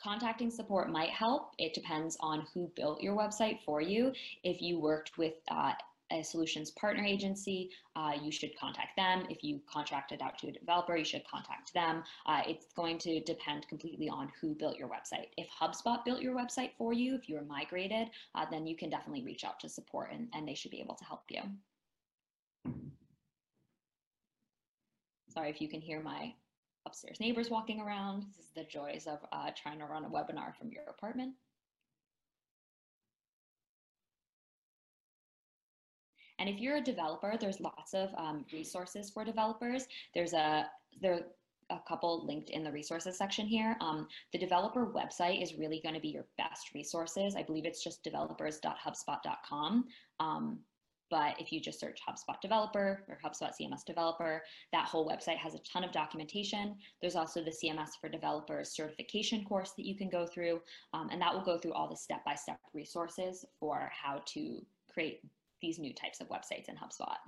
contacting 0.00 0.48
support 0.48 0.92
might 0.92 1.10
help. 1.10 1.54
It 1.58 1.74
depends 1.74 2.16
on 2.20 2.46
who 2.54 2.70
built 2.76 3.02
your 3.02 3.16
website 3.16 3.58
for 3.64 3.80
you. 3.80 4.12
If 4.44 4.62
you 4.62 4.78
worked 4.78 5.18
with 5.18 5.34
uh, 5.50 5.72
a 6.12 6.22
solutions 6.22 6.70
partner 6.70 7.02
agency, 7.02 7.70
uh, 7.96 8.12
you 8.22 8.30
should 8.30 8.56
contact 8.56 8.96
them. 8.96 9.26
If 9.28 9.42
you 9.42 9.60
contracted 9.68 10.22
out 10.22 10.38
to 10.38 10.46
a 10.46 10.52
developer, 10.52 10.96
you 10.96 11.04
should 11.04 11.26
contact 11.26 11.74
them. 11.74 12.04
Uh, 12.26 12.42
it's 12.46 12.66
going 12.76 12.96
to 12.98 13.18
depend 13.24 13.66
completely 13.66 14.08
on 14.08 14.30
who 14.40 14.54
built 14.54 14.78
your 14.78 14.88
website. 14.88 15.30
If 15.36 15.48
HubSpot 15.50 16.04
built 16.04 16.22
your 16.22 16.36
website 16.36 16.70
for 16.78 16.92
you, 16.92 17.16
if 17.16 17.28
you 17.28 17.34
were 17.34 17.44
migrated, 17.44 18.06
uh, 18.36 18.46
then 18.52 18.68
you 18.68 18.76
can 18.76 18.88
definitely 18.88 19.24
reach 19.24 19.42
out 19.42 19.58
to 19.58 19.68
support 19.68 20.12
and, 20.12 20.28
and 20.32 20.46
they 20.46 20.54
should 20.54 20.70
be 20.70 20.80
able 20.80 20.94
to 20.94 21.04
help 21.04 21.24
you. 21.28 21.40
Sorry 25.38 25.50
if 25.50 25.60
you 25.60 25.68
can 25.68 25.80
hear 25.80 26.00
my 26.00 26.34
upstairs 26.84 27.20
neighbors 27.20 27.48
walking 27.48 27.80
around. 27.80 28.24
This 28.24 28.46
is 28.46 28.50
the 28.56 28.64
joys 28.64 29.06
of 29.06 29.20
uh, 29.30 29.52
trying 29.54 29.78
to 29.78 29.84
run 29.84 30.04
a 30.04 30.08
webinar 30.08 30.56
from 30.56 30.72
your 30.72 30.82
apartment. 30.88 31.32
And 36.40 36.48
if 36.48 36.58
you're 36.58 36.78
a 36.78 36.80
developer, 36.80 37.36
there's 37.40 37.60
lots 37.60 37.94
of 37.94 38.08
um, 38.16 38.46
resources 38.52 39.10
for 39.10 39.24
developers. 39.24 39.86
There's 40.12 40.32
a 40.32 40.66
there 41.00 41.20
a 41.70 41.78
couple 41.86 42.26
linked 42.26 42.50
in 42.50 42.64
the 42.64 42.72
resources 42.72 43.16
section 43.16 43.46
here. 43.46 43.76
Um, 43.80 44.08
the 44.32 44.40
developer 44.40 44.86
website 44.86 45.40
is 45.40 45.54
really 45.54 45.80
going 45.80 45.94
to 45.94 46.00
be 46.00 46.08
your 46.08 46.26
best 46.36 46.74
resources. 46.74 47.36
I 47.36 47.44
believe 47.44 47.64
it's 47.64 47.84
just 47.84 48.02
developers.hubspot.com. 48.02 49.84
Um, 50.18 50.58
but 51.10 51.34
if 51.38 51.52
you 51.52 51.60
just 51.60 51.80
search 51.80 52.00
HubSpot 52.08 52.40
developer 52.40 53.04
or 53.08 53.18
HubSpot 53.24 53.52
CMS 53.58 53.84
developer, 53.84 54.42
that 54.72 54.86
whole 54.86 55.08
website 55.08 55.36
has 55.36 55.54
a 55.54 55.58
ton 55.60 55.84
of 55.84 55.92
documentation. 55.92 56.76
There's 57.00 57.16
also 57.16 57.42
the 57.42 57.50
CMS 57.50 57.90
for 58.00 58.08
developers 58.08 58.70
certification 58.70 59.44
course 59.44 59.72
that 59.76 59.86
you 59.86 59.96
can 59.96 60.08
go 60.08 60.26
through, 60.26 60.60
um, 60.92 61.08
and 61.10 61.20
that 61.20 61.32
will 61.32 61.44
go 61.44 61.58
through 61.58 61.72
all 61.72 61.88
the 61.88 61.96
step-by-step 61.96 62.56
-step 62.56 62.74
resources 62.74 63.44
for 63.58 63.90
how 63.92 64.22
to 64.26 64.64
create 64.88 65.22
these 65.60 65.78
new 65.78 65.92
types 65.92 66.20
of 66.20 66.28
websites 66.28 66.68
in 66.68 66.76
HubSpot. 66.76 67.18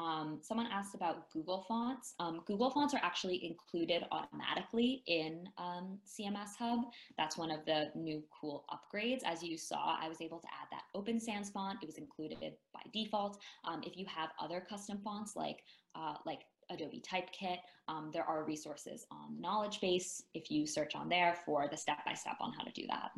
Um, 0.00 0.38
someone 0.40 0.66
asked 0.72 0.94
about 0.94 1.30
Google 1.30 1.64
fonts. 1.68 2.14
Um, 2.18 2.40
Google 2.46 2.70
fonts 2.70 2.94
are 2.94 3.00
actually 3.02 3.44
included 3.44 4.04
automatically 4.10 5.02
in 5.06 5.46
um, 5.58 5.98
CMS 6.06 6.56
Hub. 6.58 6.80
That's 7.18 7.36
one 7.36 7.50
of 7.50 7.66
the 7.66 7.90
new 7.94 8.22
cool 8.40 8.64
upgrades. 8.70 9.20
As 9.26 9.42
you 9.42 9.58
saw, 9.58 9.98
I 10.00 10.08
was 10.08 10.22
able 10.22 10.38
to 10.38 10.46
add 10.46 10.68
that 10.70 10.82
Open 10.94 11.20
Sans 11.20 11.50
font. 11.50 11.80
It 11.82 11.86
was 11.86 11.98
included 11.98 12.54
by 12.72 12.80
default. 12.94 13.42
Um, 13.66 13.82
if 13.84 13.98
you 13.98 14.06
have 14.06 14.30
other 14.40 14.64
custom 14.66 15.00
fonts 15.04 15.36
like, 15.36 15.58
uh, 15.94 16.14
like 16.24 16.40
Adobe 16.70 17.02
Typekit, 17.06 17.58
um, 17.88 18.10
there 18.10 18.24
are 18.24 18.44
resources 18.44 19.04
on 19.10 19.34
the 19.34 19.40
knowledge 19.42 19.82
base 19.82 20.22
if 20.32 20.50
you 20.50 20.66
search 20.66 20.94
on 20.94 21.10
there 21.10 21.36
for 21.44 21.68
the 21.70 21.76
step-by-step 21.76 22.38
-step 22.38 22.44
on 22.44 22.52
how 22.54 22.64
to 22.64 22.72
do 22.72 22.86
that. 22.86 23.10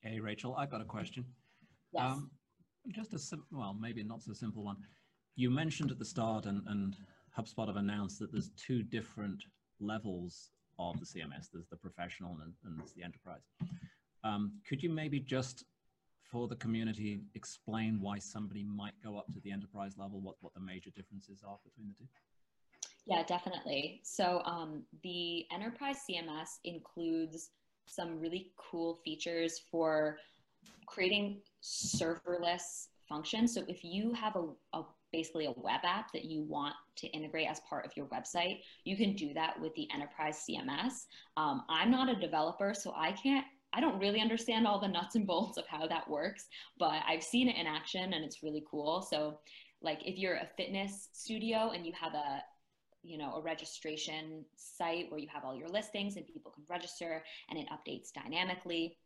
Hey, 0.00 0.20
Rachel, 0.20 0.54
I've 0.54 0.70
got 0.70 0.80
a 0.80 0.84
question. 0.84 1.24
Yes. 1.92 2.04
Um, 2.04 2.30
just 2.92 3.14
a 3.14 3.18
sim- 3.18 3.44
well, 3.50 3.76
maybe 3.78 4.02
not 4.02 4.22
so 4.22 4.32
simple 4.32 4.62
one. 4.62 4.76
You 5.36 5.50
mentioned 5.50 5.90
at 5.90 5.98
the 5.98 6.04
start, 6.04 6.46
and, 6.46 6.62
and 6.66 6.96
HubSpot 7.38 7.66
have 7.66 7.76
announced 7.76 8.18
that 8.18 8.32
there's 8.32 8.50
two 8.56 8.82
different 8.82 9.44
levels 9.80 10.50
of 10.78 10.98
the 10.98 11.06
CMS. 11.06 11.48
There's 11.52 11.68
the 11.68 11.76
professional 11.76 12.38
and, 12.42 12.52
and 12.64 12.78
there's 12.78 12.92
the 12.92 13.02
enterprise. 13.02 13.42
Um, 14.24 14.52
could 14.68 14.82
you 14.82 14.90
maybe 14.90 15.20
just, 15.20 15.64
for 16.22 16.48
the 16.48 16.56
community, 16.56 17.20
explain 17.34 18.00
why 18.00 18.18
somebody 18.18 18.64
might 18.64 18.94
go 19.02 19.16
up 19.16 19.26
to 19.32 19.40
the 19.40 19.52
enterprise 19.52 19.94
level? 19.96 20.20
What 20.20 20.36
what 20.40 20.54
the 20.54 20.60
major 20.60 20.90
differences 20.90 21.42
are 21.46 21.58
between 21.64 21.88
the 21.88 21.94
two? 21.94 22.08
Yeah, 23.06 23.22
definitely. 23.22 24.00
So 24.04 24.42
um, 24.44 24.82
the 25.02 25.46
enterprise 25.52 25.98
CMS 26.08 26.58
includes 26.64 27.50
some 27.86 28.20
really 28.20 28.52
cool 28.56 28.96
features 29.04 29.62
for 29.70 30.18
creating 30.86 31.40
serverless 31.62 32.88
functions. 33.08 33.54
So 33.54 33.62
if 33.68 33.82
you 33.82 34.12
have 34.12 34.36
a, 34.36 34.44
a, 34.76 34.82
basically 35.12 35.46
a 35.46 35.52
web 35.56 35.80
app 35.84 36.12
that 36.12 36.24
you 36.24 36.42
want 36.42 36.74
to 36.96 37.06
integrate 37.08 37.48
as 37.48 37.60
part 37.60 37.86
of 37.86 37.92
your 37.96 38.06
website, 38.06 38.60
you 38.84 38.96
can 38.96 39.14
do 39.14 39.32
that 39.34 39.60
with 39.60 39.74
the 39.74 39.88
enterprise 39.94 40.44
CMS. 40.48 41.06
Um, 41.36 41.62
I'm 41.68 41.90
not 41.90 42.08
a 42.08 42.20
developer, 42.20 42.74
so 42.74 42.92
I 42.96 43.12
can't. 43.12 43.46
I 43.74 43.80
don't 43.80 44.00
really 44.00 44.20
understand 44.20 44.66
all 44.66 44.80
the 44.80 44.88
nuts 44.88 45.14
and 45.14 45.26
bolts 45.26 45.58
of 45.58 45.66
how 45.66 45.86
that 45.86 46.08
works, 46.08 46.46
but 46.78 47.02
I've 47.06 47.22
seen 47.22 47.48
it 47.48 47.56
in 47.56 47.66
action 47.66 48.14
and 48.14 48.24
it's 48.24 48.42
really 48.42 48.64
cool. 48.70 49.02
So, 49.02 49.40
like 49.82 50.00
if 50.06 50.16
you're 50.16 50.36
a 50.36 50.48
fitness 50.56 51.10
studio 51.12 51.72
and 51.74 51.86
you 51.86 51.92
have 52.00 52.14
a 52.14 52.42
you 53.02 53.18
know 53.18 53.34
a 53.34 53.42
registration 53.42 54.44
site 54.56 55.10
where 55.10 55.20
you 55.20 55.28
have 55.32 55.44
all 55.44 55.54
your 55.54 55.68
listings 55.68 56.16
and 56.16 56.26
people 56.26 56.50
can 56.50 56.64
register 56.68 57.22
and 57.50 57.58
it 57.58 57.66
updates 57.70 58.08
dynamically 58.12 58.96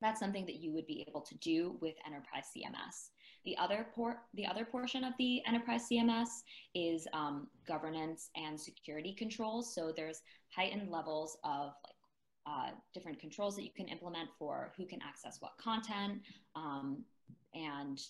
that's 0.00 0.20
something 0.20 0.46
that 0.46 0.56
you 0.56 0.72
would 0.72 0.86
be 0.86 1.04
able 1.08 1.20
to 1.20 1.34
do 1.38 1.76
with 1.80 1.94
enterprise 2.06 2.46
cms 2.56 3.10
the 3.44 3.56
other 3.58 3.86
port 3.94 4.18
the 4.34 4.46
other 4.46 4.64
portion 4.64 5.04
of 5.04 5.12
the 5.18 5.42
enterprise 5.46 5.86
cms 5.90 6.28
is 6.74 7.06
um, 7.12 7.46
governance 7.66 8.30
and 8.36 8.58
security 8.58 9.14
controls. 9.14 9.74
So 9.74 9.92
there's 9.94 10.22
heightened 10.54 10.90
levels 10.90 11.36
of 11.44 11.72
like 11.84 11.94
uh, 12.46 12.70
different 12.92 13.18
controls 13.20 13.56
that 13.56 13.64
you 13.64 13.70
can 13.74 13.88
implement 13.88 14.28
for 14.38 14.72
who 14.76 14.86
can 14.86 15.00
access 15.02 15.38
what 15.40 15.52
content 15.58 16.20
um, 16.56 17.02
and 17.54 18.00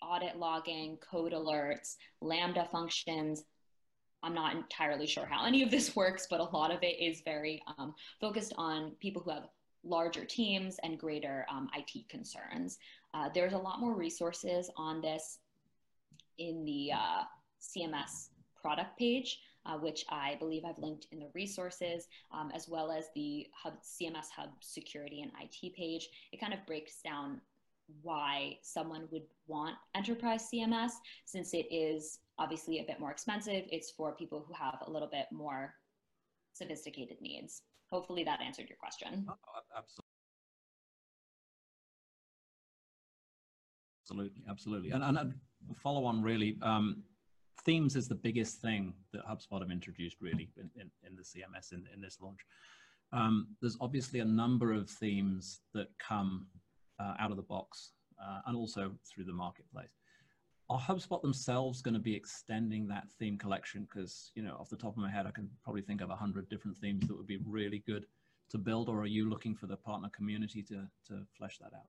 audit 0.00 0.36
logging, 0.36 0.98
code 0.98 1.32
alerts, 1.32 1.96
Lambda 2.20 2.68
functions, 2.70 3.44
I'm 4.24 4.34
not 4.34 4.54
entirely 4.54 5.06
sure 5.06 5.26
how 5.26 5.44
any 5.46 5.62
of 5.64 5.70
this 5.70 5.96
works, 5.96 6.28
but 6.30 6.38
a 6.38 6.44
lot 6.44 6.72
of 6.72 6.82
it 6.82 7.00
is 7.00 7.22
very 7.24 7.62
um, 7.76 7.94
focused 8.20 8.52
on 8.56 8.92
people 9.00 9.22
who 9.22 9.30
have 9.30 9.48
larger 9.84 10.24
teams 10.24 10.78
and 10.82 10.98
greater 10.98 11.46
um, 11.50 11.68
IT 11.76 12.08
concerns. 12.08 12.78
Uh, 13.14 13.28
there's 13.34 13.52
a 13.52 13.58
lot 13.58 13.80
more 13.80 13.94
resources 13.94 14.70
on 14.76 15.00
this 15.00 15.38
in 16.38 16.64
the 16.64 16.92
uh, 16.92 17.22
CMS 17.60 18.28
product 18.60 18.98
page, 18.98 19.40
uh, 19.66 19.76
which 19.76 20.04
I 20.08 20.36
believe 20.38 20.64
I've 20.64 20.78
linked 20.78 21.06
in 21.12 21.18
the 21.18 21.28
resources, 21.34 22.08
um, 22.32 22.50
as 22.54 22.68
well 22.68 22.90
as 22.90 23.06
the 23.14 23.46
Hub, 23.54 23.74
CMS 23.82 24.30
Hub 24.36 24.50
security 24.60 25.22
and 25.22 25.32
IT 25.40 25.74
page. 25.74 26.08
It 26.32 26.40
kind 26.40 26.54
of 26.54 26.64
breaks 26.66 27.00
down 27.02 27.40
why 28.02 28.58
someone 28.62 29.08
would 29.10 29.24
want 29.46 29.76
enterprise 29.94 30.48
CMS 30.52 30.92
since 31.24 31.52
it 31.52 31.66
is 31.70 32.20
obviously 32.38 32.78
a 32.78 32.84
bit 32.84 32.98
more 33.00 33.10
expensive. 33.10 33.64
It's 33.70 33.90
for 33.90 34.14
people 34.14 34.44
who 34.46 34.54
have 34.54 34.78
a 34.86 34.90
little 34.90 35.08
bit 35.08 35.26
more 35.30 35.74
sophisticated 36.54 37.20
needs. 37.20 37.62
Hopefully 37.92 38.24
that 38.24 38.40
answered 38.40 38.70
your 38.70 38.78
question. 38.78 39.26
Oh, 39.28 39.34
absolutely, 44.00 44.42
absolutely. 44.48 44.90
And, 44.92 45.04
and 45.04 45.34
follow 45.76 46.06
on 46.06 46.22
really, 46.22 46.56
um, 46.62 47.02
themes 47.66 47.94
is 47.94 48.08
the 48.08 48.14
biggest 48.14 48.62
thing 48.62 48.94
that 49.12 49.26
HubSpot 49.26 49.60
have 49.60 49.70
introduced 49.70 50.16
really 50.22 50.48
in, 50.56 50.70
in, 50.74 50.90
in 51.06 51.16
the 51.16 51.22
CMS 51.22 51.72
in, 51.72 51.84
in 51.94 52.00
this 52.00 52.16
launch. 52.22 52.40
Um, 53.12 53.48
there's 53.60 53.76
obviously 53.78 54.20
a 54.20 54.24
number 54.24 54.72
of 54.72 54.88
themes 54.88 55.60
that 55.74 55.88
come 55.98 56.46
uh, 56.98 57.12
out 57.20 57.30
of 57.30 57.36
the 57.36 57.42
box 57.42 57.92
uh, 58.18 58.38
and 58.46 58.56
also 58.56 58.92
through 59.06 59.24
the 59.24 59.34
marketplace. 59.34 59.98
Are 60.72 60.80
HubSpot 60.80 61.20
themselves 61.20 61.82
going 61.82 61.92
to 61.92 62.00
be 62.00 62.16
extending 62.16 62.88
that 62.88 63.04
theme 63.18 63.36
collection? 63.36 63.82
Because, 63.82 64.30
you 64.34 64.42
know, 64.42 64.56
off 64.58 64.70
the 64.70 64.76
top 64.76 64.92
of 64.92 65.02
my 65.02 65.10
head, 65.10 65.26
I 65.26 65.30
can 65.30 65.50
probably 65.62 65.82
think 65.82 66.00
of 66.00 66.08
a 66.08 66.16
hundred 66.16 66.48
different 66.48 66.78
themes 66.78 67.06
that 67.06 67.14
would 67.14 67.26
be 67.26 67.36
really 67.46 67.82
good 67.86 68.06
to 68.52 68.56
build, 68.56 68.88
or 68.88 69.02
are 69.02 69.06
you 69.06 69.28
looking 69.28 69.54
for 69.54 69.66
the 69.66 69.76
partner 69.76 70.08
community 70.16 70.62
to, 70.62 70.88
to 71.08 71.26
flesh 71.36 71.58
that 71.58 71.76
out? 71.76 71.84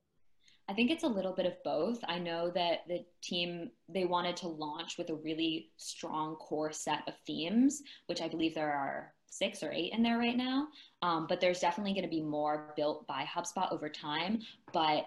I 0.68 0.74
think 0.74 0.92
it's 0.92 1.06
a 1.06 1.08
little 1.08 1.32
bit 1.32 1.46
of 1.46 1.64
both. 1.64 2.00
I 2.10 2.20
know 2.20 2.50
that 2.56 2.80
the 2.90 3.06
team 3.22 3.72
they 3.88 4.04
wanted 4.04 4.36
to 4.38 4.50
launch 4.50 4.98
with 4.98 5.10
a 5.12 5.16
really 5.16 5.70
strong 5.78 6.36
core 6.36 6.74
set 6.74 7.04
of 7.08 7.14
themes, 7.26 7.82
which 8.08 8.22
I 8.22 8.28
believe 8.28 8.54
there 8.54 8.74
are 8.74 9.14
six 9.28 9.64
or 9.64 9.72
eight 9.72 9.94
in 9.94 10.04
there 10.04 10.18
right 10.18 10.36
now. 10.36 10.68
Um, 11.02 11.26
but 11.30 11.40
there's 11.40 11.62
definitely 11.62 11.94
going 11.94 12.04
to 12.04 12.10
be 12.10 12.22
more 12.22 12.74
built 12.76 13.08
by 13.08 13.24
HubSpot 13.24 13.72
over 13.72 13.88
time. 13.88 14.42
But 14.74 15.06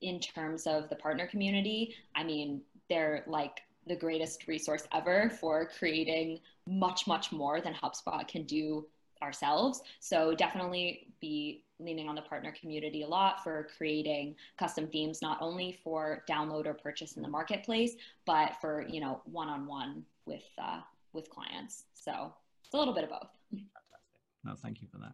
in 0.00 0.18
terms 0.18 0.66
of 0.66 0.88
the 0.88 0.96
partner 0.96 1.26
community, 1.26 1.94
I 2.14 2.22
mean, 2.22 2.62
they're 2.88 3.24
like 3.26 3.62
the 3.86 3.96
greatest 3.96 4.48
resource 4.48 4.86
ever 4.92 5.30
for 5.40 5.68
creating 5.78 6.40
much, 6.66 7.06
much 7.06 7.32
more 7.32 7.60
than 7.60 7.72
HubSpot 7.74 8.26
can 8.26 8.42
do 8.42 8.86
ourselves. 9.22 9.82
So 10.00 10.34
definitely 10.34 11.06
be 11.20 11.62
leaning 11.78 12.08
on 12.08 12.14
the 12.14 12.22
partner 12.22 12.52
community 12.58 13.02
a 13.02 13.06
lot 13.06 13.42
for 13.44 13.68
creating 13.76 14.34
custom 14.58 14.88
themes, 14.88 15.22
not 15.22 15.38
only 15.40 15.78
for 15.84 16.24
download 16.28 16.66
or 16.66 16.74
purchase 16.74 17.16
in 17.16 17.22
the 17.22 17.28
marketplace, 17.28 17.96
but 18.24 18.56
for, 18.60 18.86
you 18.88 19.00
know, 19.00 19.20
one-on-one 19.24 20.04
with, 20.24 20.44
uh, 20.58 20.80
with 21.12 21.30
clients. 21.30 21.84
So 21.94 22.32
it's 22.64 22.74
a 22.74 22.78
little 22.78 22.94
bit 22.94 23.04
of 23.04 23.10
both. 23.10 23.28
Fantastic. 23.50 24.00
No, 24.44 24.54
thank 24.54 24.82
you 24.82 24.88
for 24.90 24.98
that. 24.98 25.12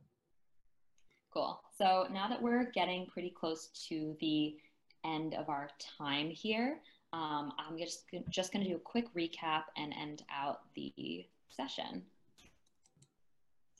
Cool. 1.33 1.61
So 1.77 2.07
now 2.13 2.29
that 2.29 2.41
we're 2.41 2.71
getting 2.73 3.07
pretty 3.07 3.31
close 3.31 3.69
to 3.89 4.17
the 4.21 4.57
end 5.05 5.35
of 5.35 5.49
our 5.49 5.69
time 5.99 6.31
here, 6.31 6.81
um, 7.13 7.53
I'm 7.59 7.77
just, 7.79 8.05
just 8.31 8.53
going 8.53 8.65
to 8.65 8.71
do 8.71 8.77
a 8.77 8.81
quick 8.81 9.07
recap 9.15 9.65
and 9.77 9.93
end 9.93 10.23
out 10.33 10.61
the 10.75 11.27
session. 11.49 12.03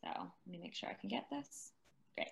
So 0.03 0.09
let 0.09 0.51
me 0.51 0.59
make 0.59 0.75
sure 0.75 0.89
I 0.89 0.95
can 0.95 1.09
get 1.09 1.27
this. 1.31 1.73
Great. 2.17 2.29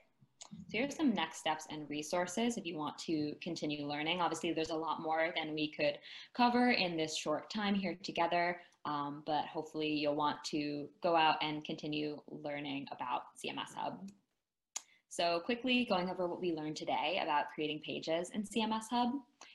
So 0.69 0.79
here's 0.79 0.97
some 0.97 1.15
next 1.15 1.39
steps 1.39 1.67
and 1.71 1.89
resources 1.89 2.57
if 2.57 2.67
you 2.67 2.77
want 2.77 2.99
to 3.01 3.35
continue 3.41 3.87
learning. 3.87 4.21
Obviously, 4.21 4.53
there's 4.53 4.71
a 4.71 4.77
lot 4.77 5.01
more 5.01 5.33
than 5.37 5.55
we 5.55 5.71
could 5.71 5.99
cover 6.35 6.73
in 6.73 6.97
this 6.97 7.17
short 7.17 7.49
time 7.51 7.75
here 7.75 7.97
together, 8.03 8.61
um, 8.85 9.23
but 9.27 9.47
hopefully 9.47 9.89
you'll 9.89 10.17
want 10.17 10.43
to 10.45 10.89
go 11.03 11.15
out 11.17 11.37
and 11.43 11.65
continue 11.65 12.21
learning 12.29 12.87
about 12.93 13.23
CMS 13.43 13.75
Hub. 13.77 14.01
So 15.13 15.41
quickly 15.41 15.87
going 15.87 16.09
over 16.09 16.29
what 16.29 16.41
we 16.41 16.53
learned 16.53 16.77
today 16.77 17.19
about 17.21 17.51
creating 17.53 17.81
pages 17.81 18.31
in 18.31 18.45
CMS 18.45 18.85
Hub. 18.91 19.11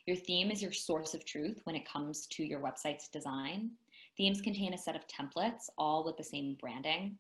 Your 0.06 0.18
theme 0.18 0.52
is 0.52 0.62
your 0.62 0.74
source 0.74 1.14
of 1.14 1.24
truth 1.24 1.62
when 1.64 1.78
it 1.78 1.88
comes 1.88 2.28
to 2.32 2.44
your 2.44 2.60
website's 2.60 3.08
design. 3.08 3.72
Themes 4.18 4.42
contain 4.42 4.74
a 4.74 4.78
set 4.78 4.98
of 4.98 5.08
templates, 5.08 5.70
all 5.78 6.04
with 6.04 6.18
the 6.18 6.24
same 6.26 6.58
branding. 6.60 7.18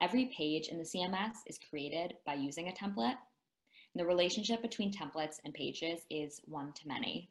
Every 0.00 0.26
page 0.26 0.68
in 0.68 0.78
the 0.78 0.84
CMS 0.84 1.38
is 1.48 1.58
created 1.68 2.14
by 2.24 2.34
using 2.34 2.68
a 2.68 2.72
template. 2.72 3.18
And 3.92 3.96
the 3.96 4.06
relationship 4.06 4.62
between 4.62 4.92
templates 4.92 5.40
and 5.44 5.52
pages 5.52 6.02
is 6.10 6.42
one 6.44 6.72
to 6.74 6.86
many. 6.86 7.28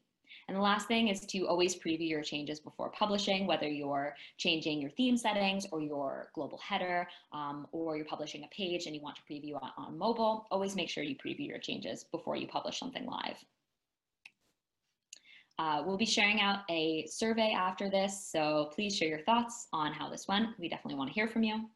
And 0.47 0.57
the 0.57 0.61
last 0.61 0.87
thing 0.87 1.07
is 1.07 1.21
to 1.27 1.47
always 1.47 1.75
preview 1.75 2.09
your 2.09 2.21
changes 2.21 2.59
before 2.59 2.89
publishing, 2.91 3.47
whether 3.47 3.67
you're 3.67 4.15
changing 4.37 4.81
your 4.81 4.91
theme 4.91 5.17
settings 5.17 5.65
or 5.71 5.81
your 5.81 6.29
global 6.35 6.57
header, 6.57 7.07
um, 7.31 7.67
or 7.71 7.95
you're 7.95 8.05
publishing 8.05 8.43
a 8.43 8.47
page 8.55 8.85
and 8.85 8.95
you 8.95 9.01
want 9.01 9.15
to 9.15 9.21
preview 9.31 9.55
on, 9.55 9.71
on 9.77 9.97
mobile, 9.97 10.47
always 10.51 10.75
make 10.75 10.89
sure 10.89 11.03
you 11.03 11.15
preview 11.15 11.47
your 11.47 11.59
changes 11.59 12.05
before 12.11 12.35
you 12.35 12.47
publish 12.47 12.79
something 12.79 13.05
live. 13.05 13.37
Uh, 15.59 15.83
we'll 15.85 15.97
be 15.97 16.05
sharing 16.05 16.41
out 16.41 16.61
a 16.69 17.05
survey 17.07 17.53
after 17.55 17.89
this, 17.89 18.27
so 18.31 18.71
please 18.73 18.95
share 18.95 19.07
your 19.07 19.21
thoughts 19.21 19.67
on 19.71 19.93
how 19.93 20.09
this 20.09 20.27
went. 20.27 20.47
We 20.59 20.67
definitely 20.67 20.97
want 20.97 21.09
to 21.09 21.13
hear 21.13 21.27
from 21.27 21.43
you. 21.43 21.69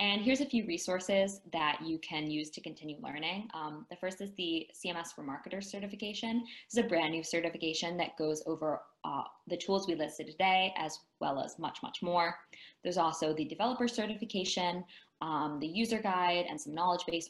And 0.00 0.22
here's 0.22 0.40
a 0.40 0.46
few 0.46 0.64
resources 0.64 1.42
that 1.52 1.78
you 1.84 1.98
can 1.98 2.30
use 2.30 2.48
to 2.50 2.62
continue 2.62 2.96
learning. 3.02 3.50
Um, 3.52 3.84
the 3.90 3.96
first 3.96 4.22
is 4.22 4.32
the 4.38 4.66
CMS 4.74 5.08
for 5.14 5.20
Marketers 5.20 5.70
certification. 5.70 6.40
This 6.40 6.78
is 6.78 6.86
a 6.86 6.88
brand 6.88 7.12
new 7.12 7.22
certification 7.22 7.98
that 7.98 8.16
goes 8.16 8.42
over 8.46 8.80
uh, 9.04 9.24
the 9.46 9.58
tools 9.58 9.86
we 9.86 9.94
listed 9.94 10.26
today, 10.28 10.72
as 10.78 11.00
well 11.20 11.38
as 11.38 11.58
much, 11.58 11.82
much 11.82 12.00
more. 12.00 12.34
There's 12.82 12.96
also 12.96 13.34
the 13.34 13.44
developer 13.44 13.86
certification, 13.86 14.86
um, 15.20 15.58
the 15.60 15.66
user 15.66 15.98
guide, 15.98 16.46
and 16.48 16.58
some 16.58 16.74
knowledge 16.74 17.04
base 17.06 17.28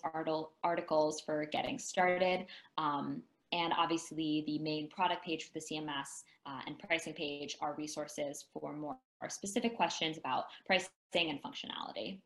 articles 0.63 1.21
for 1.21 1.47
getting 1.47 1.77
started. 1.77 2.47
Um, 2.79 3.21
and 3.51 3.73
obviously 3.77 4.45
the 4.47 4.61
main 4.61 4.89
product 4.91 5.25
page 5.25 5.43
for 5.43 5.55
the 5.55 5.61
CMS 5.61 6.23
uh, 6.47 6.61
and 6.69 6.79
pricing 6.79 7.15
page 7.15 7.57
are 7.61 7.75
resources 7.77 8.45
for 8.55 8.73
more 8.73 8.97
specific 9.29 9.75
questions 9.77 10.19
about 10.19 10.45
pricing 10.67 10.91
and 11.15 11.43
functionality. 11.43 12.21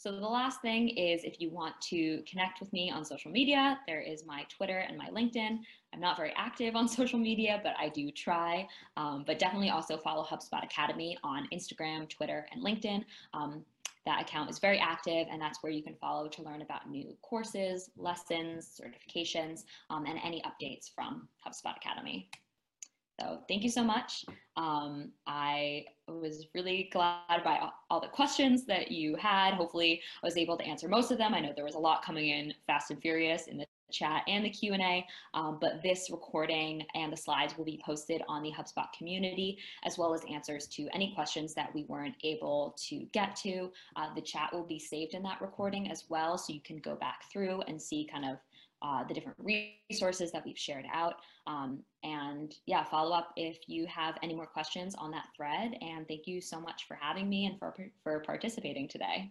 So 0.00 0.10
the 0.10 0.26
last 0.26 0.62
thing 0.62 0.88
is 0.88 1.24
if 1.24 1.42
you 1.42 1.50
want 1.50 1.78
to 1.90 2.22
connect 2.22 2.58
with 2.58 2.72
me 2.72 2.90
on 2.90 3.04
social 3.04 3.30
media, 3.30 3.78
there 3.86 4.00
is 4.00 4.24
my 4.24 4.46
Twitter 4.48 4.78
and 4.78 4.96
my 4.96 5.10
LinkedIn. 5.10 5.58
I'm 5.92 6.00
not 6.00 6.16
very 6.16 6.32
active 6.38 6.74
on 6.74 6.88
social 7.00 7.18
media, 7.18 7.60
but 7.62 7.74
I 7.78 7.90
do 7.90 8.10
try. 8.10 8.66
Um, 8.96 9.24
but 9.26 9.38
definitely 9.38 9.68
also 9.68 9.98
follow 9.98 10.24
HubSpot 10.24 10.64
Academy 10.64 11.18
on 11.22 11.46
Instagram, 11.52 12.08
Twitter, 12.08 12.46
and 12.50 12.64
LinkedIn. 12.64 13.04
Um, 13.34 13.62
that 14.06 14.22
account 14.22 14.48
is 14.48 14.58
very 14.58 14.78
active 14.78 15.26
and 15.30 15.38
that's 15.38 15.62
where 15.62 15.70
you 15.70 15.82
can 15.82 15.94
follow 15.96 16.28
to 16.28 16.42
learn 16.42 16.62
about 16.62 16.88
new 16.88 17.14
courses, 17.20 17.90
lessons, 17.98 18.80
certifications, 18.80 19.64
um, 19.90 20.06
and 20.06 20.18
any 20.24 20.42
updates 20.46 20.90
from 20.94 21.28
HubSpot 21.46 21.76
Academy. 21.76 22.30
So 23.20 23.40
thank 23.48 23.62
you 23.62 23.70
so 23.70 23.84
much. 23.84 24.24
Um, 24.56 25.12
I 25.26 25.84
was 26.08 26.46
really 26.54 26.88
glad 26.92 27.44
by 27.44 27.60
all 27.90 28.00
the 28.00 28.08
questions 28.08 28.64
that 28.66 28.90
you 28.90 29.14
had. 29.16 29.54
Hopefully 29.54 30.00
I 30.22 30.26
was 30.26 30.36
able 30.36 30.56
to 30.56 30.64
answer 30.64 30.88
most 30.88 31.10
of 31.10 31.18
them. 31.18 31.34
I 31.34 31.40
know 31.40 31.52
there 31.54 31.64
was 31.64 31.74
a 31.74 31.78
lot 31.78 32.02
coming 32.02 32.30
in 32.30 32.54
fast 32.66 32.90
and 32.90 33.00
furious 33.00 33.46
in 33.46 33.58
the 33.58 33.66
chat 33.92 34.22
and 34.28 34.44
the 34.44 34.50
Q&A, 34.50 35.04
um, 35.34 35.58
but 35.60 35.82
this 35.82 36.10
recording 36.10 36.86
and 36.94 37.12
the 37.12 37.16
slides 37.16 37.58
will 37.58 37.64
be 37.64 37.80
posted 37.84 38.22
on 38.28 38.42
the 38.42 38.52
HubSpot 38.52 38.86
community, 38.96 39.58
as 39.84 39.98
well 39.98 40.14
as 40.14 40.22
answers 40.32 40.66
to 40.68 40.88
any 40.94 41.12
questions 41.14 41.54
that 41.54 41.74
we 41.74 41.84
weren't 41.84 42.14
able 42.22 42.76
to 42.88 43.06
get 43.12 43.34
to. 43.36 43.70
Uh, 43.96 44.14
the 44.14 44.20
chat 44.20 44.50
will 44.52 44.64
be 44.66 44.78
saved 44.78 45.14
in 45.14 45.22
that 45.24 45.40
recording 45.40 45.90
as 45.90 46.04
well, 46.08 46.38
so 46.38 46.52
you 46.52 46.60
can 46.60 46.78
go 46.78 46.94
back 46.94 47.22
through 47.32 47.60
and 47.62 47.80
see 47.80 48.08
kind 48.10 48.24
of 48.24 48.38
uh, 48.82 49.04
the 49.04 49.14
different 49.14 49.36
resources 49.38 50.32
that 50.32 50.44
we've 50.44 50.58
shared 50.58 50.86
out. 50.92 51.16
Um, 51.46 51.80
and 52.02 52.54
yeah, 52.66 52.84
follow 52.84 53.14
up 53.14 53.32
if 53.36 53.58
you 53.66 53.86
have 53.86 54.16
any 54.22 54.34
more 54.34 54.46
questions 54.46 54.94
on 54.94 55.10
that 55.10 55.26
thread. 55.36 55.72
And 55.80 56.06
thank 56.08 56.26
you 56.26 56.40
so 56.40 56.60
much 56.60 56.86
for 56.86 56.96
having 57.00 57.28
me 57.28 57.46
and 57.46 57.58
for, 57.58 57.74
for 58.02 58.20
participating 58.20 58.88
today. 58.88 59.30